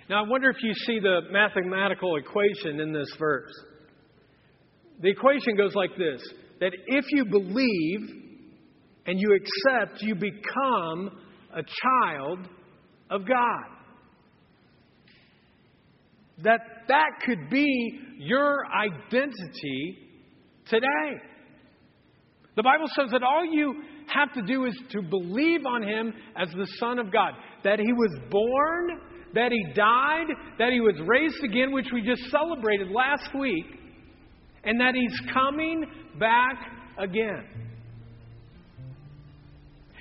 Now, 0.10 0.24
I 0.24 0.28
wonder 0.28 0.50
if 0.50 0.58
you 0.64 0.74
see 0.86 1.00
the 1.00 1.22
mathematical 1.32 2.16
equation 2.16 2.80
in 2.80 2.94
this 2.94 3.10
verse. 3.20 3.52
The 5.02 5.10
equation 5.10 5.56
goes 5.56 5.76
like 5.76 5.92
this 5.98 6.22
that 6.60 6.72
if 6.88 7.06
you 7.12 7.26
believe 7.26 8.00
and 9.06 9.20
you 9.20 9.36
accept, 9.36 10.02
you 10.02 10.16
become 10.16 11.12
a 11.54 11.62
child 11.84 12.48
of 13.10 13.28
God. 13.28 13.64
That 16.44 16.62
that 16.88 17.10
could 17.26 17.50
be 17.50 18.00
your 18.18 18.66
identity 18.68 19.98
today. 20.68 21.22
The 22.56 22.64
Bible 22.64 22.88
says 22.96 23.10
that 23.12 23.24
all 23.24 23.46
you 23.46 23.84
have 24.08 24.34
to 24.34 24.42
do 24.42 24.66
is 24.66 24.76
to 24.92 25.02
believe 25.02 25.66
on 25.66 25.84
him 25.84 26.14
as 26.36 26.50
the 26.50 26.68
Son 26.80 26.98
of 26.98 27.12
God, 27.12 27.34
that 27.64 27.80
he 27.80 27.94
was 27.94 28.20
born, 28.32 29.02
that 29.34 29.52
he 29.52 29.74
died, 29.74 30.28
that 30.60 30.72
he 30.72 30.80
was 30.80 30.96
raised 31.06 31.44
again, 31.44 31.72
which 31.72 31.88
we 31.94 32.02
just 32.02 32.24
celebrated 32.32 32.90
last 32.90 33.30
week, 33.38 33.66
and 34.64 34.80
that 34.80 34.96
he's 34.96 35.20
coming 35.34 35.86
back 36.20 36.56
again. 36.98 37.44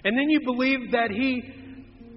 And 0.05 0.17
then 0.17 0.29
you 0.29 0.41
believe 0.45 0.93
that 0.93 1.11
he 1.11 1.43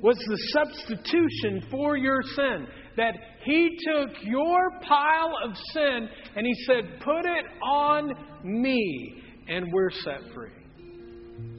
was 0.02 0.18
the 0.18 0.38
substitution 0.54 1.68
for 1.72 1.98
your 1.98 2.22
sin, 2.36 2.68
that 2.98 3.16
he 3.44 3.78
took 3.86 4.12
your 4.24 4.72
pile 4.88 5.34
of 5.44 5.56
sin 5.74 6.08
and 6.36 6.46
he 6.46 6.54
said, 6.66 7.00
Put 7.04 7.26
it 7.26 7.46
on 7.64 8.14
me 8.44 9.24
and 9.50 9.74
we're 9.74 9.92
set 9.92 10.22
free. 10.34 10.52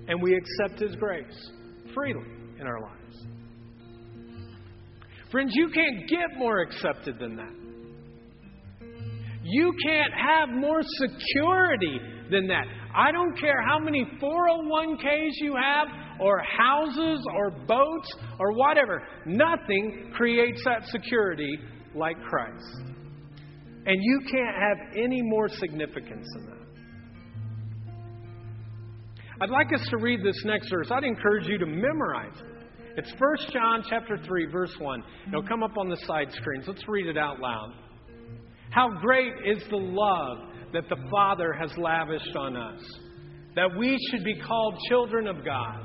And 0.08 0.22
we 0.22 0.34
accept 0.34 0.80
His 0.80 0.94
grace 0.96 1.50
freely 1.94 2.26
in 2.58 2.66
our 2.66 2.80
lives. 2.80 3.26
Friends, 5.30 5.52
you 5.54 5.68
can't 5.70 6.08
get 6.08 6.38
more 6.38 6.60
accepted 6.60 7.18
than 7.18 7.36
that. 7.36 7.52
You 9.42 9.72
can't 9.82 10.12
have 10.12 10.48
more 10.50 10.80
security 10.82 11.98
than 12.30 12.46
that. 12.48 12.66
I 12.94 13.12
don't 13.12 13.38
care 13.38 13.62
how 13.66 13.78
many 13.78 14.04
401ks 14.20 15.32
you 15.36 15.54
have, 15.54 15.88
or 16.20 16.42
houses, 16.42 17.24
or 17.34 17.50
boats, 17.50 18.14
or 18.38 18.52
whatever. 18.52 19.02
Nothing 19.24 20.12
creates 20.14 20.62
that 20.64 20.86
security 20.86 21.58
like 21.94 22.20
Christ. 22.22 22.82
And 23.86 23.96
you 24.02 24.20
can't 24.30 24.56
have 24.56 24.78
any 24.96 25.22
more 25.22 25.48
significance 25.48 26.26
than 26.34 26.46
that. 26.46 26.56
I'd 29.42 29.50
like 29.50 29.72
us 29.74 29.88
to 29.88 29.96
read 29.96 30.22
this 30.22 30.44
next 30.44 30.68
verse. 30.70 30.90
I'd 30.90 31.04
encourage 31.04 31.46
you 31.46 31.56
to 31.58 31.66
memorize 31.66 32.36
it. 32.36 32.59
It's 33.02 33.14
1 33.18 33.36
John 33.50 33.82
chapter 33.88 34.18
3 34.26 34.46
verse 34.52 34.74
1. 34.78 35.02
It'll 35.28 35.42
come 35.48 35.62
up 35.62 35.78
on 35.78 35.88
the 35.88 35.96
side 36.06 36.30
screens. 36.32 36.66
Let's 36.68 36.86
read 36.86 37.06
it 37.06 37.16
out 37.16 37.40
loud. 37.40 37.72
How 38.68 38.90
great 39.00 39.32
is 39.46 39.62
the 39.70 39.78
love 39.78 40.36
that 40.74 40.86
the 40.90 40.98
Father 41.10 41.54
has 41.54 41.72
lavished 41.78 42.36
on 42.36 42.58
us, 42.58 42.82
that 43.56 43.70
we 43.78 43.96
should 44.10 44.22
be 44.22 44.38
called 44.38 44.74
children 44.90 45.28
of 45.28 45.42
God, 45.46 45.80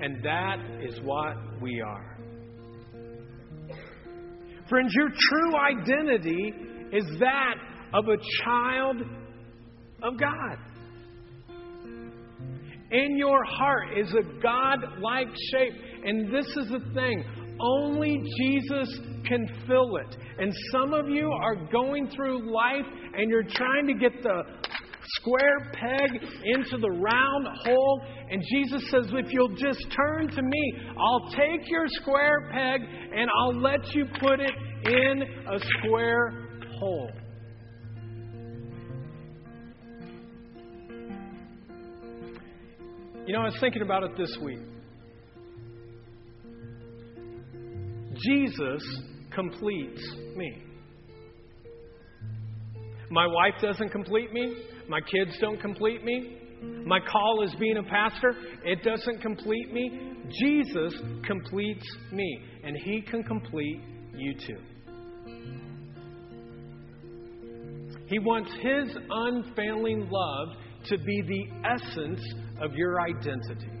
and 0.00 0.24
that 0.24 0.56
is 0.82 0.98
what 1.04 1.36
we 1.62 1.80
are. 1.80 2.18
Friends, 4.68 4.92
your 4.96 5.08
true 5.08 5.56
identity 5.56 6.52
is 6.92 7.04
that 7.20 7.54
of 7.94 8.08
a 8.08 8.16
child 8.44 8.96
of 10.02 10.18
God. 10.18 10.58
in 12.90 13.16
your 13.16 13.44
heart 13.44 13.96
is 13.96 14.12
a 14.14 14.42
God 14.42 14.78
like 15.00 15.28
shape. 15.52 15.74
And 16.04 16.32
this 16.34 16.46
is 16.46 16.68
the 16.70 16.80
thing 16.94 17.24
only 17.60 18.22
Jesus 18.38 19.00
can 19.26 19.46
fill 19.66 19.96
it. 19.96 20.16
And 20.38 20.52
some 20.72 20.94
of 20.94 21.08
you 21.08 21.30
are 21.30 21.56
going 21.70 22.08
through 22.16 22.50
life 22.52 22.86
and 23.14 23.28
you're 23.28 23.44
trying 23.44 23.86
to 23.86 23.94
get 23.94 24.22
the 24.22 24.42
square 25.16 25.70
peg 25.74 26.22
into 26.44 26.78
the 26.78 26.90
round 26.90 27.48
hole. 27.64 28.02
And 28.30 28.42
Jesus 28.50 28.82
says, 28.90 29.06
if 29.12 29.32
you'll 29.32 29.56
just 29.56 29.86
turn 29.94 30.28
to 30.28 30.42
me, 30.42 30.72
I'll 30.98 31.30
take 31.32 31.68
your 31.68 31.86
square 31.88 32.50
peg 32.52 32.80
and 33.14 33.28
I'll 33.38 33.60
let 33.60 33.94
you 33.94 34.06
put 34.20 34.40
it 34.40 34.52
in 34.86 35.22
a 35.52 35.58
square 35.78 36.48
hole. 36.78 37.10
You 43.26 43.34
know, 43.34 43.42
I 43.42 43.44
was 43.44 43.56
thinking 43.60 43.82
about 43.82 44.02
it 44.02 44.16
this 44.16 44.36
week. 44.42 44.58
Jesus 48.26 48.82
completes 49.34 50.02
me. 50.36 50.62
My 53.10 53.26
wife 53.26 53.54
doesn't 53.60 53.90
complete 53.90 54.32
me. 54.32 54.54
My 54.88 55.00
kids 55.00 55.36
don't 55.40 55.60
complete 55.60 56.04
me. 56.04 56.38
My 56.84 57.00
call 57.00 57.42
as 57.44 57.54
being 57.58 57.78
a 57.78 57.82
pastor, 57.82 58.34
it 58.64 58.82
doesn't 58.82 59.20
complete 59.22 59.72
me. 59.72 60.14
Jesus 60.42 60.94
completes 61.26 61.86
me, 62.12 62.44
and 62.62 62.76
He 62.76 63.00
can 63.02 63.24
complete 63.24 63.80
you 64.14 64.34
too. 64.34 64.58
He 68.06 68.18
wants 68.18 68.50
His 68.60 68.96
unfailing 69.10 70.08
love 70.10 70.48
to 70.86 70.98
be 70.98 71.22
the 71.22 71.68
essence 71.68 72.20
of 72.60 72.74
your 72.74 73.00
identity. 73.00 73.79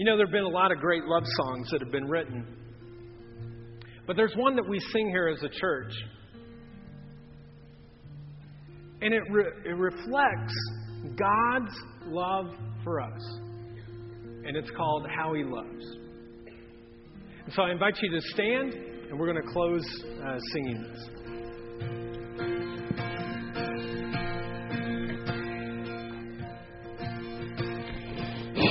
You 0.00 0.06
know, 0.06 0.16
there 0.16 0.24
have 0.24 0.32
been 0.32 0.44
a 0.44 0.48
lot 0.48 0.72
of 0.72 0.78
great 0.78 1.04
love 1.04 1.24
songs 1.26 1.68
that 1.72 1.82
have 1.82 1.92
been 1.92 2.08
written, 2.08 2.46
but 4.06 4.16
there's 4.16 4.32
one 4.34 4.56
that 4.56 4.66
we 4.66 4.80
sing 4.80 5.10
here 5.10 5.28
as 5.28 5.42
a 5.42 5.48
church 5.60 5.92
and 9.02 9.12
it, 9.12 9.22
re- 9.30 9.52
it 9.66 9.76
reflects 9.76 10.54
God's 11.18 11.74
love 12.06 12.46
for 12.82 13.02
us. 13.02 13.20
And 14.46 14.56
it's 14.56 14.70
called 14.70 15.06
How 15.14 15.34
He 15.34 15.44
Loves. 15.44 15.84
And 17.44 17.52
so 17.52 17.64
I 17.64 17.70
invite 17.70 17.98
you 18.00 18.10
to 18.10 18.22
stand, 18.28 18.72
and 18.72 19.20
we're 19.20 19.30
going 19.30 19.46
to 19.46 19.52
close 19.52 19.84
uh, 20.24 20.38
singing 20.54 20.82
this. 20.82 21.08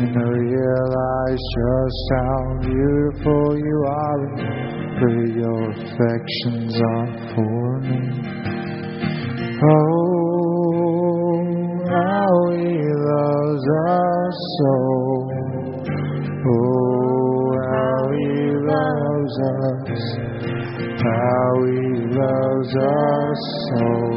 And 0.00 0.16
realize 0.16 1.44
just 1.58 2.00
how 2.16 2.40
beautiful 2.62 3.58
you 3.58 3.84
are, 3.86 4.22
and 4.96 5.36
your 5.36 5.70
affections 5.72 6.74
are 6.80 7.10
for 7.34 7.80
me. 7.80 8.00
Oh, 9.62 10.16
how 11.90 12.32
he 12.56 12.80
loves 13.12 13.66
us 13.88 14.36
so. 14.56 14.74
Oh, 16.48 17.44
how 17.68 18.00
he 18.16 18.32
loves 18.72 19.36
us. 19.52 20.00
How 21.04 21.50
he 21.68 21.84
loves 22.16 22.72
us 22.74 23.40
so. 23.68 24.09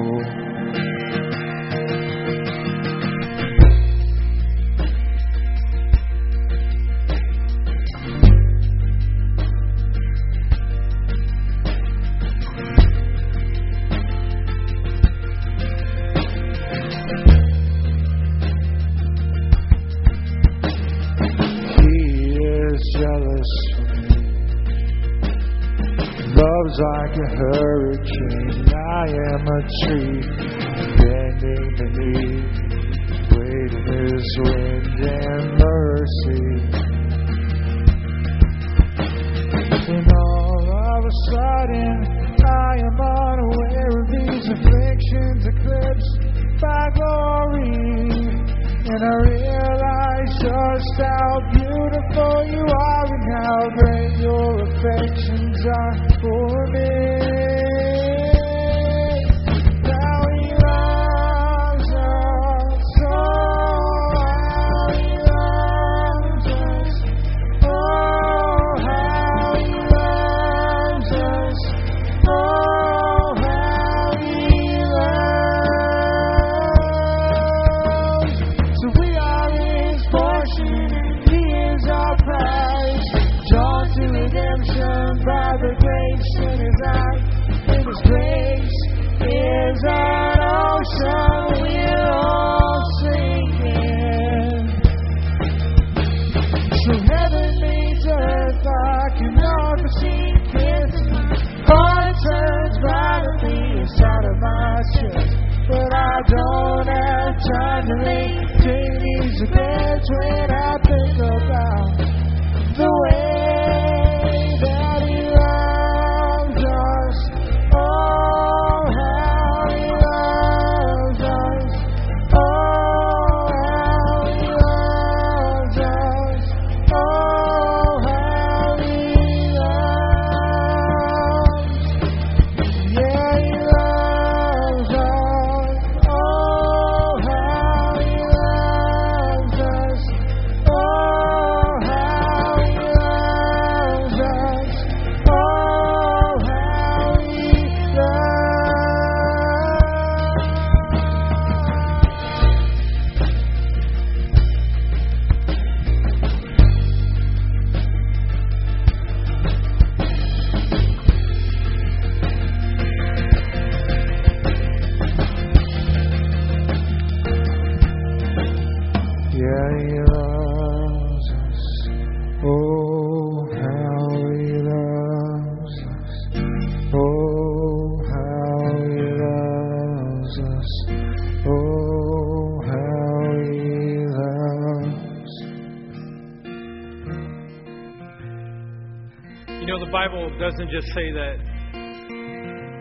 Just 190.73 190.87
say 190.95 191.11
that 191.11 191.37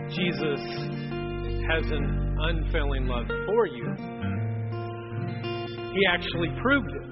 Jesus 0.09 0.59
has 1.69 1.85
an 1.91 2.35
unfailing 2.41 3.05
love 3.05 3.27
for 3.45 3.67
you, 3.67 3.85
He 5.93 6.01
actually 6.09 6.49
proved 6.59 6.89
it. 6.89 7.03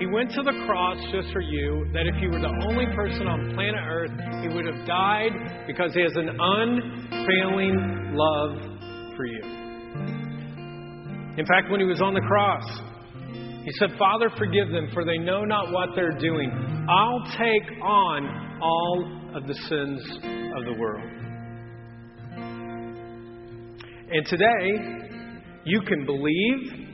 He 0.00 0.06
went 0.06 0.32
to 0.32 0.42
the 0.42 0.64
cross 0.66 0.98
just 1.12 1.32
for 1.32 1.40
you, 1.40 1.86
that 1.92 2.08
if 2.08 2.20
you 2.20 2.30
were 2.30 2.40
the 2.40 2.52
only 2.68 2.86
person 2.96 3.28
on 3.28 3.54
planet 3.54 3.84
Earth, 3.86 4.10
He 4.42 4.48
would 4.48 4.66
have 4.66 4.84
died 4.84 5.30
because 5.68 5.94
He 5.94 6.00
has 6.02 6.16
an 6.16 6.30
unfailing 6.40 8.14
love 8.14 8.58
for 9.16 9.26
you. 9.26 9.42
In 11.38 11.46
fact, 11.46 11.70
when 11.70 11.78
He 11.78 11.86
was 11.86 12.00
on 12.00 12.14
the 12.14 12.20
cross, 12.22 12.64
He 13.64 13.70
said, 13.78 13.96
Father, 13.96 14.28
forgive 14.36 14.70
them, 14.72 14.88
for 14.92 15.04
they 15.04 15.18
know 15.18 15.44
not 15.44 15.70
what 15.70 15.90
they're 15.94 16.18
doing. 16.18 16.77
I'll 16.88 17.22
take 17.32 17.82
on 17.82 18.60
all 18.62 19.30
of 19.34 19.46
the 19.46 19.52
sins 19.52 20.00
of 20.56 20.64
the 20.64 20.74
world. 20.78 21.10
And 24.10 24.26
today, 24.26 25.28
you 25.64 25.82
can 25.82 26.06
believe 26.06 26.88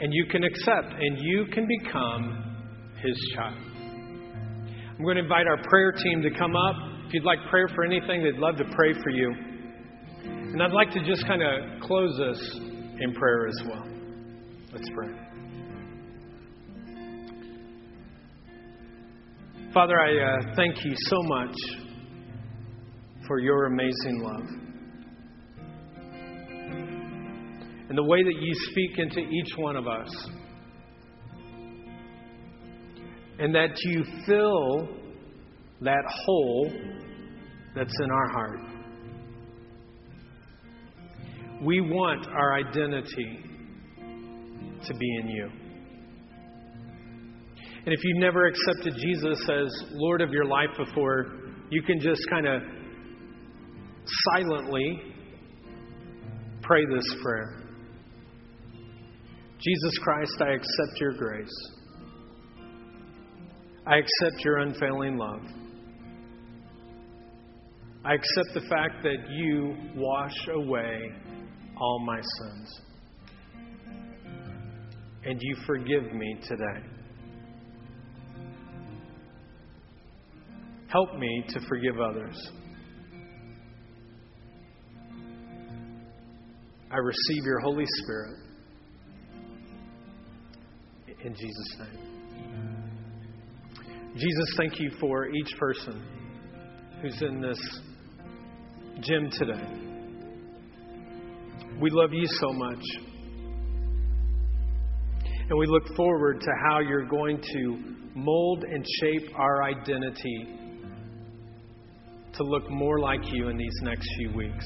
and 0.00 0.14
you 0.14 0.26
can 0.30 0.44
accept 0.44 0.92
and 0.92 1.18
you 1.18 1.46
can 1.52 1.66
become 1.66 2.44
his 3.02 3.16
child. 3.34 3.58
I'm 4.96 5.02
going 5.02 5.16
to 5.16 5.22
invite 5.22 5.48
our 5.48 5.60
prayer 5.68 5.90
team 5.90 6.22
to 6.22 6.30
come 6.38 6.54
up. 6.54 6.76
If 7.08 7.14
you'd 7.14 7.24
like 7.24 7.38
prayer 7.50 7.66
for 7.74 7.84
anything, 7.84 8.22
they'd 8.22 8.38
love 8.38 8.58
to 8.58 8.64
pray 8.76 8.92
for 8.92 9.10
you. 9.10 9.34
And 10.22 10.62
I'd 10.62 10.70
like 10.70 10.92
to 10.92 11.04
just 11.04 11.26
kind 11.26 11.42
of 11.42 11.80
close 11.82 12.16
this 12.16 12.60
in 13.00 13.12
prayer 13.12 13.48
as 13.48 13.60
well. 13.66 13.84
Let's 14.72 14.88
pray. 14.94 15.27
Father, 19.74 20.00
I 20.00 20.16
uh, 20.16 20.54
thank 20.56 20.82
you 20.82 20.94
so 20.96 21.22
much 21.24 21.54
for 23.26 23.38
your 23.38 23.66
amazing 23.66 24.22
love. 24.22 24.46
And 27.90 27.98
the 27.98 28.02
way 28.02 28.22
that 28.22 28.34
you 28.40 28.54
speak 28.70 28.98
into 28.98 29.20
each 29.20 29.52
one 29.58 29.76
of 29.76 29.86
us. 29.86 30.08
And 33.38 33.54
that 33.54 33.78
you 33.82 34.04
fill 34.26 34.88
that 35.82 36.04
hole 36.24 36.72
that's 37.76 37.94
in 38.02 38.10
our 38.10 38.28
heart. 38.30 38.60
We 41.62 41.82
want 41.82 42.26
our 42.26 42.54
identity 42.54 43.38
to 44.86 44.94
be 44.94 45.16
in 45.20 45.28
you. 45.28 45.57
And 47.88 47.96
if 47.96 48.04
you've 48.04 48.18
never 48.18 48.44
accepted 48.44 48.96
Jesus 49.00 49.48
as 49.48 49.84
Lord 49.92 50.20
of 50.20 50.30
your 50.30 50.44
life 50.44 50.68
before, 50.76 51.38
you 51.70 51.80
can 51.80 51.98
just 51.98 52.20
kind 52.28 52.46
of 52.46 52.60
silently 54.34 55.00
pray 56.60 56.84
this 56.84 57.14
prayer 57.22 57.62
Jesus 59.58 59.98
Christ, 60.02 60.32
I 60.38 60.50
accept 60.50 61.00
your 61.00 61.14
grace. 61.14 61.70
I 63.86 63.96
accept 63.96 64.44
your 64.44 64.58
unfailing 64.58 65.16
love. 65.16 65.40
I 68.04 68.12
accept 68.12 68.52
the 68.52 68.68
fact 68.68 69.02
that 69.02 69.30
you 69.30 69.74
wash 69.96 70.36
away 70.52 71.10
all 71.80 72.04
my 72.04 72.20
sins. 72.20 72.80
And 75.24 75.40
you 75.40 75.56
forgive 75.66 76.12
me 76.12 76.36
today. 76.46 76.97
Help 80.90 81.14
me 81.18 81.44
to 81.48 81.60
forgive 81.68 82.00
others. 82.00 82.50
I 86.90 86.96
receive 86.96 87.44
your 87.44 87.60
Holy 87.60 87.84
Spirit. 88.02 88.36
In 91.22 91.34
Jesus' 91.34 91.76
name. 91.80 92.08
Jesus, 94.14 94.54
thank 94.56 94.80
you 94.80 94.90
for 94.98 95.28
each 95.28 95.54
person 95.58 96.02
who's 97.02 97.20
in 97.20 97.42
this 97.42 97.58
gym 99.00 99.30
today. 99.30 99.88
We 101.80 101.90
love 101.90 102.14
you 102.14 102.26
so 102.26 102.52
much. 102.54 102.82
And 105.50 105.58
we 105.58 105.66
look 105.66 105.94
forward 105.94 106.40
to 106.40 106.50
how 106.66 106.80
you're 106.80 107.06
going 107.06 107.40
to 107.40 107.78
mold 108.14 108.64
and 108.64 108.84
shape 109.00 109.30
our 109.38 109.64
identity 109.64 110.67
to 112.38 112.44
look 112.44 112.70
more 112.70 112.98
like 113.00 113.20
you 113.32 113.48
in 113.48 113.56
these 113.56 113.78
next 113.82 114.08
few 114.16 114.32
weeks. 114.32 114.64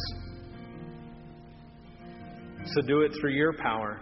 So 2.67 2.83
do 2.83 3.01
it 3.01 3.11
through 3.21 3.33
your 3.33 3.55
power. 3.55 4.01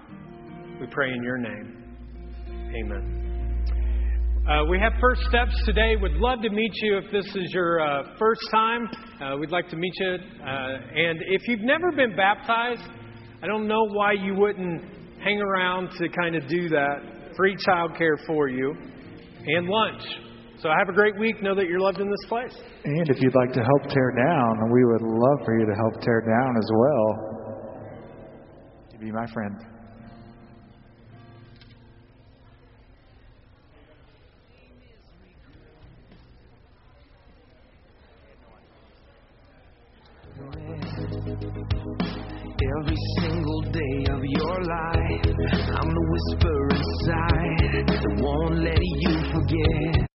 We 0.80 0.86
pray 0.86 1.10
in 1.10 1.22
your 1.22 1.38
name. 1.38 1.96
Amen. 2.48 3.16
Uh, 4.48 4.64
we 4.68 4.78
have 4.78 4.92
first 5.00 5.22
steps 5.28 5.54
today. 5.64 5.96
Would 5.96 6.14
love 6.14 6.40
to 6.42 6.50
meet 6.50 6.72
you 6.82 6.98
if 6.98 7.04
this 7.12 7.26
is 7.36 7.52
your 7.52 7.80
uh, 7.80 8.16
first 8.18 8.40
time. 8.50 8.88
Uh, 9.20 9.36
we'd 9.38 9.50
like 9.50 9.68
to 9.70 9.76
meet 9.76 9.92
you. 9.98 10.06
Uh, 10.06 10.46
and 10.46 11.20
if 11.28 11.46
you've 11.46 11.60
never 11.60 11.92
been 11.92 12.16
baptized, 12.16 12.82
I 13.42 13.46
don't 13.46 13.68
know 13.68 13.86
why 13.88 14.12
you 14.12 14.34
wouldn't 14.34 14.82
hang 15.22 15.40
around 15.40 15.90
to 15.98 16.08
kind 16.08 16.34
of 16.34 16.48
do 16.48 16.68
that. 16.70 17.32
Free 17.36 17.56
childcare 17.56 18.26
for 18.26 18.48
you 18.48 18.74
and 19.46 19.68
lunch. 19.68 20.02
So 20.62 20.68
have 20.68 20.90
a 20.90 20.92
great 20.92 21.18
week. 21.18 21.42
Know 21.42 21.54
that 21.54 21.66
you're 21.68 21.80
loved 21.80 22.00
in 22.00 22.10
this 22.10 22.28
place. 22.28 22.54
And 22.84 23.08
if 23.08 23.20
you'd 23.20 23.34
like 23.34 23.52
to 23.54 23.62
help 23.64 23.90
tear 23.90 24.12
down, 24.12 24.70
we 24.70 24.84
would 24.84 25.00
love 25.00 25.38
for 25.44 25.58
you 25.58 25.64
to 25.64 25.74
help 25.74 26.02
tear 26.02 26.20
down 26.20 26.56
as 26.56 26.68
well. 26.76 27.06
To 28.92 28.98
be 28.98 29.10
my 29.10 29.26
friend. 29.32 29.69